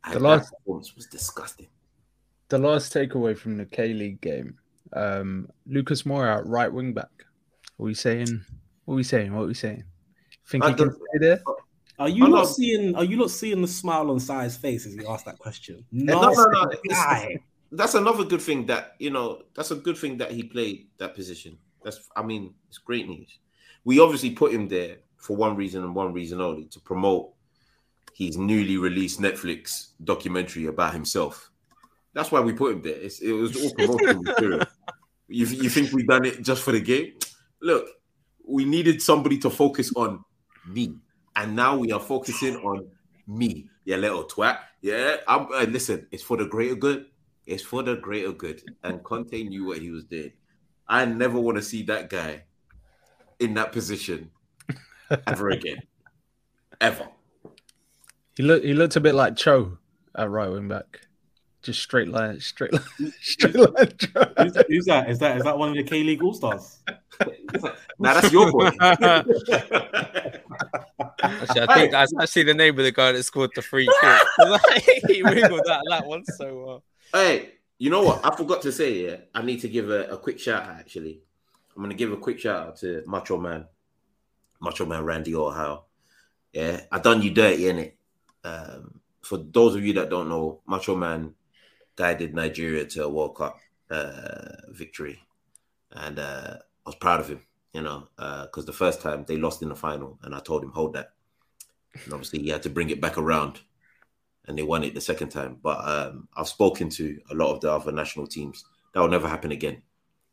And 0.04 0.14
The 0.14 0.20
last- 0.20 0.52
performance 0.52 0.94
was 0.94 1.06
disgusting. 1.06 1.68
the 2.48 2.58
last 2.58 2.92
takeaway 2.94 3.36
from 3.36 3.56
the 3.56 3.64
K 3.66 3.92
League 3.92 4.20
game, 4.20 4.58
um, 4.92 5.48
Lucas 5.66 6.02
Moura 6.04 6.42
right 6.44 6.72
wing 6.72 6.92
back. 6.92 7.10
What 7.76 7.86
are 7.86 7.88
we 7.88 7.94
saying? 7.94 8.44
What 8.84 8.94
are 8.94 8.96
we 8.96 9.02
saying? 9.02 9.34
What 9.34 9.42
are 9.44 9.46
we 9.46 9.54
saying? 9.54 9.82
Think 10.46 10.62
I 10.64 10.68
he 10.70 10.74
can 10.76 10.90
stay 10.92 11.18
there? 11.18 11.42
Are 11.98 12.08
you 12.08 12.28
not 12.28 12.30
no. 12.30 12.44
seeing? 12.44 12.94
Are 12.96 13.04
you 13.04 13.16
not 13.16 13.30
seeing 13.30 13.62
the 13.62 13.68
smile 13.68 14.10
on 14.10 14.18
Sai's 14.18 14.56
face 14.56 14.86
as 14.86 14.94
he 14.94 15.06
asked 15.06 15.26
that 15.26 15.38
question? 15.38 15.84
No, 15.92 16.20
no, 16.30 16.44
no. 16.46 16.70
Guy. 16.88 17.38
That's 17.70 17.94
another 17.94 18.24
good 18.24 18.42
thing 18.42 18.66
that 18.66 18.94
you 18.98 19.10
know. 19.10 19.42
That's 19.54 19.70
a 19.70 19.76
good 19.76 19.96
thing 19.96 20.16
that 20.18 20.32
he 20.32 20.42
played 20.42 20.88
that 20.98 21.14
position. 21.14 21.58
That's, 21.84 22.08
I 22.16 22.22
mean, 22.22 22.54
it's 22.68 22.78
great 22.78 23.06
news. 23.06 23.38
We 23.84 24.00
obviously 24.00 24.30
put 24.30 24.52
him 24.52 24.68
there 24.68 24.96
for 25.18 25.36
one 25.36 25.54
reason 25.54 25.84
and 25.84 25.94
one 25.94 26.12
reason 26.12 26.40
only 26.40 26.64
to 26.66 26.80
promote 26.80 27.30
his 28.14 28.36
newly 28.36 28.78
released 28.78 29.20
Netflix 29.20 29.88
documentary 30.02 30.66
about 30.66 30.94
himself. 30.94 31.50
That's 32.14 32.30
why 32.32 32.40
we 32.40 32.52
put 32.52 32.72
him 32.72 32.82
there. 32.82 32.94
It's, 32.94 33.20
it 33.20 33.32
was 33.32 33.56
all 33.56 33.74
promotional 33.78 34.22
material. 34.22 34.66
You, 35.28 35.46
you 35.46 35.68
think 35.68 35.92
we 35.92 36.04
done 36.04 36.24
it 36.24 36.42
just 36.42 36.62
for 36.62 36.72
the 36.72 36.80
game? 36.80 37.14
Look, 37.60 37.86
we 38.46 38.64
needed 38.64 39.02
somebody 39.02 39.38
to 39.38 39.50
focus 39.50 39.92
on 39.96 40.24
me, 40.66 40.94
and 41.36 41.54
now 41.54 41.76
we 41.76 41.92
are 41.92 42.00
focusing 42.00 42.56
on 42.56 42.88
me. 43.26 43.68
Yeah, 43.84 43.96
little 43.96 44.24
twat. 44.24 44.58
Yeah, 44.80 45.16
I'm. 45.28 45.46
Uh, 45.52 45.66
listen, 45.68 46.06
it's 46.10 46.22
for 46.22 46.36
the 46.36 46.46
greater 46.46 46.74
good. 46.74 47.06
It's 47.46 47.62
for 47.62 47.82
the 47.82 47.96
greater 47.96 48.32
good. 48.32 48.62
And 48.82 49.02
Conte 49.02 49.42
knew 49.42 49.66
what 49.66 49.78
he 49.78 49.90
was 49.90 50.04
doing. 50.04 50.32
I 50.88 51.04
never 51.04 51.38
want 51.38 51.56
to 51.56 51.62
see 51.62 51.82
that 51.84 52.10
guy 52.10 52.44
in 53.38 53.54
that 53.54 53.72
position 53.72 54.30
ever 55.26 55.50
again, 55.50 55.82
ever. 56.80 57.08
He 58.36 58.42
looked. 58.42 58.64
He 58.64 58.74
looked 58.74 58.96
a 58.96 59.00
bit 59.00 59.14
like 59.14 59.36
Cho 59.36 59.78
at 60.16 60.30
right 60.30 60.48
wing 60.48 60.68
back. 60.68 61.00
Just 61.64 61.80
straight 61.80 62.08
line, 62.08 62.38
straight 62.40 62.74
line, 62.74 62.82
straight 63.22 63.54
line. 63.54 63.88
Who's 64.36 64.52
that? 64.52 64.66
Who's 64.68 64.84
that? 64.84 65.08
Is 65.08 65.18
that 65.20 65.38
is 65.38 65.44
that 65.44 65.56
one 65.56 65.70
of 65.70 65.76
the 65.76 65.82
K 65.82 66.02
League 66.02 66.22
All 66.22 66.34
Stars? 66.34 66.80
now 67.98 68.20
that's 68.20 68.30
your 68.30 68.52
boy. 68.52 68.70
Actually, 71.22 71.62
I 71.62 71.74
think 71.74 71.90
that's 71.92 72.12
actually 72.20 72.42
the 72.42 72.52
name 72.52 72.78
of 72.78 72.84
the 72.84 72.92
guy 72.92 73.12
that 73.12 73.22
scored 73.22 73.52
the 73.54 73.62
free 73.62 73.88
kick. 74.02 74.22
he 75.08 75.22
wiggled 75.22 75.62
that 75.64 75.80
that 75.88 76.06
one 76.06 76.22
so 76.26 76.64
well. 76.64 76.82
Hey, 77.14 77.52
you 77.78 77.88
know 77.88 78.02
what? 78.02 78.20
I 78.26 78.36
forgot 78.36 78.60
to 78.62 78.72
say. 78.72 79.06
Yeah, 79.06 79.16
I 79.34 79.40
need 79.40 79.62
to 79.62 79.68
give 79.68 79.88
a, 79.88 80.04
a 80.08 80.18
quick 80.18 80.38
shout 80.38 80.64
out. 80.64 80.76
Actually, 80.78 81.22
I'm 81.74 81.82
gonna 81.82 81.94
give 81.94 82.12
a 82.12 82.18
quick 82.18 82.40
shout 82.40 82.66
out 82.66 82.76
to 82.80 83.02
Macho 83.06 83.38
Man, 83.38 83.64
Macho 84.60 84.84
Man 84.84 85.02
Randy 85.02 85.34
Ohio. 85.34 85.84
Yeah, 86.52 86.82
I 86.92 86.98
done 86.98 87.22
you 87.22 87.30
dirty 87.30 87.68
in 87.70 87.78
it. 87.78 87.96
Um, 88.44 89.00
for 89.22 89.38
those 89.38 89.74
of 89.74 89.82
you 89.82 89.94
that 89.94 90.10
don't 90.10 90.28
know, 90.28 90.60
Macho 90.66 90.94
Man 90.94 91.34
guided 91.96 92.34
Nigeria 92.34 92.84
to 92.86 93.04
a 93.04 93.08
World 93.08 93.36
Cup 93.36 93.58
uh, 93.90 94.56
victory, 94.70 95.20
and 95.92 96.18
uh, 96.18 96.56
I 96.84 96.88
was 96.88 96.96
proud 96.96 97.20
of 97.20 97.28
him. 97.28 97.42
You 97.72 97.82
know, 97.82 98.08
because 98.16 98.64
uh, 98.64 98.66
the 98.66 98.72
first 98.72 99.00
time 99.00 99.24
they 99.26 99.36
lost 99.36 99.62
in 99.62 99.68
the 99.68 99.74
final, 99.74 100.18
and 100.22 100.34
I 100.34 100.38
told 100.38 100.62
him 100.62 100.70
hold 100.70 100.94
that. 100.94 101.12
And 102.04 102.12
obviously, 102.12 102.40
he 102.40 102.50
had 102.50 102.62
to 102.62 102.70
bring 102.70 102.90
it 102.90 103.00
back 103.00 103.18
around, 103.18 103.60
and 104.46 104.56
they 104.56 104.62
won 104.62 104.84
it 104.84 104.94
the 104.94 105.00
second 105.00 105.30
time. 105.30 105.58
But 105.60 105.86
um, 105.86 106.28
I've 106.36 106.48
spoken 106.48 106.88
to 106.90 107.18
a 107.30 107.34
lot 107.34 107.52
of 107.52 107.60
the 107.60 107.72
other 107.72 107.90
national 107.90 108.28
teams. 108.28 108.64
That 108.92 109.00
will 109.00 109.08
never 109.08 109.28
happen 109.28 109.50
again. 109.50 109.82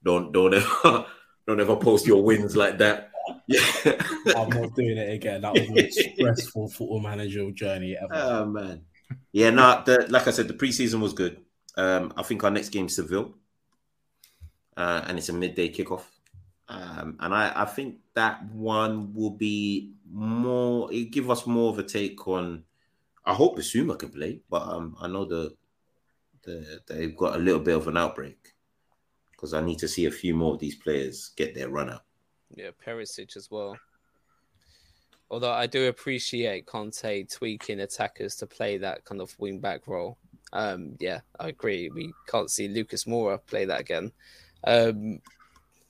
Don't 0.04 0.32
don't 0.32 0.54
ever 0.54 1.06
don't 1.48 1.60
ever 1.60 1.76
post 1.76 2.06
your 2.06 2.24
wins 2.24 2.56
like 2.56 2.78
that. 2.78 3.12
Yeah. 3.48 3.62
I'm 4.36 4.50
not 4.50 4.76
doing 4.76 4.98
it 4.98 5.12
again. 5.12 5.42
That 5.42 5.54
was 5.54 5.62
a 5.62 5.92
stressful 5.92 6.70
football 6.70 7.00
manager 7.00 7.50
journey 7.52 7.98
ever. 8.00 8.14
Oh 8.14 8.46
man. 8.46 8.84
Yeah, 9.32 9.50
no, 9.50 9.82
the, 9.86 10.06
like 10.10 10.28
I 10.28 10.32
said, 10.32 10.48
the 10.48 10.54
preseason 10.54 11.02
was 11.02 11.14
good. 11.14 11.42
Um, 11.78 12.14
I 12.18 12.24
think 12.24 12.44
our 12.44 12.52
next 12.52 12.70
game 12.70 12.88
is 12.88 12.96
Seville, 12.96 13.34
uh, 14.76 15.04
and 15.08 15.18
it's 15.18 15.30
a 15.30 15.34
midday 15.34 15.72
kickoff. 15.72 16.04
Um, 16.68 17.18
and 17.20 17.34
I, 17.34 17.52
I 17.56 17.66
think 17.66 17.98
that 18.16 18.46
one 18.52 19.14
will 19.14 19.32
be 19.32 19.94
more. 20.10 20.92
It 20.92 21.12
give 21.12 21.30
us 21.30 21.46
more 21.46 21.72
of 21.72 21.80
a 21.80 21.84
take 21.84 22.28
on. 22.28 22.64
I 23.26 23.34
hope 23.34 23.58
Bissouma 23.58 23.98
can 23.98 24.10
play, 24.10 24.42
but 24.50 24.64
um, 24.64 24.96
I 25.00 25.08
know 25.08 25.26
the, 25.26 25.54
the 26.44 26.82
they've 26.88 27.16
got 27.16 27.36
a 27.36 27.40
little 27.40 27.60
bit 27.60 27.76
of 27.76 27.88
an 27.88 27.98
outbreak 27.98 28.54
because 29.32 29.54
I 29.54 29.62
need 29.62 29.80
to 29.80 29.88
see 29.88 30.06
a 30.06 30.12
few 30.12 30.34
more 30.34 30.54
of 30.54 30.60
these 30.60 30.76
players 30.76 31.32
get 31.36 31.54
their 31.56 31.70
run 31.70 31.90
out. 31.90 32.04
Yeah, 32.56 32.70
Perisic 32.86 33.36
as 33.36 33.50
well. 33.50 33.78
Although 35.30 35.52
I 35.52 35.66
do 35.66 35.88
appreciate 35.88 36.66
Conte 36.66 37.24
tweaking 37.24 37.80
attackers 37.80 38.36
to 38.36 38.48
play 38.48 38.78
that 38.78 39.06
kind 39.06 39.22
of 39.22 39.34
wing 39.40 39.60
back 39.60 39.88
role. 39.88 40.18
Um, 40.54 40.98
yeah, 41.00 41.22
I 41.40 41.50
agree. 41.50 41.90
We 41.90 42.14
can't 42.28 42.52
see 42.52 42.68
Lucas 42.68 43.06
Moura 43.06 43.40
play 43.46 43.66
that 43.66 43.80
again. 43.80 44.12
Um, 44.64 45.22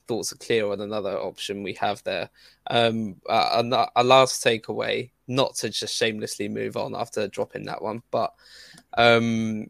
thoughts 0.07 0.33
are 0.33 0.37
clear 0.37 0.69
on 0.71 0.81
another 0.81 1.17
option 1.17 1.63
we 1.63 1.73
have 1.73 2.03
there. 2.03 2.29
Um, 2.67 3.15
a, 3.29 4.03
last 4.03 4.43
takeaway, 4.43 5.11
not 5.27 5.55
to 5.55 5.69
just 5.69 5.95
shamelessly 5.95 6.49
move 6.49 6.77
on 6.77 6.95
after 6.95 7.27
dropping 7.27 7.65
that 7.65 7.81
one, 7.81 8.03
but 8.11 8.33
um, 8.97 9.69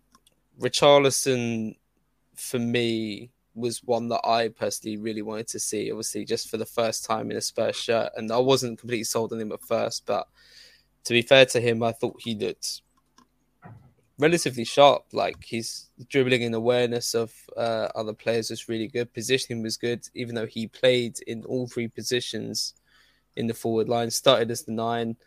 Richarlison 0.59 1.75
for 2.35 2.59
me 2.59 3.29
was 3.53 3.83
one 3.83 4.07
that 4.07 4.25
I 4.25 4.47
personally 4.47 4.97
really 4.97 5.21
wanted 5.21 5.47
to 5.49 5.59
see. 5.59 5.91
Obviously, 5.91 6.25
just 6.25 6.49
for 6.49 6.57
the 6.57 6.65
first 6.65 7.05
time 7.05 7.29
in 7.31 7.37
a 7.37 7.41
Spurs 7.41 7.75
shirt, 7.75 8.11
and 8.15 8.31
I 8.31 8.37
wasn't 8.37 8.79
completely 8.79 9.03
sold 9.03 9.33
on 9.33 9.39
him 9.39 9.51
at 9.51 9.61
first, 9.61 10.05
but 10.05 10.27
to 11.03 11.13
be 11.13 11.21
fair 11.21 11.45
to 11.47 11.59
him, 11.61 11.83
I 11.83 11.91
thought 11.91 12.21
he 12.21 12.35
looked 12.35 12.81
relatively 14.21 14.63
sharp. 14.63 15.05
Like 15.11 15.43
his 15.43 15.87
dribbling 16.07 16.43
and 16.43 16.55
awareness 16.55 17.13
of 17.13 17.33
uh, 17.57 17.89
other 17.95 18.13
players 18.13 18.49
was 18.49 18.69
really 18.69 18.87
good. 18.87 19.13
Positioning 19.13 19.63
was 19.63 19.75
good, 19.75 20.07
even 20.13 20.35
though 20.35 20.45
he 20.45 20.67
played 20.67 21.19
in 21.27 21.43
all 21.45 21.67
three 21.67 21.87
positions 21.87 22.75
in 23.35 23.47
the 23.47 23.53
forward 23.53 23.89
line. 23.89 24.11
Started 24.11 24.51
as 24.51 24.63
the 24.63 24.71
nine, 24.71 25.17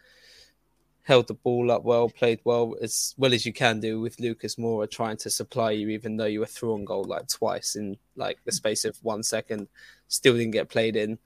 held 1.03 1.27
the 1.27 1.35
ball 1.35 1.71
up 1.71 1.83
well, 1.83 2.09
played 2.09 2.41
well 2.45 2.77
as 2.81 3.15
well 3.19 3.35
as 3.35 3.45
you 3.45 3.53
can 3.53 3.81
do 3.81 4.01
with 4.01 4.21
Lucas 4.21 4.55
Moura 4.55 4.89
trying 4.89 5.17
to 5.19 5.31
supply 5.31 5.73
you, 5.73 5.89
even 5.89 6.17
though 6.17 6.25
you 6.25 6.41
were 6.41 6.47
through 6.47 6.75
on 6.75 6.85
goal 6.85 7.05
like 7.05 7.29
twice 7.29 7.75
in 7.77 7.99
like 8.17 8.39
the 8.45 8.53
space 8.53 8.85
of 8.85 8.97
one 9.03 9.23
second. 9.23 9.69
Still 10.09 10.35
didn't 10.35 10.53
get 10.53 10.71
played 10.71 10.97
in. 10.97 11.19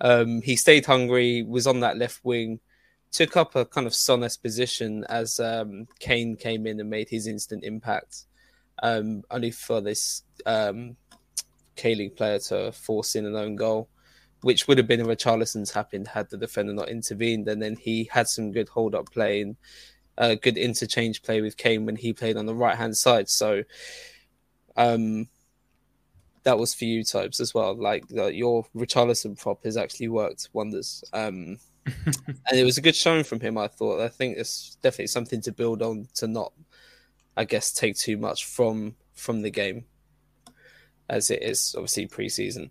Um, 0.00 0.42
he 0.42 0.56
stayed 0.56 0.84
hungry, 0.84 1.42
was 1.42 1.66
on 1.66 1.80
that 1.80 1.96
left 1.96 2.20
wing 2.24 2.60
took 3.14 3.36
up 3.36 3.54
a 3.54 3.64
kind 3.64 3.86
of 3.86 3.92
Sonnes 3.92 4.42
position 4.42 5.04
as 5.08 5.38
um, 5.38 5.86
Kane 6.00 6.34
came 6.34 6.66
in 6.66 6.80
and 6.80 6.90
made 6.90 7.08
his 7.08 7.28
instant 7.28 7.62
impact, 7.62 8.24
um, 8.82 9.22
only 9.30 9.52
for 9.52 9.80
this 9.80 10.24
um, 10.44 10.96
K-League 11.76 12.16
player 12.16 12.40
to 12.40 12.72
force 12.72 13.14
in 13.14 13.24
an 13.24 13.36
own 13.36 13.54
goal, 13.54 13.88
which 14.42 14.66
would 14.66 14.78
have 14.78 14.88
been 14.88 15.00
a 15.00 15.04
Richarlison's 15.04 15.70
happened 15.70 16.08
had 16.08 16.28
the 16.28 16.36
defender 16.36 16.72
not 16.72 16.88
intervened. 16.88 17.46
And 17.46 17.62
then 17.62 17.76
he 17.76 18.10
had 18.10 18.26
some 18.28 18.50
good 18.50 18.68
hold-up 18.68 19.12
play 19.12 19.42
and 19.42 19.56
uh, 20.18 20.34
good 20.34 20.58
interchange 20.58 21.22
play 21.22 21.40
with 21.40 21.56
Kane 21.56 21.86
when 21.86 21.96
he 21.96 22.12
played 22.12 22.36
on 22.36 22.46
the 22.46 22.54
right-hand 22.54 22.96
side. 22.96 23.28
So 23.28 23.62
um, 24.76 25.28
that 26.42 26.58
was 26.58 26.74
for 26.74 26.84
you 26.84 27.04
types 27.04 27.38
as 27.38 27.54
well. 27.54 27.76
Like 27.76 28.04
uh, 28.16 28.26
your 28.26 28.66
Richarlison 28.74 29.40
prop 29.40 29.62
has 29.62 29.76
actually 29.76 30.08
worked 30.08 30.48
wonders. 30.52 31.04
Um, 31.12 31.58
and 32.06 32.58
it 32.58 32.64
was 32.64 32.78
a 32.78 32.82
good 32.82 32.96
showing 32.96 33.24
from 33.24 33.40
him. 33.40 33.58
I 33.58 33.68
thought. 33.68 34.00
I 34.00 34.08
think 34.08 34.38
it's 34.38 34.76
definitely 34.82 35.08
something 35.08 35.40
to 35.42 35.52
build 35.52 35.82
on 35.82 36.08
to 36.14 36.26
not, 36.26 36.52
I 37.36 37.44
guess, 37.44 37.72
take 37.72 37.96
too 37.96 38.16
much 38.16 38.46
from 38.46 38.96
from 39.14 39.42
the 39.42 39.50
game, 39.50 39.84
as 41.08 41.30
it 41.30 41.42
is 41.42 41.74
obviously 41.76 42.08
preseason. 42.08 42.70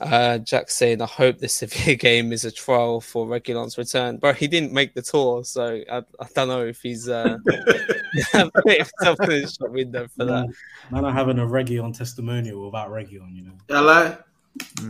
Uh, 0.00 0.38
Jack 0.38 0.70
saying, 0.70 1.00
"I 1.00 1.06
hope 1.06 1.38
this 1.38 1.54
Sevilla 1.58 1.94
game 1.94 2.32
is 2.32 2.44
a 2.44 2.50
trial 2.50 3.00
for 3.00 3.26
Reguilon's 3.26 3.78
return." 3.78 4.16
But 4.16 4.36
he 4.36 4.48
didn't 4.48 4.72
make 4.72 4.94
the 4.94 5.02
tour, 5.02 5.44
so 5.44 5.80
I, 5.90 5.98
I 5.98 6.26
don't 6.34 6.48
know 6.48 6.66
if 6.66 6.82
he's 6.82 7.08
uh, 7.08 7.38
put 7.44 8.76
himself 8.76 9.20
in 9.20 9.28
the 9.28 9.56
shop 9.58 9.70
window 9.70 10.08
for 10.16 10.24
that. 10.24 10.48
Man, 10.90 11.04
I'm 11.04 11.14
having 11.14 11.38
a 11.38 11.46
Reguilon 11.46 11.96
testimonial 11.96 12.64
without 12.64 12.90
Reguilon, 12.90 13.36
you 13.36 13.42
know. 13.42 13.52
Hello. 13.68 14.16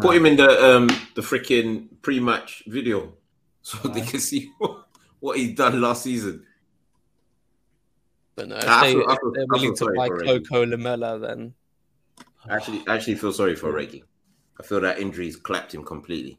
Put 0.00 0.16
him 0.16 0.26
in 0.26 0.36
the 0.36 0.48
um 0.64 0.88
the 1.14 1.20
freaking 1.20 1.86
pre-match 2.00 2.64
video 2.66 3.12
so 3.62 3.78
right. 3.84 3.94
they 3.94 4.00
can 4.02 4.20
see 4.20 4.52
what, 4.58 4.86
what 5.20 5.38
he's 5.38 5.54
done 5.54 5.80
last 5.80 6.02
season. 6.02 6.44
But 8.34 8.48
no, 8.48 8.56
if, 8.56 8.64
they, 8.64 8.92
feel, 8.92 9.10
if 9.10 9.18
they're 9.34 9.46
willing 9.46 9.76
to 9.76 9.92
buy 9.96 10.08
Coco 10.08 10.66
Lamela, 10.66 11.18
then 11.18 11.54
I 12.48 12.56
actually, 12.56 12.82
I 12.88 12.94
actually 12.94 13.16
feel 13.16 13.32
sorry 13.32 13.54
for 13.54 13.72
Reggie. 13.72 14.04
I 14.58 14.62
feel 14.62 14.80
that 14.80 14.98
injuries 14.98 15.36
clapped 15.36 15.74
him 15.74 15.84
completely. 15.84 16.38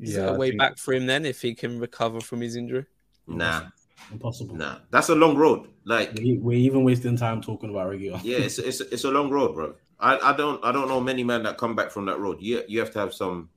Is 0.00 0.14
yeah, 0.14 0.22
there 0.22 0.34
a 0.34 0.38
way 0.38 0.48
think... 0.50 0.58
back 0.58 0.78
for 0.78 0.92
him 0.92 1.06
then 1.06 1.24
if 1.24 1.40
he 1.40 1.54
can 1.54 1.78
recover 1.78 2.20
from 2.20 2.40
his 2.40 2.56
injury? 2.56 2.86
Nah. 3.26 3.66
Impossible. 4.12 4.56
Nah, 4.56 4.78
that's 4.90 5.08
a 5.08 5.14
long 5.14 5.36
road. 5.36 5.68
Like 5.84 6.12
we're 6.14 6.58
even 6.58 6.84
wasting 6.84 7.16
time 7.16 7.40
talking 7.40 7.70
about 7.70 7.88
Reggie. 7.88 8.06
yeah, 8.22 8.38
it's, 8.38 8.58
it's 8.58 8.80
it's 8.80 9.04
a 9.04 9.10
long 9.10 9.30
road, 9.30 9.54
bro. 9.54 9.74
I, 9.98 10.18
I 10.18 10.36
don't 10.36 10.62
I 10.64 10.72
don't 10.72 10.88
know 10.88 11.00
many 11.00 11.24
men 11.24 11.42
that 11.44 11.56
come 11.56 11.74
back 11.74 11.90
from 11.90 12.06
that 12.06 12.18
road. 12.18 12.38
You 12.40 12.62
you 12.68 12.80
have 12.80 12.90
to 12.92 12.98
have 12.98 13.14
some 13.14 13.48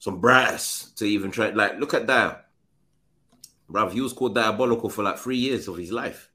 some 0.00 0.18
brass 0.18 0.90
to 0.96 1.04
even 1.04 1.30
try. 1.30 1.50
Like, 1.50 1.78
look 1.78 1.94
at 1.94 2.08
that. 2.08 2.46
Rav, 3.68 3.92
he 3.92 4.00
was 4.00 4.12
called 4.12 4.34
diabolical 4.34 4.90
for 4.90 5.04
like 5.04 5.18
three 5.18 5.36
years 5.36 5.68
of 5.68 5.76
his 5.76 5.92
life. 5.92 6.28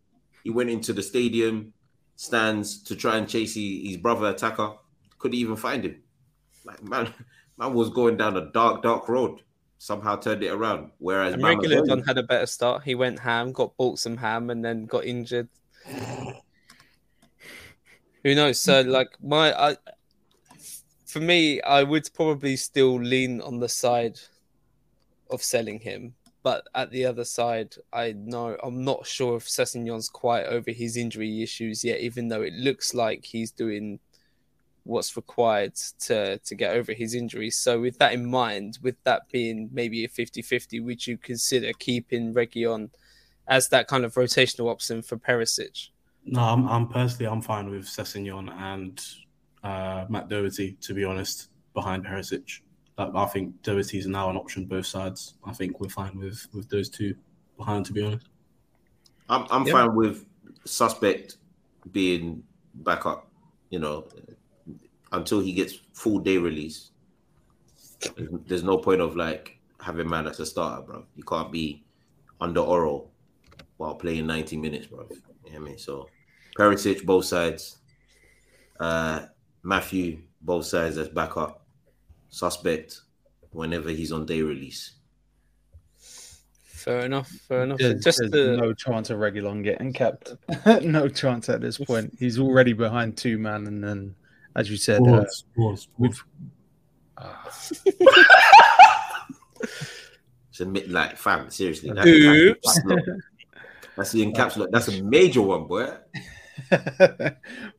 He 0.43 0.51
went 0.51 0.69
into 0.69 0.93
the 0.93 1.03
stadium 1.03 1.73
stands 2.15 2.81
to 2.83 2.95
try 2.95 3.17
and 3.17 3.27
chase 3.27 3.55
his 3.55 3.97
brother 3.97 4.29
attacker. 4.29 4.71
Couldn't 5.17 5.37
even 5.37 5.57
find 5.57 5.83
him. 5.83 6.01
Like, 6.63 6.81
man, 6.83 7.13
man 7.57 7.73
was 7.73 7.89
going 7.89 8.15
down 8.17 8.37
a 8.37 8.51
dark, 8.51 8.83
dark 8.83 9.09
road. 9.09 9.41
Somehow 9.77 10.15
turned 10.15 10.43
it 10.43 10.53
around. 10.53 10.91
Whereas 10.99 11.33
and 11.33 11.43
Reguilon 11.43 12.07
had 12.07 12.17
a 12.17 12.23
better 12.23 12.45
start. 12.45 12.83
He 12.83 12.95
went 12.95 13.19
ham, 13.19 13.51
got 13.51 13.75
bought 13.75 13.99
some 13.99 14.15
ham, 14.15 14.49
and 14.49 14.63
then 14.63 14.85
got 14.85 15.03
injured. 15.03 15.49
Who 18.23 18.33
knows? 18.33 18.61
So, 18.61 18.81
like 18.81 19.09
my, 19.21 19.53
I, 19.53 19.77
for 21.15 21.21
me, 21.21 21.61
I 21.61 21.83
would 21.83 22.09
probably 22.13 22.55
still 22.55 22.95
lean 22.95 23.41
on 23.41 23.59
the 23.59 23.69
side 23.69 24.19
of 25.29 25.41
selling 25.41 25.79
him 25.79 26.13
but 26.45 26.67
at 26.75 26.91
the 26.91 27.05
other 27.05 27.25
side, 27.25 27.73
I 27.91 28.13
know 28.15 28.55
I'm 28.61 28.83
not 28.83 29.07
sure 29.07 29.37
if 29.37 29.45
Sessegnon's 29.45 30.09
quite 30.09 30.45
over 30.45 30.69
his 30.69 30.95
injury 30.95 31.41
issues 31.41 31.83
yet, 31.83 32.01
even 32.01 32.27
though 32.27 32.43
it 32.43 32.53
looks 32.53 32.93
like 32.93 33.25
he's 33.25 33.49
doing 33.49 33.99
what's 34.83 35.17
required 35.17 35.73
to 36.01 36.37
to 36.37 36.53
get 36.53 36.75
over 36.75 36.93
his 36.93 37.15
injuries. 37.15 37.55
So 37.55 37.81
with 37.81 37.97
that 37.97 38.13
in 38.13 38.29
mind, 38.29 38.77
with 38.83 38.95
that 39.05 39.23
being 39.31 39.71
maybe 39.73 40.05
a 40.05 40.07
50-50, 40.07 40.85
would 40.85 41.07
you 41.07 41.17
consider 41.17 41.73
keeping 41.79 42.31
Reguilón 42.31 42.91
as 43.47 43.69
that 43.69 43.87
kind 43.87 44.05
of 44.05 44.13
rotational 44.13 44.69
option 44.69 45.01
for 45.01 45.17
Perisic? 45.17 45.89
No, 46.25 46.41
I'm, 46.41 46.67
I'm 46.67 46.87
personally 46.87 47.25
I'm 47.25 47.41
fine 47.41 47.71
with 47.71 47.85
Sessegnon 47.85 48.51
and 48.55 49.03
uh, 49.65 50.05
Matt 50.09 50.29
Doherty, 50.29 50.77
to 50.81 50.93
be 50.93 51.03
honest, 51.03 51.49
behind 51.73 52.05
Perisic. 52.05 52.61
I 52.97 53.25
think 53.25 53.61
Doherty 53.63 53.97
is 53.97 54.07
now 54.07 54.29
an 54.29 54.37
option 54.37 54.65
both 54.65 54.85
sides. 54.85 55.33
I 55.43 55.53
think 55.53 55.81
we're 55.81 55.89
fine 55.89 56.17
with 56.17 56.47
with 56.53 56.69
those 56.69 56.87
two 56.87 57.15
behind, 57.57 57.85
to 57.87 57.93
be 57.93 58.03
honest. 58.03 58.27
I'm 59.27 59.45
I'm 59.49 59.65
fine 59.65 59.95
with 59.95 60.25
suspect 60.65 61.37
being 61.91 62.43
back 62.75 63.05
up. 63.05 63.27
You 63.69 63.79
know, 63.79 64.07
until 65.11 65.41
he 65.41 65.51
gets 65.51 65.73
full 65.93 66.19
day 66.19 66.37
release. 66.37 66.91
There's 68.45 68.63
no 68.63 68.77
point 68.77 69.01
of 69.01 69.15
like 69.15 69.57
having 69.81 70.07
man 70.07 70.27
as 70.27 70.39
a 70.39 70.45
starter, 70.45 70.83
bro. 70.83 71.05
You 71.15 71.23
can't 71.23 71.51
be 71.51 71.83
under 72.39 72.61
oral 72.61 73.11
while 73.77 73.95
playing 73.95 74.27
90 74.27 74.57
minutes, 74.57 74.87
bro. 74.87 75.07
You 75.45 75.53
know 75.53 75.55
I 75.55 75.59
mean? 75.59 75.77
So 75.79 76.07
Perisic, 76.57 77.03
both 77.03 77.25
sides. 77.25 77.79
Uh 78.79 79.25
Matthew, 79.65 80.19
both 80.41 80.65
sides 80.65 80.97
as 80.99 81.09
backup. 81.09 81.65
Suspect 82.29 83.01
whenever 83.51 83.89
he's 83.89 84.11
on 84.11 84.25
day 84.27 84.41
release. 84.43 84.93
Fair 86.63 86.99
enough. 86.99 87.29
Fair 87.47 87.63
enough. 87.63 87.79
There's, 87.79 88.03
Just 88.03 88.19
there's 88.19 88.31
the, 88.31 88.57
no 88.57 88.73
chance 88.73 89.09
of 89.09 89.17
Reguilon 89.17 89.63
getting 89.63 89.91
kept. 89.91 90.35
no 90.83 91.07
chance 91.07 91.49
at 91.49 91.61
this 91.61 91.79
point. 91.79 92.15
He's 92.19 92.37
already 92.37 92.73
behind 92.73 93.17
two 93.17 93.39
man, 93.39 93.65
and 93.65 93.83
then, 93.83 94.13
as 94.55 94.69
you 94.69 94.77
said, 94.77 95.01
uh, 95.01 95.23
Pause, 95.23 95.45
pause, 95.57 95.87
we've 95.97 96.23
It's 100.49 100.59
a 100.59 100.65
mid 100.65 100.91
like 100.91 101.17
fam, 101.17 101.49
seriously. 101.49 101.89
That, 101.89 102.05
Oops. 102.05 102.59
That's, 102.63 102.83
the- 102.83 103.21
that's 103.97 104.11
the 104.11 104.25
encapsulate. 104.25 104.69
That's 104.71 104.89
a 104.89 105.01
major 105.01 105.41
one, 105.41 105.65
boy. 105.65 105.91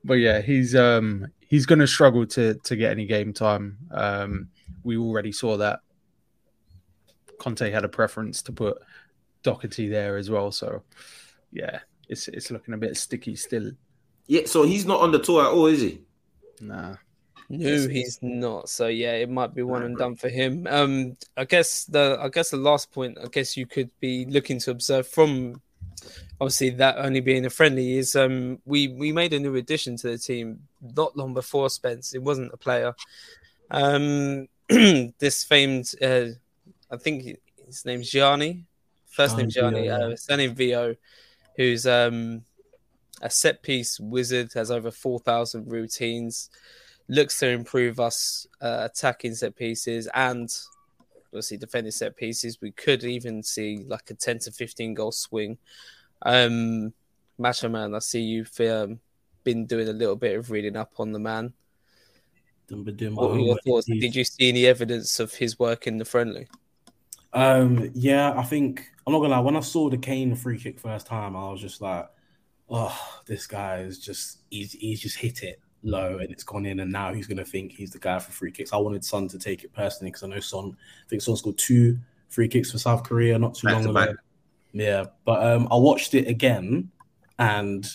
but 0.04 0.14
yeah, 0.14 0.40
he's 0.40 0.74
um 0.74 1.28
he's 1.46 1.66
going 1.66 1.78
to 1.78 1.86
struggle 1.86 2.26
to 2.26 2.54
to 2.54 2.76
get 2.76 2.90
any 2.90 3.06
game 3.06 3.32
time. 3.32 3.78
Um, 3.90 4.48
we 4.84 4.96
already 4.96 5.32
saw 5.32 5.56
that. 5.58 5.80
Conte 7.38 7.70
had 7.70 7.84
a 7.84 7.88
preference 7.88 8.42
to 8.42 8.52
put 8.52 8.78
Doherty 9.42 9.88
there 9.88 10.16
as 10.16 10.30
well, 10.30 10.50
so 10.50 10.82
yeah, 11.52 11.80
it's 12.08 12.28
it's 12.28 12.50
looking 12.50 12.74
a 12.74 12.78
bit 12.78 12.96
sticky 12.96 13.36
still. 13.36 13.70
Yeah, 14.26 14.42
so 14.46 14.64
he's 14.64 14.86
not 14.86 15.00
on 15.00 15.12
the 15.12 15.20
tour 15.20 15.44
at 15.44 15.52
all, 15.52 15.66
is 15.66 15.80
he? 15.80 16.00
Nah, 16.60 16.96
No, 17.48 17.88
he's 17.88 18.18
not. 18.22 18.68
So 18.68 18.88
yeah, 18.88 19.12
it 19.12 19.30
might 19.30 19.54
be 19.54 19.62
one 19.62 19.82
and 19.84 19.96
done 19.96 20.16
for 20.16 20.28
him. 20.28 20.66
Um, 20.68 21.16
I 21.36 21.44
guess 21.44 21.84
the 21.84 22.18
I 22.20 22.28
guess 22.28 22.50
the 22.50 22.56
last 22.56 22.90
point 22.90 23.18
I 23.22 23.28
guess 23.28 23.56
you 23.56 23.66
could 23.66 23.90
be 24.00 24.24
looking 24.26 24.58
to 24.60 24.70
observe 24.72 25.06
from 25.06 25.60
obviously 26.40 26.70
that 26.70 26.98
only 26.98 27.20
being 27.20 27.46
a 27.46 27.50
friendly 27.50 27.96
is 27.98 28.14
um 28.16 28.58
we 28.64 28.88
we 28.88 29.12
made 29.12 29.32
a 29.32 29.38
new 29.38 29.54
addition 29.56 29.96
to 29.96 30.08
the 30.08 30.18
team 30.18 30.60
not 30.94 31.16
long 31.16 31.34
before 31.34 31.70
Spence. 31.70 32.14
It 32.14 32.22
wasn't 32.22 32.52
a 32.52 32.56
player. 32.56 32.94
Um, 33.70 34.48
this 34.68 35.44
famed 35.44 35.94
uh, 36.02 36.26
I 36.90 36.96
think 36.98 37.38
his 37.64 37.84
name's 37.84 38.10
Gianni. 38.10 38.64
First 39.08 39.36
name 39.36 39.48
Gianni 39.48 39.86
Gianni, 39.86 40.12
uh, 40.12 40.16
surname 40.16 40.54
Vio, 40.54 40.96
who's 41.56 41.86
um 41.86 42.42
a 43.22 43.30
set 43.30 43.62
piece 43.62 43.98
wizard, 43.98 44.52
has 44.54 44.70
over 44.70 44.90
four 44.90 45.18
thousand 45.18 45.70
routines 45.70 46.50
looks 47.08 47.38
to 47.38 47.48
improve 47.48 48.00
us 48.00 48.46
uh, 48.60 48.88
attacking 48.90 49.34
set 49.34 49.56
pieces 49.56 50.08
and 50.14 50.52
obviously 51.28 51.56
defending 51.56 51.92
set 51.92 52.16
pieces. 52.16 52.60
We 52.60 52.72
could 52.72 53.04
even 53.04 53.42
see 53.42 53.84
like 53.86 54.10
a 54.10 54.14
10 54.14 54.40
to 54.40 54.52
15 54.52 54.94
goal 54.94 55.12
swing. 55.12 55.58
Um, 56.22 56.92
Macho 57.38 57.68
Man, 57.68 57.94
I 57.94 57.98
see 57.98 58.20
you've 58.20 58.60
um, 58.60 59.00
been 59.44 59.66
doing 59.66 59.88
a 59.88 59.92
little 59.92 60.16
bit 60.16 60.36
of 60.36 60.50
reading 60.50 60.76
up 60.76 60.92
on 60.98 61.12
the 61.12 61.18
man. 61.18 61.52
Been 62.68 62.84
doing 62.96 63.14
What 63.14 63.30
were 63.30 63.38
your 63.38 63.58
thoughts? 63.64 63.86
Did 63.86 64.14
you 64.14 64.24
see 64.24 64.48
any 64.48 64.66
evidence 64.66 65.20
of 65.20 65.32
his 65.32 65.58
work 65.58 65.86
in 65.86 65.98
the 65.98 66.04
friendly? 66.04 66.48
Um, 67.32 67.90
yeah, 67.94 68.32
I 68.36 68.42
think 68.42 68.90
I'm 69.06 69.12
not 69.12 69.20
gonna 69.20 69.34
lie. 69.34 69.40
When 69.40 69.56
I 69.56 69.60
saw 69.60 69.88
the 69.88 69.98
Kane 69.98 70.34
free 70.34 70.58
kick 70.58 70.80
first 70.80 71.06
time, 71.06 71.36
I 71.36 71.50
was 71.50 71.60
just 71.60 71.80
like, 71.80 72.08
"Oh, 72.68 72.98
this 73.26 73.46
guy 73.46 73.78
is 73.80 73.98
just 74.00 74.38
he's 74.50 74.72
he's 74.72 75.00
just 75.00 75.16
hit 75.16 75.42
it 75.44 75.60
low 75.82 76.18
and 76.18 76.32
it's 76.32 76.42
gone 76.42 76.66
in, 76.66 76.80
and 76.80 76.90
now 76.90 77.12
he's 77.12 77.26
gonna 77.28 77.44
think 77.44 77.72
he's 77.72 77.92
the 77.92 77.98
guy 78.00 78.18
for 78.18 78.32
free 78.32 78.50
kicks." 78.50 78.72
I 78.72 78.78
wanted 78.78 79.04
Son 79.04 79.28
to 79.28 79.38
take 79.38 79.62
it 79.62 79.72
personally 79.72 80.10
because 80.10 80.24
I 80.24 80.28
know 80.28 80.40
Son. 80.40 80.76
I 80.76 81.08
think 81.08 81.22
Son 81.22 81.36
scored 81.36 81.58
two 81.58 81.98
free 82.30 82.48
kicks 82.48 82.72
for 82.72 82.78
South 82.78 83.04
Korea 83.04 83.38
not 83.38 83.54
too 83.54 83.68
Back 83.68 83.74
long 83.74 83.82
to 83.84 83.90
ago. 83.90 84.06
back. 84.06 84.16
Yeah, 84.76 85.04
but 85.24 85.42
um, 85.42 85.68
I 85.70 85.76
watched 85.76 86.12
it 86.12 86.28
again, 86.28 86.90
and 87.38 87.90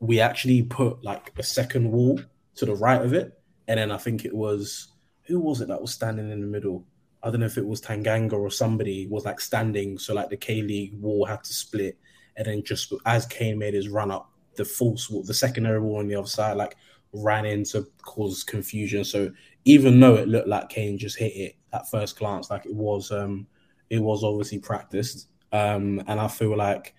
we 0.00 0.20
actually 0.20 0.62
put 0.62 1.04
like 1.04 1.32
a 1.38 1.42
second 1.42 1.92
wall 1.92 2.18
to 2.54 2.64
the 2.64 2.74
right 2.74 3.02
of 3.02 3.12
it, 3.12 3.38
and 3.68 3.78
then 3.78 3.90
I 3.90 3.98
think 3.98 4.24
it 4.24 4.34
was 4.34 4.88
who 5.24 5.38
was 5.38 5.60
it 5.60 5.68
that 5.68 5.82
was 5.82 5.92
standing 5.92 6.30
in 6.30 6.40
the 6.40 6.46
middle? 6.46 6.86
I 7.22 7.30
don't 7.30 7.40
know 7.40 7.46
if 7.46 7.58
it 7.58 7.66
was 7.66 7.82
Tanganga 7.82 8.32
or 8.32 8.50
somebody 8.50 9.06
was 9.06 9.26
like 9.26 9.38
standing, 9.38 9.98
so 9.98 10.14
like 10.14 10.30
the 10.30 10.36
K 10.36 10.62
League 10.62 10.98
wall 10.98 11.26
had 11.26 11.44
to 11.44 11.52
split, 11.52 11.98
and 12.38 12.46
then 12.46 12.62
just 12.64 12.90
as 13.04 13.26
Kane 13.26 13.58
made 13.58 13.74
his 13.74 13.90
run 13.90 14.10
up, 14.10 14.30
the 14.56 14.64
false 14.64 15.10
wall, 15.10 15.22
the 15.22 15.34
secondary 15.34 15.78
wall 15.78 15.98
on 15.98 16.08
the 16.08 16.14
other 16.14 16.26
side, 16.26 16.56
like 16.56 16.74
ran 17.12 17.44
in 17.44 17.64
to 17.64 17.86
cause 18.00 18.44
confusion. 18.44 19.04
So 19.04 19.30
even 19.66 20.00
though 20.00 20.14
it 20.14 20.26
looked 20.26 20.48
like 20.48 20.70
Kane 20.70 20.96
just 20.96 21.18
hit 21.18 21.36
it 21.36 21.56
at 21.74 21.90
first 21.90 22.18
glance, 22.18 22.48
like 22.48 22.64
it 22.64 22.74
was, 22.74 23.10
um, 23.10 23.46
it 23.90 23.98
was 23.98 24.24
obviously 24.24 24.58
practiced. 24.58 25.28
Um, 25.52 26.02
and 26.06 26.18
I 26.18 26.28
feel 26.28 26.56
like, 26.56 26.94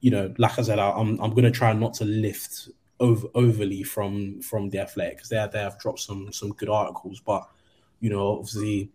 you 0.00 0.10
know, 0.10 0.32
like 0.38 0.58
I 0.58 0.62
said, 0.62 0.78
I, 0.78 0.90
I'm 0.90 1.20
I'm 1.20 1.34
gonna 1.34 1.50
try 1.50 1.72
not 1.72 1.94
to 1.94 2.04
lift 2.04 2.68
over 3.00 3.28
overly 3.34 3.82
from 3.82 4.40
from 4.42 4.70
the 4.70 4.78
athletic 4.78 5.16
because 5.16 5.28
they 5.30 5.48
they 5.52 5.60
have 5.60 5.78
dropped 5.78 6.00
some 6.00 6.32
some 6.32 6.50
good 6.50 6.68
articles, 6.68 7.20
but 7.20 7.48
you 8.00 8.10
know, 8.10 8.38
obviously, 8.38 8.90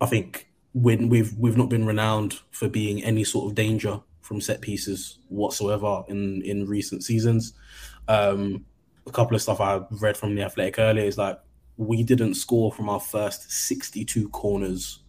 I 0.00 0.06
think 0.06 0.48
when 0.72 1.08
we've 1.08 1.36
we've 1.36 1.56
not 1.56 1.68
been 1.68 1.86
renowned 1.86 2.40
for 2.50 2.68
being 2.68 3.02
any 3.02 3.24
sort 3.24 3.50
of 3.50 3.54
danger 3.54 4.00
from 4.20 4.40
set 4.40 4.60
pieces 4.60 5.18
whatsoever 5.28 6.04
in 6.08 6.42
in 6.42 6.66
recent 6.66 7.02
seasons. 7.02 7.54
Um, 8.06 8.64
a 9.06 9.10
couple 9.10 9.34
of 9.34 9.42
stuff 9.42 9.60
I 9.60 9.80
read 9.90 10.16
from 10.16 10.34
the 10.34 10.42
athletic 10.42 10.78
earlier 10.78 11.04
is 11.04 11.18
like 11.18 11.40
we 11.76 12.02
didn't 12.02 12.34
score 12.34 12.70
from 12.70 12.88
our 12.88 13.00
first 13.00 13.50
62 13.50 14.28
corners 14.28 15.00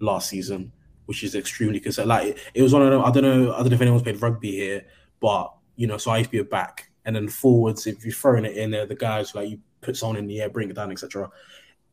last 0.00 0.30
season, 0.30 0.72
which 1.10 1.24
is 1.24 1.34
extremely 1.34 1.80
concerned. 1.80 2.06
Like 2.06 2.28
it, 2.28 2.38
it 2.54 2.62
was 2.62 2.72
one 2.72 2.82
of 2.82 2.90
them, 2.92 3.02
I 3.04 3.10
don't 3.10 3.24
know, 3.24 3.52
I 3.52 3.56
don't 3.56 3.70
know 3.70 3.74
if 3.74 3.80
anyone's 3.80 4.04
played 4.04 4.22
rugby 4.22 4.52
here, 4.52 4.86
but 5.18 5.52
you 5.74 5.88
know, 5.88 5.96
so 5.96 6.12
I 6.12 6.18
used 6.18 6.30
to 6.30 6.36
be 6.36 6.38
a 6.38 6.44
back, 6.44 6.88
and 7.04 7.16
then 7.16 7.26
forwards, 7.26 7.88
if 7.88 8.04
you're 8.04 8.14
throwing 8.14 8.44
it 8.44 8.56
in 8.56 8.70
there, 8.70 8.86
the 8.86 8.94
guys 8.94 9.34
like 9.34 9.50
you 9.50 9.58
put 9.80 9.96
someone 9.96 10.18
in 10.18 10.28
the 10.28 10.40
air, 10.40 10.48
bring 10.48 10.70
it 10.70 10.76
down, 10.76 10.92
etc. 10.92 11.28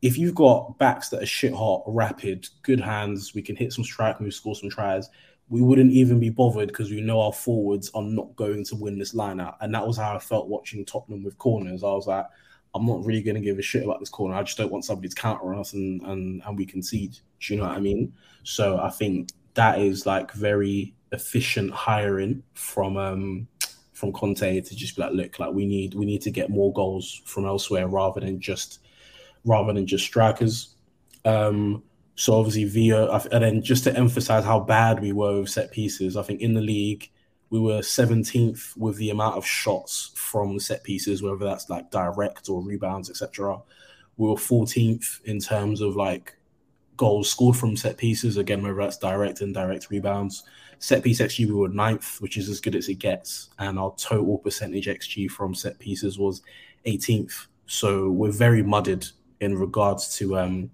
If 0.02 0.16
you've 0.16 0.36
got 0.36 0.78
backs 0.78 1.08
that 1.08 1.20
are 1.20 1.26
shit 1.26 1.52
hot, 1.52 1.82
rapid, 1.88 2.46
good 2.62 2.78
hands, 2.78 3.34
we 3.34 3.42
can 3.42 3.56
hit 3.56 3.72
some 3.72 3.82
strike 3.82 4.20
moves, 4.20 4.36
score 4.36 4.54
some 4.54 4.70
tries. 4.70 5.08
We 5.48 5.62
wouldn't 5.62 5.90
even 5.90 6.20
be 6.20 6.30
bothered 6.30 6.68
because 6.68 6.92
we 6.92 7.00
know 7.00 7.20
our 7.20 7.32
forwards 7.32 7.90
are 7.94 8.02
not 8.02 8.36
going 8.36 8.62
to 8.66 8.76
win 8.76 9.00
this 9.00 9.14
line 9.14 9.40
out. 9.40 9.56
And 9.60 9.74
that 9.74 9.84
was 9.84 9.96
how 9.96 10.14
I 10.14 10.20
felt 10.20 10.46
watching 10.46 10.84
Tottenham 10.84 11.24
with 11.24 11.38
corners. 11.38 11.82
I 11.82 11.88
was 11.88 12.06
like, 12.06 12.26
I'm 12.72 12.86
not 12.86 13.04
really 13.04 13.22
going 13.22 13.34
to 13.34 13.40
give 13.40 13.58
a 13.58 13.62
shit 13.62 13.82
about 13.82 13.98
this 13.98 14.10
corner. 14.10 14.36
I 14.36 14.44
just 14.44 14.58
don't 14.58 14.70
want 14.70 14.84
somebody 14.84 15.08
to 15.08 15.16
counter 15.16 15.54
us 15.56 15.72
and, 15.72 16.02
and, 16.02 16.40
and 16.46 16.56
we 16.56 16.66
concede. 16.66 17.18
Do 17.40 17.54
you 17.54 17.60
know 17.60 17.66
what 17.66 17.76
I 17.76 17.80
mean? 17.80 18.12
So 18.42 18.78
I 18.78 18.90
think 18.90 19.30
that 19.54 19.80
is 19.80 20.06
like 20.06 20.32
very 20.32 20.94
efficient 21.12 21.70
hiring 21.70 22.42
from 22.54 22.96
um 22.96 23.48
from 23.92 24.12
Conte 24.12 24.60
to 24.60 24.76
just 24.76 24.94
be 24.96 25.02
like, 25.02 25.12
look, 25.12 25.38
like 25.38 25.52
we 25.52 25.66
need 25.66 25.94
we 25.94 26.06
need 26.06 26.22
to 26.22 26.30
get 26.30 26.50
more 26.50 26.72
goals 26.72 27.20
from 27.24 27.44
elsewhere 27.46 27.88
rather 27.88 28.20
than 28.20 28.40
just 28.40 28.80
rather 29.44 29.72
than 29.72 29.86
just 29.86 30.04
strikers. 30.04 30.74
Um, 31.24 31.82
so 32.14 32.34
obviously 32.34 32.64
Vio, 32.64 33.10
and 33.32 33.44
then 33.44 33.62
just 33.62 33.84
to 33.84 33.96
emphasize 33.96 34.44
how 34.44 34.60
bad 34.60 35.00
we 35.00 35.12
were 35.12 35.40
with 35.40 35.50
set 35.50 35.70
pieces, 35.70 36.16
I 36.16 36.22
think 36.22 36.40
in 36.40 36.54
the 36.54 36.60
league 36.60 37.10
we 37.50 37.60
were 37.60 37.78
17th 37.78 38.76
with 38.76 38.96
the 38.96 39.10
amount 39.10 39.36
of 39.36 39.46
shots 39.46 40.10
from 40.14 40.58
set 40.58 40.84
pieces, 40.84 41.22
whether 41.22 41.44
that's 41.44 41.70
like 41.70 41.90
direct 41.90 42.48
or 42.48 42.62
rebounds, 42.62 43.08
etc. 43.08 43.58
We 44.16 44.28
were 44.28 44.34
14th 44.34 45.22
in 45.24 45.40
terms 45.40 45.80
of 45.80 45.96
like 45.96 46.36
goals 46.98 47.30
scored 47.30 47.56
from 47.56 47.76
set 47.76 47.96
pieces, 47.96 48.36
again, 48.36 48.62
whether 48.62 48.74
that's 48.74 48.98
direct 48.98 49.40
and 49.40 49.54
direct 49.54 49.88
rebounds. 49.88 50.42
Set 50.80 51.02
piece 51.02 51.20
XG, 51.20 51.46
we 51.46 51.54
were 51.54 51.68
ninth, 51.68 52.20
which 52.20 52.36
is 52.36 52.48
as 52.50 52.60
good 52.60 52.76
as 52.76 52.88
it 52.88 52.98
gets. 52.98 53.48
And 53.58 53.78
our 53.78 53.94
total 53.96 54.36
percentage 54.38 54.86
XG 54.86 55.30
from 55.30 55.54
set 55.54 55.78
pieces 55.78 56.18
was 56.18 56.42
18th. 56.86 57.46
So 57.66 58.10
we're 58.10 58.32
very 58.32 58.62
mudded 58.62 59.06
in 59.40 59.56
regards 59.56 60.16
to 60.18 60.36
um 60.36 60.70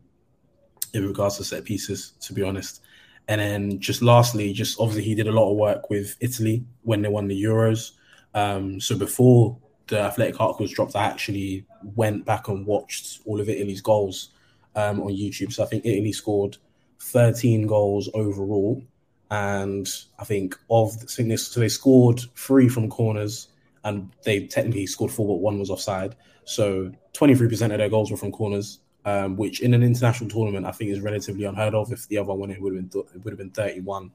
in 0.94 1.06
regards 1.06 1.36
to 1.36 1.44
set 1.44 1.64
pieces, 1.64 2.14
to 2.20 2.32
be 2.32 2.42
honest. 2.42 2.82
And 3.28 3.40
then 3.40 3.80
just 3.80 4.02
lastly, 4.02 4.52
just 4.52 4.78
obviously 4.78 5.04
he 5.04 5.14
did 5.14 5.28
a 5.28 5.32
lot 5.32 5.50
of 5.50 5.56
work 5.56 5.90
with 5.90 6.16
Italy 6.20 6.64
when 6.82 7.02
they 7.02 7.08
won 7.08 7.26
the 7.26 7.42
Euros. 7.42 7.92
Um, 8.34 8.80
so 8.80 8.96
before 8.96 9.56
the 9.88 10.00
Athletic 10.00 10.40
articles 10.40 10.72
dropped, 10.72 10.94
I 10.94 11.04
actually 11.04 11.66
went 11.96 12.24
back 12.24 12.48
and 12.48 12.66
watched 12.66 13.20
all 13.24 13.40
of 13.40 13.48
Italy's 13.48 13.80
goals 13.80 14.30
um, 14.76 15.00
on 15.00 15.12
YouTube. 15.12 15.52
So 15.52 15.62
I 15.62 15.66
think 15.66 15.84
Italy 15.84 16.12
scored 16.12 16.56
13 17.00 17.66
goals 17.66 18.08
overall. 18.14 18.82
And 19.30 19.88
I 20.18 20.24
think 20.24 20.56
of 20.70 20.98
the 21.00 21.36
so 21.36 21.60
they 21.60 21.68
scored 21.68 22.20
three 22.36 22.68
from 22.68 22.88
corners 22.88 23.48
and 23.84 24.10
they 24.24 24.46
technically 24.46 24.86
scored 24.86 25.10
four, 25.10 25.26
but 25.26 25.42
one 25.42 25.58
was 25.58 25.70
offside. 25.70 26.16
So 26.44 26.92
23% 27.14 27.72
of 27.72 27.78
their 27.78 27.88
goals 27.88 28.10
were 28.10 28.16
from 28.16 28.32
corners, 28.32 28.80
um, 29.04 29.36
which 29.36 29.60
in 29.60 29.74
an 29.74 29.82
international 29.82 30.30
tournament 30.30 30.66
I 30.66 30.72
think 30.72 30.90
is 30.90 31.00
relatively 31.00 31.44
unheard 31.44 31.74
of. 31.74 31.90
If 31.92 32.06
the 32.08 32.18
other 32.18 32.34
one 32.34 32.50
it 32.50 32.60
would 32.60 32.74
have 32.74 32.90
been 32.90 33.02
it 33.14 33.24
would 33.24 33.32
have 33.32 33.38
been 33.38 33.50
31. 33.50 34.10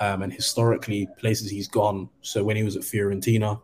Um, 0.00 0.22
and 0.22 0.32
historically, 0.32 1.08
places 1.18 1.50
he's 1.50 1.68
gone. 1.68 2.08
So 2.20 2.42
when 2.42 2.56
he 2.56 2.64
was 2.64 2.76
at 2.76 2.82
Fiorentina, 2.82 3.60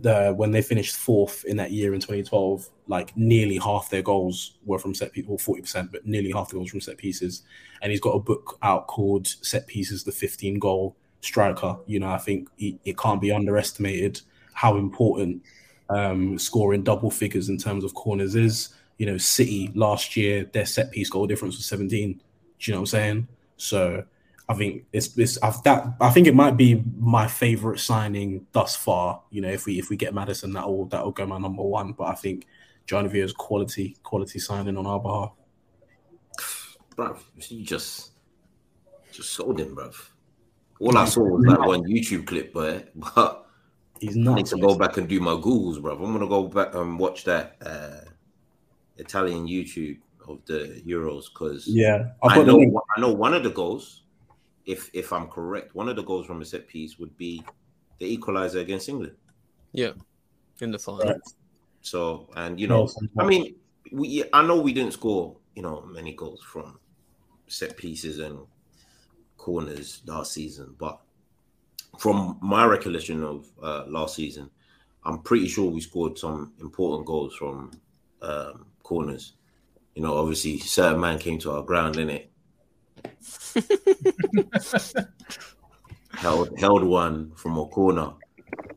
the 0.00 0.32
when 0.36 0.50
they 0.50 0.62
finished 0.62 0.96
fourth 0.96 1.44
in 1.44 1.56
that 1.56 1.70
year 1.70 1.94
in 1.94 2.00
2012, 2.00 2.68
like 2.88 3.16
nearly 3.16 3.58
half 3.58 3.90
their 3.90 4.02
goals 4.02 4.56
were 4.64 4.78
from 4.78 4.94
set 4.94 5.12
pieces, 5.12 5.28
well, 5.28 5.38
40%, 5.38 5.92
but 5.92 6.06
nearly 6.06 6.32
half 6.32 6.48
the 6.48 6.56
goals 6.56 6.70
from 6.70 6.80
set 6.80 6.96
pieces. 6.96 7.42
And 7.82 7.90
he's 7.90 8.00
got 8.00 8.10
a 8.10 8.18
book 8.18 8.58
out 8.62 8.86
called 8.86 9.26
Set 9.26 9.66
Pieces, 9.66 10.04
the 10.04 10.12
15 10.12 10.58
goal 10.58 10.96
striker. 11.20 11.76
You 11.86 12.00
know, 12.00 12.08
I 12.08 12.18
think 12.18 12.48
he, 12.56 12.78
it 12.84 12.98
can't 12.98 13.20
be 13.20 13.30
underestimated 13.30 14.20
how 14.52 14.76
important 14.76 15.42
um, 15.90 16.38
scoring 16.38 16.82
double 16.82 17.10
figures 17.10 17.48
in 17.48 17.58
terms 17.58 17.84
of 17.84 17.94
corners 17.94 18.34
is. 18.34 18.70
You 18.98 19.06
know, 19.06 19.18
City 19.18 19.70
last 19.74 20.16
year, 20.16 20.44
their 20.52 20.66
set 20.66 20.90
piece 20.92 21.10
goal 21.10 21.26
difference 21.26 21.56
was 21.56 21.66
17. 21.66 22.12
Do 22.12 22.20
you 22.60 22.72
know 22.72 22.80
what 22.80 22.82
I'm 22.82 22.86
saying? 22.86 23.28
So 23.56 24.04
I 24.48 24.54
think 24.54 24.84
it's, 24.92 25.16
it's 25.16 25.38
I've, 25.42 25.62
that 25.62 25.94
I 26.00 26.10
think 26.10 26.26
it 26.26 26.34
might 26.34 26.56
be 26.56 26.82
my 26.98 27.26
favorite 27.26 27.80
signing 27.80 28.46
thus 28.52 28.76
far. 28.76 29.22
You 29.30 29.40
know, 29.40 29.48
if 29.48 29.64
we 29.64 29.78
if 29.78 29.88
we 29.88 29.96
get 29.96 30.14
Maddison, 30.14 30.52
that 30.52 30.66
will 30.66 30.84
that 30.86 31.02
will 31.02 31.12
go 31.12 31.26
my 31.26 31.38
number 31.38 31.62
one. 31.62 31.92
But 31.92 32.04
I 32.04 32.14
think 32.14 32.46
John 32.86 33.08
Vio's 33.08 33.32
quality 33.32 33.96
quality 34.02 34.38
signing 34.38 34.76
on 34.76 34.86
our 34.86 35.00
behalf. 35.00 35.32
Bruv, 36.96 37.18
you 37.48 37.64
just 37.64 38.10
just 39.12 39.30
sold 39.30 39.60
him, 39.60 39.74
bruv. 39.74 39.94
All 40.80 40.98
I 40.98 41.06
saw 41.06 41.22
was 41.22 41.44
that 41.46 41.60
one 41.60 41.84
YouTube 41.84 42.26
clip, 42.26 42.52
but 42.52 42.90
but 43.14 43.46
he's 43.98 44.16
not. 44.16 44.32
I 44.32 44.36
need 44.36 44.46
to 44.46 44.58
go 44.58 44.76
back 44.76 44.98
and 44.98 45.08
do 45.08 45.20
my 45.20 45.32
googles, 45.32 45.80
bruv. 45.80 46.04
I'm 46.04 46.12
gonna 46.12 46.28
go 46.28 46.48
back 46.48 46.74
and 46.74 46.98
watch 46.98 47.24
that 47.24 47.56
uh, 47.64 48.10
Italian 48.98 49.46
YouTube 49.46 49.98
of 50.28 50.44
the 50.46 50.82
Euros 50.86 51.24
because 51.32 51.66
yeah, 51.66 52.10
I 52.22 52.42
know 52.42 52.60
I 52.96 53.00
know 53.00 53.12
one 53.12 53.32
of 53.32 53.42
the 53.42 53.50
goals. 53.50 54.02
If 54.66 54.90
if 54.92 55.12
I'm 55.12 55.28
correct, 55.28 55.74
one 55.74 55.88
of 55.88 55.96
the 55.96 56.02
goals 56.02 56.26
from 56.26 56.40
a 56.40 56.44
set 56.44 56.66
piece 56.66 56.98
would 56.98 57.16
be 57.16 57.44
the 57.98 58.06
equalizer 58.06 58.60
against 58.60 58.88
England. 58.88 59.14
Yeah, 59.72 59.92
in 60.60 60.70
the 60.70 60.78
final. 60.78 61.06
Right. 61.06 61.20
So, 61.82 62.28
and 62.36 62.58
you 62.58 62.66
know, 62.66 62.88
I 63.18 63.26
mean, 63.26 63.56
we 63.92 64.24
I 64.32 64.46
know 64.46 64.58
we 64.60 64.72
didn't 64.72 64.92
score, 64.92 65.36
you 65.54 65.62
know, 65.62 65.82
many 65.82 66.14
goals 66.14 66.42
from 66.42 66.78
set 67.46 67.76
pieces 67.76 68.18
and 68.20 68.38
corners 69.36 70.00
last 70.06 70.32
season, 70.32 70.74
but 70.78 71.00
from 71.98 72.38
my 72.40 72.64
recollection 72.64 73.22
of 73.22 73.46
uh, 73.62 73.84
last 73.86 74.16
season, 74.16 74.50
I'm 75.04 75.20
pretty 75.20 75.48
sure 75.48 75.70
we 75.70 75.80
scored 75.80 76.18
some 76.18 76.52
important 76.60 77.06
goals 77.06 77.36
from 77.36 77.70
um, 78.22 78.66
corners. 78.82 79.34
You 79.94 80.02
know, 80.02 80.16
obviously, 80.16 80.58
certain 80.58 81.00
man 81.00 81.18
came 81.18 81.38
to 81.40 81.52
our 81.52 81.62
ground, 81.62 81.98
in 81.98 82.10
it. 82.10 82.30
Held 86.12 86.58
held 86.58 86.84
one 86.84 87.32
from 87.34 87.58
a 87.58 87.66
corner 87.66 88.12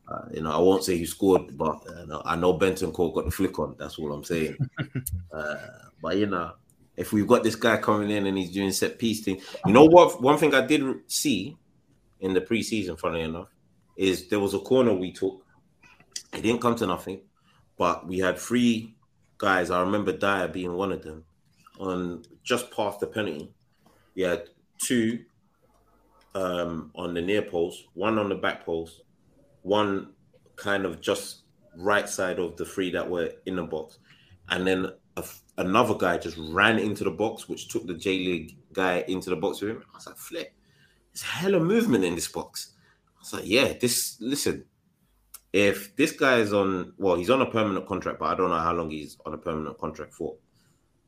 uh, 0.07 0.25
you 0.31 0.41
know, 0.41 0.51
I 0.51 0.57
won't 0.57 0.83
say 0.83 0.97
he 0.97 1.05
scored, 1.05 1.57
but 1.57 1.83
uh, 1.89 2.21
I 2.25 2.35
know 2.35 2.57
Bentancur 2.57 3.13
got 3.13 3.25
the 3.25 3.31
flick 3.31 3.59
on. 3.59 3.75
That's 3.77 3.99
all 3.99 4.13
I'm 4.13 4.23
saying. 4.23 4.57
uh, 5.33 5.55
but 6.01 6.17
you 6.17 6.27
know, 6.27 6.53
if 6.95 7.11
we've 7.11 7.27
got 7.27 7.43
this 7.43 7.55
guy 7.55 7.77
coming 7.77 8.09
in 8.09 8.25
and 8.25 8.37
he's 8.37 8.51
doing 8.51 8.71
set 8.71 8.97
piece 8.97 9.21
thing, 9.21 9.41
you 9.65 9.73
know 9.73 9.83
what? 9.83 10.21
One 10.21 10.37
thing 10.37 10.53
I 10.53 10.65
did 10.65 10.83
see 11.07 11.57
in 12.21 12.33
the 12.33 12.41
preseason, 12.41 12.97
funny 12.97 13.21
enough, 13.21 13.49
is 13.97 14.29
there 14.29 14.39
was 14.39 14.53
a 14.53 14.59
corner 14.59 14.93
we 14.93 15.11
took. 15.11 15.45
It 16.33 16.41
didn't 16.41 16.61
come 16.61 16.75
to 16.75 16.87
nothing, 16.87 17.21
but 17.77 18.07
we 18.07 18.19
had 18.19 18.37
three 18.37 18.95
guys. 19.37 19.71
I 19.71 19.81
remember 19.81 20.13
Dier 20.13 20.47
being 20.47 20.73
one 20.73 20.91
of 20.91 21.03
them. 21.03 21.25
On 21.79 22.23
just 22.43 22.71
past 22.71 23.01
the 23.01 23.07
penalty, 23.07 23.53
we 24.17 24.23
had 24.23 24.49
two 24.79 25.23
um, 26.33 26.91
on 26.95 27.13
the 27.13 27.21
near 27.21 27.43
post, 27.43 27.85
one 27.93 28.17
on 28.17 28.29
the 28.29 28.35
back 28.35 28.65
post, 28.65 29.01
one 29.61 30.09
kind 30.55 30.85
of 30.85 30.99
just 30.99 31.43
right 31.75 32.09
side 32.09 32.39
of 32.39 32.57
the 32.57 32.65
three 32.65 32.91
that 32.91 33.07
were 33.07 33.31
in 33.45 33.55
the 33.57 33.63
box, 33.63 33.99
and 34.49 34.65
then 34.65 34.91
a, 35.15 35.23
another 35.59 35.93
guy 35.93 36.17
just 36.17 36.37
ran 36.37 36.79
into 36.79 37.03
the 37.03 37.11
box, 37.11 37.47
which 37.47 37.67
took 37.67 37.85
the 37.85 37.93
J 37.93 38.17
League 38.17 38.57
guy 38.73 39.05
into 39.07 39.29
the 39.29 39.35
box 39.35 39.61
with 39.61 39.71
him. 39.71 39.83
I 39.93 39.97
was 39.97 40.07
like, 40.07 40.17
flip, 40.17 40.51
there's 41.13 41.21
a 41.21 41.25
hella 41.27 41.59
movement 41.59 42.03
in 42.03 42.15
this 42.15 42.27
box. 42.27 42.73
I 43.17 43.19
was 43.19 43.33
like, 43.33 43.45
yeah, 43.45 43.73
this 43.79 44.17
listen. 44.19 44.65
If 45.53 45.95
this 45.95 46.11
guy 46.11 46.37
is 46.37 46.53
on, 46.53 46.93
well, 46.97 47.15
he's 47.15 47.29
on 47.29 47.41
a 47.41 47.49
permanent 47.49 47.87
contract, 47.87 48.19
but 48.19 48.25
I 48.25 48.35
don't 48.35 48.49
know 48.49 48.59
how 48.59 48.73
long 48.73 48.89
he's 48.89 49.17
on 49.25 49.33
a 49.33 49.37
permanent 49.37 49.77
contract 49.77 50.13
for. 50.13 50.35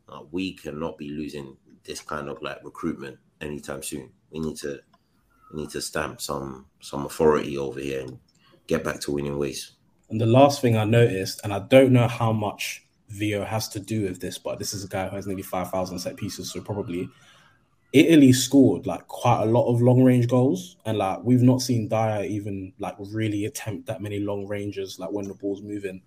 Uh, 0.07 0.21
we 0.31 0.53
cannot 0.53 0.97
be 0.97 1.09
losing 1.09 1.55
this 1.83 2.01
kind 2.01 2.29
of 2.29 2.41
like 2.41 2.63
recruitment 2.63 3.17
anytime 3.41 3.83
soon. 3.83 4.11
We 4.31 4.39
need 4.39 4.57
to, 4.57 4.79
we 5.53 5.61
need 5.61 5.69
to 5.71 5.81
stamp 5.81 6.21
some 6.21 6.67
some 6.79 7.05
authority 7.05 7.57
over 7.57 7.79
here 7.79 8.01
and 8.01 8.19
get 8.67 8.83
back 8.83 8.99
to 9.01 9.11
winning 9.11 9.37
ways. 9.37 9.71
And 10.09 10.19
the 10.19 10.25
last 10.25 10.61
thing 10.61 10.75
I 10.75 10.85
noticed, 10.85 11.41
and 11.43 11.53
I 11.53 11.59
don't 11.59 11.91
know 11.91 12.07
how 12.07 12.33
much 12.33 12.85
Vio 13.09 13.43
has 13.43 13.67
to 13.69 13.79
do 13.79 14.03
with 14.03 14.19
this, 14.19 14.37
but 14.37 14.59
this 14.59 14.73
is 14.73 14.83
a 14.83 14.87
guy 14.87 15.07
who 15.07 15.15
has 15.15 15.27
nearly 15.27 15.43
5,000 15.43 15.99
set 15.99 16.15
pieces. 16.17 16.51
So 16.51 16.61
probably 16.61 17.09
Italy 17.91 18.31
scored 18.33 18.85
like 18.85 19.07
quite 19.07 19.41
a 19.41 19.45
lot 19.45 19.71
of 19.71 19.81
long 19.81 20.03
range 20.03 20.27
goals. 20.27 20.77
And 20.85 20.97
like 20.97 21.19
we've 21.23 21.41
not 21.41 21.61
seen 21.61 21.87
Dier 21.87 22.23
even 22.23 22.73
like 22.79 22.95
really 22.99 23.45
attempt 23.45 23.87
that 23.87 24.01
many 24.01 24.19
long 24.19 24.47
ranges, 24.47 24.99
like 24.99 25.11
when 25.11 25.27
the 25.27 25.33
ball's 25.33 25.61
moving. 25.61 26.01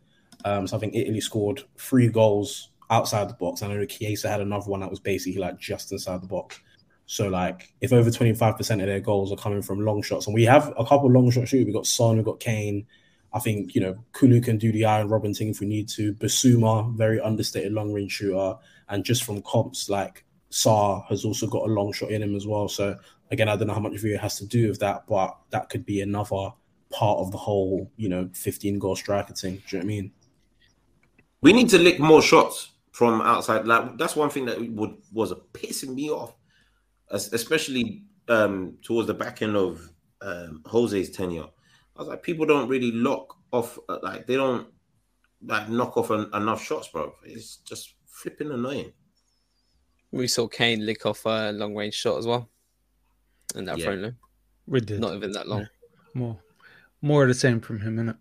Um, 0.45 0.67
so 0.67 0.77
I 0.77 0.81
think 0.81 0.95
Italy 0.95 1.21
scored 1.21 1.63
three 1.77 2.09
goals 2.09 2.71
outside 2.91 3.29
the 3.29 3.35
box. 3.35 3.63
I 3.63 3.69
know 3.69 3.85
Chiesa 3.85 4.29
had 4.29 4.41
another 4.41 4.71
one 4.71 4.81
that 4.81 4.91
was 4.91 5.01
basically 5.01 5.41
like 5.41 5.59
just 5.59 5.93
inside 5.93 6.23
the 6.23 6.27
box. 6.27 6.61
So 7.07 7.29
like 7.29 7.73
if 7.81 7.93
over 7.93 8.11
25% 8.11 8.61
of 8.81 8.87
their 8.87 9.01
goals 9.01 9.33
are 9.33 9.37
coming 9.37 9.63
from 9.63 9.85
long 9.85 10.03
shots, 10.03 10.27
and 10.27 10.35
we 10.35 10.45
have 10.45 10.73
a 10.79 10.85
couple 10.85 11.11
long 11.11 11.31
shot 11.31 11.49
shooters, 11.49 11.67
we've 11.67 11.75
got 11.75 11.87
Son, 11.87 12.17
we've 12.17 12.25
got 12.25 12.41
Kane. 12.41 12.87
I 13.35 13.39
think, 13.39 13.75
you 13.75 13.81
know, 13.81 13.97
Kulu 14.13 14.41
can 14.43 14.59
do 14.59 14.73
the 14.73 14.85
Arjen 14.85 15.09
Robben 15.09 15.37
thing 15.37 15.49
if 15.49 15.61
we 15.61 15.67
need 15.67 15.89
to. 15.91 16.13
Bissouma, 16.15 16.95
very 16.95 17.19
understated 17.21 17.73
long 17.73 17.93
range 17.93 18.13
shooter. 18.13 18.57
And 18.89 19.05
just 19.05 19.25
from 19.25 19.41
comps, 19.43 19.89
like 19.89 20.25
Sarr 20.51 21.07
has 21.07 21.25
also 21.25 21.47
got 21.47 21.63
a 21.69 21.73
long 21.73 21.93
shot 21.93 22.11
in 22.11 22.23
him 22.23 22.37
as 22.37 22.47
well. 22.47 22.69
So 22.69 22.99
again, 23.31 23.49
I 23.49 23.57
don't 23.57 23.69
know 23.69 23.75
how 23.75 23.81
much 23.81 23.99
Vio 23.99 24.19
has 24.19 24.37
to 24.39 24.47
do 24.47 24.69
with 24.69 24.81
that, 24.81 25.07
but 25.07 25.37
that 25.49 25.71
could 25.71 25.87
be 25.87 26.03
another 26.03 26.51
part 26.91 27.19
of 27.21 27.33
the 27.33 27.39
whole, 27.39 27.91
you 27.97 28.11
know, 28.11 28.29
15 28.35 28.79
goal 28.79 28.97
striker 28.97 29.33
thing. 29.33 29.63
Do 29.67 29.77
you 29.77 29.79
know 29.79 29.79
what 29.79 29.85
I 29.85 29.87
mean? 29.87 30.13
We 31.41 31.53
need 31.55 31.71
to 31.71 31.79
lick 31.79 31.99
more 31.99 32.21
shots 32.21 32.72
from 32.93 33.21
outside. 33.21 33.67
Like 33.67 33.99
that's 33.99 34.17
one 34.17 34.31
thing 34.31 34.47
that 34.47 34.61
would 34.73 34.97
was 35.13 35.35
pissing 35.53 35.95
me 35.95 36.09
off 36.11 36.35
especially 37.13 38.03
um, 38.29 38.79
towards 38.83 39.07
the 39.07 39.15
back 39.15 39.43
end 39.43 39.57
of 39.57 39.91
um, 40.21 40.63
Jose's 40.67 41.11
tenure. 41.11 41.47
I 41.97 42.01
was 42.01 42.09
like, 42.09 42.23
people 42.23 42.47
don't 42.47 42.69
really 42.69 42.93
lock 42.93 43.37
off, 43.53 43.79
uh, 43.89 43.99
like 44.03 44.27
they 44.27 44.37
don't 44.37 44.67
like 45.45 45.69
knock 45.69 45.97
off 45.97 46.11
an, 46.11 46.31
enough 46.33 46.63
shots, 46.63 46.89
bro. 46.89 47.15
It's 47.25 47.57
just 47.59 47.95
flipping 48.07 48.51
annoying. 48.51 48.93
We 50.11 50.27
saw 50.27 50.49
Kane 50.49 50.85
lick 50.85 51.07
off 51.07 51.25
a 51.27 51.53
long 51.53 51.75
range 51.75 51.95
shot 51.95 52.19
as 52.19 52.27
well, 52.27 52.49
and 53.55 53.69
that 53.69 53.79
yeah. 53.79 53.85
friendly. 53.85 54.15
We 54.67 54.81
did 54.81 55.01
not 55.01 55.15
even 55.15 55.33
that 55.33 55.49
long. 55.49 55.61
Yeah. 55.61 55.67
More, 56.15 56.39
more 57.01 57.23
of 57.23 57.29
the 57.29 57.35
same 57.35 57.61
from 57.61 57.81
him, 57.81 57.97
innit? 57.97 58.19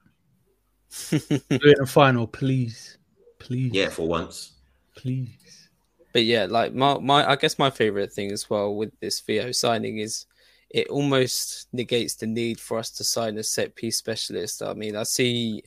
Do 1.30 1.40
it 1.50 1.78
in 1.78 1.84
a 1.84 1.86
final, 1.86 2.28
please, 2.28 2.98
please. 3.40 3.72
Yeah, 3.74 3.90
for 3.90 4.08
once, 4.08 4.61
please 4.96 5.70
but 6.14 6.26
yeah, 6.26 6.46
like 6.50 6.74
my, 6.74 6.98
my 7.00 7.30
I 7.30 7.36
guess 7.36 7.58
my 7.58 7.70
favorite 7.70 8.12
thing 8.12 8.32
as 8.32 8.50
well 8.50 8.76
with 8.76 8.92
this 9.00 9.20
Vio 9.22 9.52
signing 9.52 10.00
is 10.00 10.26
it 10.70 10.88
almost 10.88 11.68
negates 11.74 12.16
the 12.16 12.28
need 12.28 12.60
for 12.60 12.78
us 12.78 12.90
to 12.92 13.04
sign 13.04 13.38
a 13.38 13.44
set 13.44 13.76
piece 13.76 13.98
specialist. 13.98 14.62
I 14.62 14.74
mean, 14.74 14.96
I 14.96 15.04
see 15.04 15.64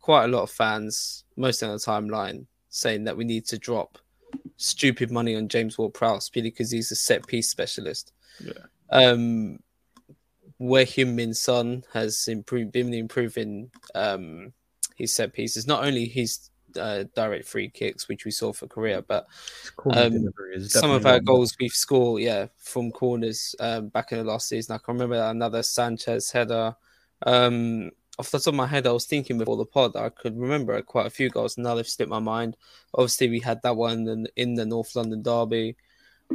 quite 0.00 0.24
a 0.24 0.28
lot 0.28 0.42
of 0.42 0.50
fans, 0.50 1.24
most 1.36 1.62
of 1.62 1.70
the 1.70 1.76
timeline, 1.76 2.46
saying 2.68 3.04
that 3.04 3.16
we 3.16 3.24
need 3.24 3.46
to 3.46 3.58
drop 3.58 3.98
stupid 4.56 5.10
money 5.10 5.34
on 5.36 5.48
James 5.48 5.76
Ward 5.78 5.94
Prowse 5.94 6.28
purely 6.28 6.50
because 6.50 6.70
he's 6.70 6.90
a 6.90 6.96
set 6.96 7.26
piece 7.26 7.48
specialist. 7.48 8.12
Yeah. 8.40 8.52
Um, 8.90 9.60
where 10.58 10.86
Heung-min 10.86 11.34
Son 11.34 11.84
has 11.92 12.28
improved, 12.28 12.72
been 12.72 12.94
improving 12.94 13.70
um, 13.94 14.54
his 14.94 15.14
set 15.14 15.34
pieces. 15.34 15.66
Not 15.66 15.84
only 15.84 16.06
he's 16.06 16.50
uh, 16.76 17.04
direct 17.14 17.46
free 17.46 17.68
kicks, 17.68 18.08
which 18.08 18.24
we 18.24 18.30
saw 18.30 18.52
for 18.52 18.66
Korea. 18.66 19.02
But 19.02 19.26
um, 19.92 20.28
some 20.60 20.90
of 20.90 21.06
our 21.06 21.20
goals 21.20 21.56
we've 21.58 21.72
scored, 21.72 22.22
yeah, 22.22 22.46
from 22.58 22.90
corners 22.90 23.54
um, 23.60 23.88
back 23.88 24.12
in 24.12 24.18
the 24.18 24.24
last 24.24 24.48
season. 24.48 24.74
I 24.74 24.78
can 24.78 24.94
remember 24.94 25.22
another 25.22 25.62
Sanchez 25.62 26.30
header. 26.30 26.74
Um, 27.24 27.90
off 28.18 28.30
the 28.30 28.38
top 28.38 28.48
of 28.48 28.54
my 28.54 28.66
head, 28.66 28.86
I 28.86 28.92
was 28.92 29.04
thinking 29.04 29.38
before 29.38 29.56
the 29.56 29.66
pod, 29.66 29.94
I 29.94 30.08
could 30.08 30.38
remember 30.38 30.80
quite 30.82 31.06
a 31.06 31.10
few 31.10 31.28
goals. 31.28 31.58
Now 31.58 31.74
they've 31.74 31.86
slipped 31.86 32.10
my 32.10 32.18
mind. 32.18 32.56
Obviously, 32.94 33.28
we 33.28 33.40
had 33.40 33.60
that 33.62 33.76
one 33.76 34.08
in, 34.08 34.26
in 34.36 34.54
the 34.54 34.64
North 34.64 34.96
London 34.96 35.22
derby. 35.22 35.76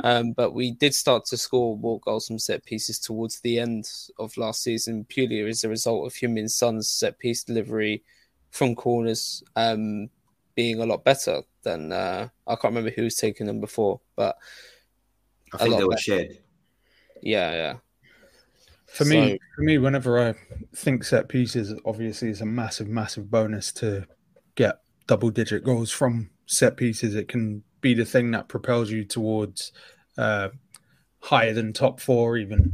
Um, 0.04 0.32
but 0.32 0.54
we 0.54 0.72
did 0.72 0.96
start 0.96 1.26
to 1.26 1.38
score 1.38 1.78
more 1.78 2.00
goals 2.00 2.28
from 2.28 2.40
set 2.40 2.64
pieces 2.64 2.98
towards 2.98 3.42
the 3.42 3.60
end 3.60 3.90
of 4.20 4.38
last 4.38 4.64
season, 4.64 5.06
purely 5.06 5.42
as 5.42 5.64
a 5.64 5.70
result 5.70 6.06
of 6.06 6.14
Heung-min 6.14 6.48
Son's 6.48 6.90
set 6.90 7.20
piece 7.20 7.44
delivery 7.44 8.04
from 8.52 8.76
corners 8.76 9.44
um, 9.56 10.10
being 10.56 10.82
a 10.82 10.86
lot 10.86 11.04
better 11.04 11.42
than 11.64 11.92
uh, 11.92 12.28
I 12.48 12.56
can't 12.56 12.74
remember 12.76 12.92
who 12.92 13.04
was 13.04 13.16
taking 13.16 13.48
them 13.48 13.60
before, 13.60 14.02
but 14.16 14.38
I 15.54 15.58
think 15.58 15.78
they 15.78 15.84
were 15.84 15.98
shared. 15.98 16.38
Yeah, 17.22 17.52
yeah. 17.52 17.74
For 18.88 19.06
so, 19.06 19.10
me, 19.10 19.40
for 19.56 19.62
me, 19.62 19.78
whenever 19.78 20.20
I 20.20 20.36
think 20.76 21.04
set 21.04 21.30
pieces, 21.30 21.74
obviously 21.86 22.30
is 22.30 22.42
a 22.42 22.46
massive, 22.46 22.88
massive 22.88 23.32
bonus 23.32 23.72
to 23.74 24.06
get 24.56 24.82
double 25.08 25.30
digit 25.30 25.64
goals 25.64 25.92
from 25.92 26.30
set 26.46 26.78
pieces. 26.78 27.16
It 27.16 27.28
can 27.28 27.64
be 27.80 27.94
the 27.94 28.06
thing 28.06 28.32
that 28.32 28.50
propels 28.50 28.92
you 28.92 29.06
towards 29.06 29.72
uh, 30.18 30.50
higher 31.20 31.54
than 31.54 31.72
top 31.72 32.00
four, 32.02 32.38
even. 32.38 32.74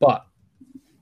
But 0.00 0.24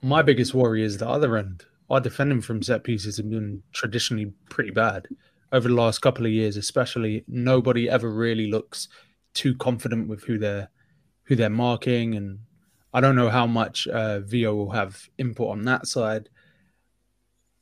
my 0.01 0.21
biggest 0.21 0.53
worry 0.53 0.83
is 0.83 0.97
the 0.97 1.07
other 1.07 1.37
end. 1.37 1.65
Our 1.89 2.01
defending 2.01 2.41
from 2.41 2.63
set 2.63 2.83
pieces 2.83 3.17
have 3.17 3.29
been 3.29 3.63
traditionally 3.71 4.33
pretty 4.49 4.71
bad 4.71 5.07
over 5.53 5.69
the 5.69 5.75
last 5.75 5.99
couple 5.99 6.25
of 6.25 6.31
years, 6.31 6.57
especially. 6.57 7.23
Nobody 7.27 7.87
ever 7.89 8.11
really 8.11 8.47
looks 8.47 8.89
too 9.33 9.55
confident 9.55 10.09
with 10.09 10.23
who 10.23 10.37
they're 10.37 10.69
who 11.25 11.35
they're 11.37 11.49
marking, 11.49 12.15
and 12.15 12.39
I 12.93 12.99
don't 12.99 13.15
know 13.15 13.29
how 13.29 13.47
much 13.47 13.87
uh, 13.87 14.19
Vio 14.19 14.53
will 14.53 14.71
have 14.71 15.07
input 15.17 15.49
on 15.49 15.61
that 15.61 15.87
side. 15.87 16.27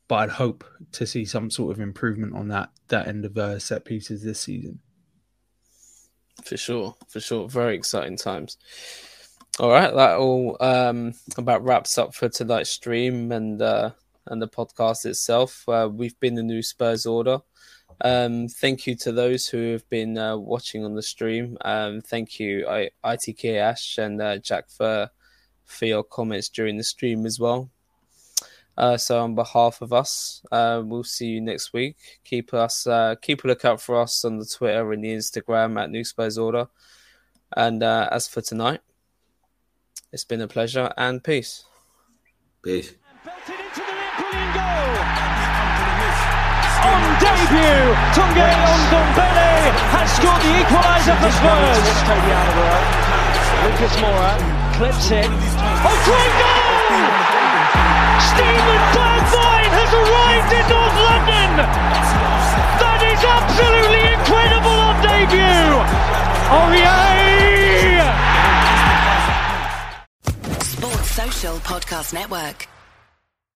But 0.08 0.16
I'd 0.16 0.30
hope 0.30 0.64
to 0.94 1.06
see 1.06 1.26
some 1.26 1.52
sort 1.52 1.72
of 1.72 1.80
improvement 1.80 2.34
on 2.36 2.48
that 2.48 2.70
that 2.88 3.08
end 3.08 3.26
of 3.26 3.38
uh, 3.38 3.60
set 3.60 3.86
pieces 3.86 4.24
this 4.24 4.40
season. 4.40 4.80
For 6.44 6.58
sure, 6.58 6.96
for 7.08 7.20
sure. 7.20 7.48
Very 7.48 7.76
exciting 7.76 8.18
times. 8.18 8.58
All 9.60 9.70
right, 9.70 9.94
that 9.94 10.18
all 10.18 10.58
um, 10.62 11.14
about 11.38 11.64
wraps 11.64 11.98
up 11.98 12.16
for 12.16 12.30
tonight's 12.30 12.70
stream 12.70 13.32
and 13.34 13.62
uh, 13.62 13.92
and 14.28 14.42
the 14.42 14.48
podcast 14.48 15.06
itself. 15.06 15.68
Uh, 15.68 15.90
we've 15.92 16.20
been 16.20 16.36
the 16.36 16.44
new 16.44 16.62
Spurs 16.62 17.06
order. 17.06 17.42
Um, 18.04 18.48
thank 18.48 18.88
you 18.88 18.96
to 18.96 19.12
those 19.12 19.48
who 19.48 19.74
have 19.74 19.88
been 19.90 20.18
uh, 20.18 20.36
watching 20.38 20.84
on 20.84 20.96
the 20.96 21.04
stream. 21.04 21.58
Um, 21.62 22.02
thank 22.02 22.40
you, 22.40 22.68
I, 22.68 22.90
ITK 23.06 23.58
Ash 23.60 23.98
and 23.98 24.22
uh, 24.22 24.38
Jack 24.38 24.70
for 24.70 25.10
for 25.66 25.86
your 25.86 26.04
comments 26.04 26.50
during 26.50 26.78
the 26.78 26.84
stream 26.84 27.26
as 27.26 27.40
well. 27.40 27.70
Uh, 28.78 28.98
so 28.98 29.22
on 29.22 29.36
behalf 29.36 29.82
of 29.82 29.94
us, 29.94 30.42
uh, 30.52 30.82
we'll 30.84 31.04
see 31.04 31.28
you 31.28 31.42
next 31.42 31.74
week. 31.74 31.98
Keep 32.24 32.54
us 32.54 32.88
uh, 32.88 33.16
keep 33.22 33.44
a 33.44 33.48
lookout 33.48 33.82
for 33.82 34.02
us 34.02 34.26
on 34.26 34.40
the 34.40 34.46
Twitter 34.46 34.92
and 34.92 35.04
the 35.04 35.14
Instagram 35.14 35.80
at 35.80 35.92
New 35.92 36.04
Spurs 36.04 36.38
Order. 36.38 36.68
And 37.56 37.84
uh, 37.84 38.10
as 38.12 38.28
for 38.28 38.42
tonight, 38.42 38.80
it's 40.12 40.24
been 40.24 40.42
a 40.42 40.48
pleasure 40.48 40.92
and 40.98 41.24
peace. 41.24 41.66
Peace. 42.64 42.94
On 46.82 47.02
debut, 47.22 47.84
Tanguy 48.16 48.50
Ndombele 48.90 49.52
has 49.94 50.08
scored 50.18 50.42
the 50.42 50.54
equaliser 50.62 51.16
for 51.22 51.32
Spurs. 51.38 51.86
Lucas 53.64 53.96
Moura 54.02 54.34
clips 54.78 55.12
it. 55.12 55.30
Oh, 55.30 55.98
great 56.10 56.34
goal! 56.42 56.82
Steven 58.34 58.82
Bergwijn 58.98 59.72
has 59.78 59.92
arrived 60.02 60.52
in 60.58 60.66
North 60.74 60.98
London. 61.06 61.50
That 62.82 63.02
is 63.06 63.22
absolutely 63.22 64.02
incredible 64.18 64.78
on 64.90 64.96
debut. 65.06 65.70
Aurier. 66.58 68.10
Sports 70.64 71.12
Social 71.12 71.58
Podcast 71.60 72.14
Network. 72.14 72.68